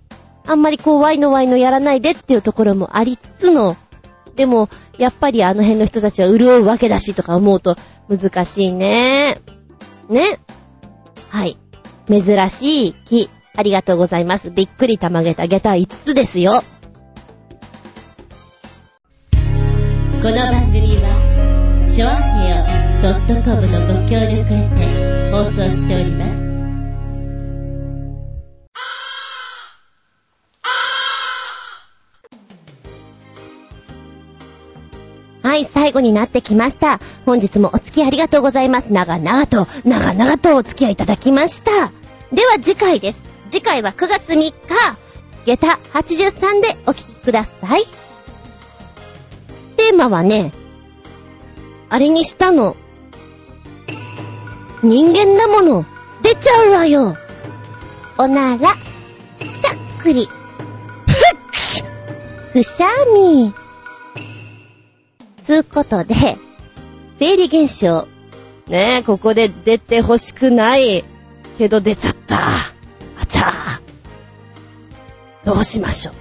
[0.45, 3.75] あんまりこうワイのワイのやらないでっていうところもありつつの、
[4.35, 4.67] でも、
[4.97, 7.75] やっぱりあの辺の人たちは潤うわけだしとか思うと
[8.09, 9.41] 難しいね。
[10.13, 10.39] ね。
[11.29, 11.57] はい。
[12.07, 14.51] 珍しい木、ありがとうございます。
[14.51, 16.63] びっくりたまげた下駄5つですよ。
[20.21, 22.15] この番組は、ちょあ
[22.45, 22.63] へよ
[23.43, 26.42] .com のご協力へて放送しております。
[35.53, 36.99] はい、最後になってきました。
[37.27, 38.91] 本日もお付き合いありがとうございます。
[38.91, 41.91] 長々と、長々とお付き合いいただきました。
[42.31, 43.23] では次回です。
[43.51, 44.53] 次回は9月3日、
[45.45, 47.83] 下駄83でお聞きください。
[49.77, 50.53] テーマはね、
[51.87, 52.75] あれにしたの。
[54.81, 55.85] 人間だもの、
[56.23, 57.15] 出ちゃうわよ。
[58.17, 63.53] おなら、しゃっくり、ふっくしゃみ。
[65.43, 66.15] つうことで、
[67.19, 68.07] 生理現象。
[68.67, 71.03] ねえ、ここで出て欲しくない。
[71.57, 72.37] けど出ちゃった。
[72.37, 73.81] あちゃー。
[75.45, 76.11] どうしましょ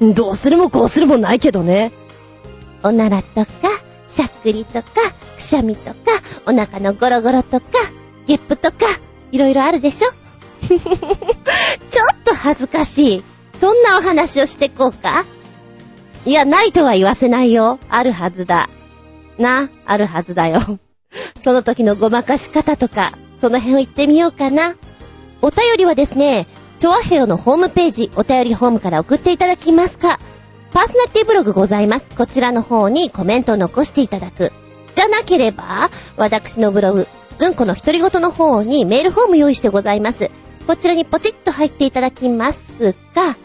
[0.00, 0.14] う。
[0.14, 1.92] どうするもこうするもないけどね。
[2.82, 3.50] おならとか、
[4.06, 4.88] しゃっくりとか、
[5.36, 5.96] くしゃみとか、
[6.46, 7.66] お腹のゴロゴロとか、
[8.26, 8.86] ゲップとか、
[9.30, 10.08] いろいろあるでしょ
[10.66, 10.78] ちょっ
[12.24, 13.24] と恥ずかしい。
[13.60, 15.26] そんなお話をしてこうか
[16.26, 17.78] いや、ないとは言わせないよ。
[17.88, 18.68] あるはずだ。
[19.38, 20.78] な、あるはずだよ。
[21.40, 24.76] その時のごまかし方とか、その辺を言ってみようかな。
[25.42, 30.18] お便りはですね、チョアヘヨのホームページ、お便りホームから送っていただきますか。
[30.72, 32.06] パーソナリティブログございます。
[32.16, 34.52] こちらの方にコメントを残していただく。
[34.94, 40.30] じゃなければ、私のブログ、ずんこの独り言の方にメールフォーム用意してございます。
[40.66, 43.36] こちらにポチッと入っていただきますが、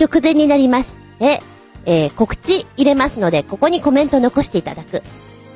[0.00, 1.42] 直前になりまして、
[1.86, 5.02] えー告知入れますので、ここにコメント残していただく。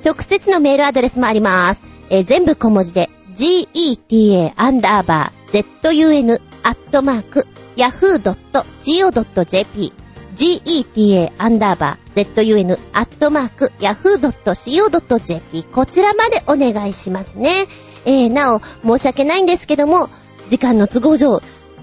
[0.04, 1.82] 直接のメールアドレスもあります。
[2.10, 7.46] えー全部小文字で、geta アンダーバー zun アットマーク
[7.76, 9.92] yahoo.co.jp
[10.34, 17.66] geta アンダーバー zun アットマーク yahoo.co.jp こちらまでお願いしますね。
[18.06, 20.08] えー、なお、申し訳ないんですけども、
[20.48, 21.42] 時間の都合上、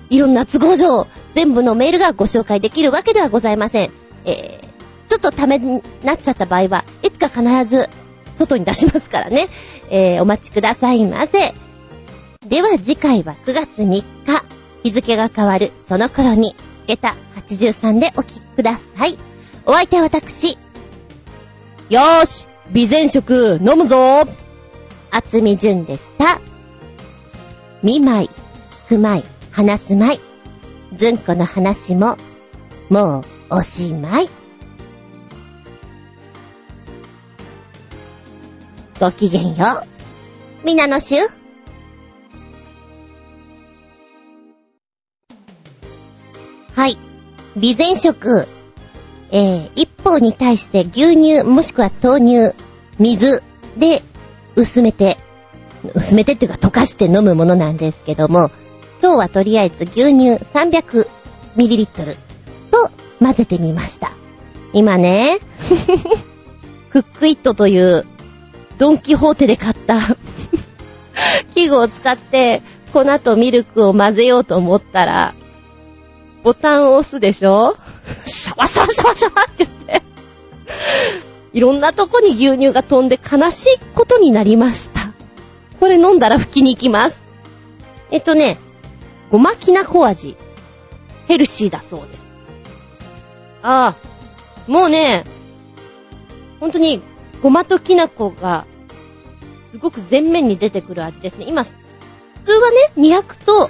[0.10, 3.92] いろんな都合上、全部のメールがご紹介できるわけではございません。
[4.26, 7.90] えー、ちょっとためになっちゃった場合は、いつか必ず
[8.36, 9.48] 外に出しますからね。
[9.90, 11.54] えー、お待ちくださいませ。
[12.48, 14.04] では次回は9月3日、
[14.84, 16.56] 日付が変わるその頃に、
[16.88, 17.16] 下駄
[17.48, 19.18] 83でお聞きください。
[19.66, 20.58] お相手は私、
[21.90, 24.24] よーし備前食飲むぞ
[25.12, 26.42] 厚み純でした。
[27.82, 28.30] 見舞い、
[28.88, 30.20] 聞く舞い、話す舞い。
[30.96, 32.18] ずんこの話も、
[32.90, 34.30] もうおしまい。
[39.00, 39.66] ごきげんよ
[40.64, 40.66] う。
[40.66, 41.28] みなのしゅう。
[46.74, 46.98] はい。
[47.56, 48.48] 備前食。
[49.32, 52.56] えー、一方に対して牛乳もしくは豆乳、
[53.00, 53.44] 水
[53.78, 54.04] で
[54.56, 55.18] 薄めて、
[55.96, 58.52] 薄めてっていうか溶かして飲むものなんですけども、
[59.02, 62.23] 今日はとりあえず牛乳 300ml
[63.24, 64.12] 混ぜてみました。
[64.74, 65.40] 今ね、
[66.92, 68.06] クックイットという、
[68.78, 69.98] ドンキホーテで買った、
[71.56, 75.34] 器具を使って、粉とミルクを混ぜようと思ったら、
[76.44, 77.76] ボタンを押すでしょ？
[78.26, 80.02] シャワシャワシャワシャワって言って、
[81.54, 85.14] いろんなとこに牛乳が飛んで悲しいことになりました。
[85.80, 87.24] これ飲んだら吹きに行きます。
[88.12, 88.58] えっとね、
[89.32, 90.36] ごまきなこ味。
[91.28, 92.23] ヘルシーだそうです。
[93.64, 93.96] あ
[94.68, 95.24] あ、もうね、
[96.60, 97.02] 本当に、
[97.42, 98.66] ごまときなこが、
[99.64, 101.46] すごく前面に出てくる味ですね。
[101.48, 101.72] 今、普
[102.46, 103.70] 通はね、200と、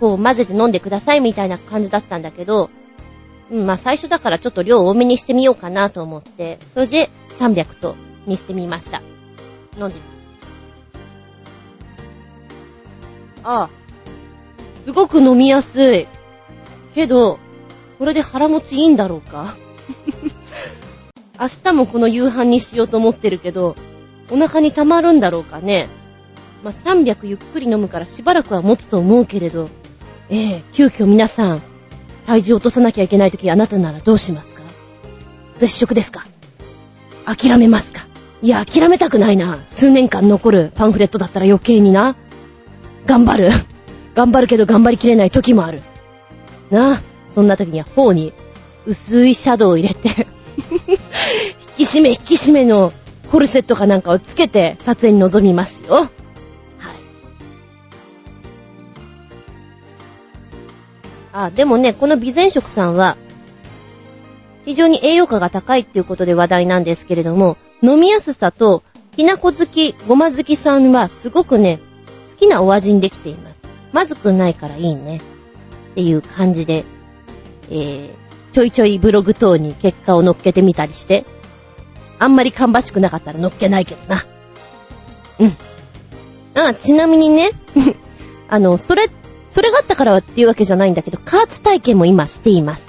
[0.00, 2.70] こう混ぜて飲んでくださいみたいな感じだったんだけど、
[3.50, 7.96] うん、まあ最初だからちょっと量多めにしてみようかなと思って、それで300と
[8.26, 9.02] にしてみました。
[9.78, 10.00] 飲んでみ
[13.44, 13.70] ああ、
[14.84, 16.06] すごく飲みやすい。
[16.94, 17.38] けど、
[17.98, 19.56] これで腹持ちいいんだろうか？
[21.40, 23.76] 明日もこの夕飯にしようと思ってるけど、
[24.30, 25.88] お腹に溜まるんだろうかね？
[26.62, 29.68] まあ、300ゆっくり飲むからしばらくは持つと思うけれど、
[30.30, 31.62] ええ急遽皆さん、
[32.26, 34.62] 体重落とさなきゃいけないときあなたならどうしますか？
[35.58, 36.24] 絶食ですか？
[37.24, 38.02] 諦めますか？
[38.42, 39.58] いや、諦めたくないな。
[39.68, 42.14] 数年間残るパンフレットだったら余計にな。
[43.06, 43.50] 頑張る。
[44.14, 45.82] 頑張るけど頑張りきれない時もある。
[46.70, 47.02] なあ、
[47.38, 48.32] そんな時には頬に
[48.84, 50.26] 薄いシャドウを入れて、
[50.90, 50.96] 引
[51.76, 52.92] き締め引き締めの
[53.30, 55.94] コルセットかなんかをつけて撮影に臨みますよ。
[55.94, 56.08] はい。
[61.32, 63.16] あ、でもね、この備前食さんは、
[64.64, 68.82] 非常に栄養価が高いっていうことで話題なんですけれども、飲みやすさと、
[69.16, 71.78] きなこ好き、ごま好きさんはすごくね、
[72.32, 73.60] 好きなお味にできています。
[73.92, 75.18] まずくないからいいね。
[75.18, 76.84] っていう感じで、
[77.70, 78.10] えー、
[78.52, 81.24] ちょいちょいブログ等に結果を乗っけてみたりして、
[82.18, 84.24] あんまり芳しくなかったら乗っけないけどな。
[85.38, 85.56] うん。
[86.54, 87.50] あ、ちなみにね、
[88.48, 89.08] あの、それ、
[89.46, 92.86] それがあったからっていうわけじゃないんだけど、加圧体験も今しています。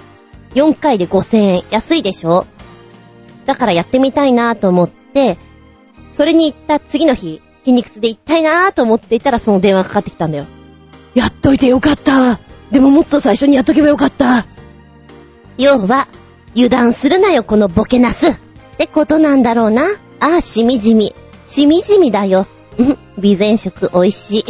[0.56, 1.64] 4回で5000円。
[1.70, 2.48] 安いでしょ？
[3.46, 5.38] だからやってみたいなと思って、
[6.10, 10.46] それに行った次の日、筋肉痛で行きたいなと思っていたらその電話かかってきたんだよ。
[11.14, 12.40] やっといてよかった。
[12.72, 14.46] でももっと最初にやっとけばよかった。
[15.60, 16.08] 要は、
[16.56, 18.32] 油断するなよ、このボケナス。
[18.32, 18.36] っ
[18.78, 19.84] てことなんだろうな。
[20.22, 21.14] ああ、しみじみ。
[21.44, 22.48] しみじみだよ。
[22.78, 24.46] うん、備前食美味しい。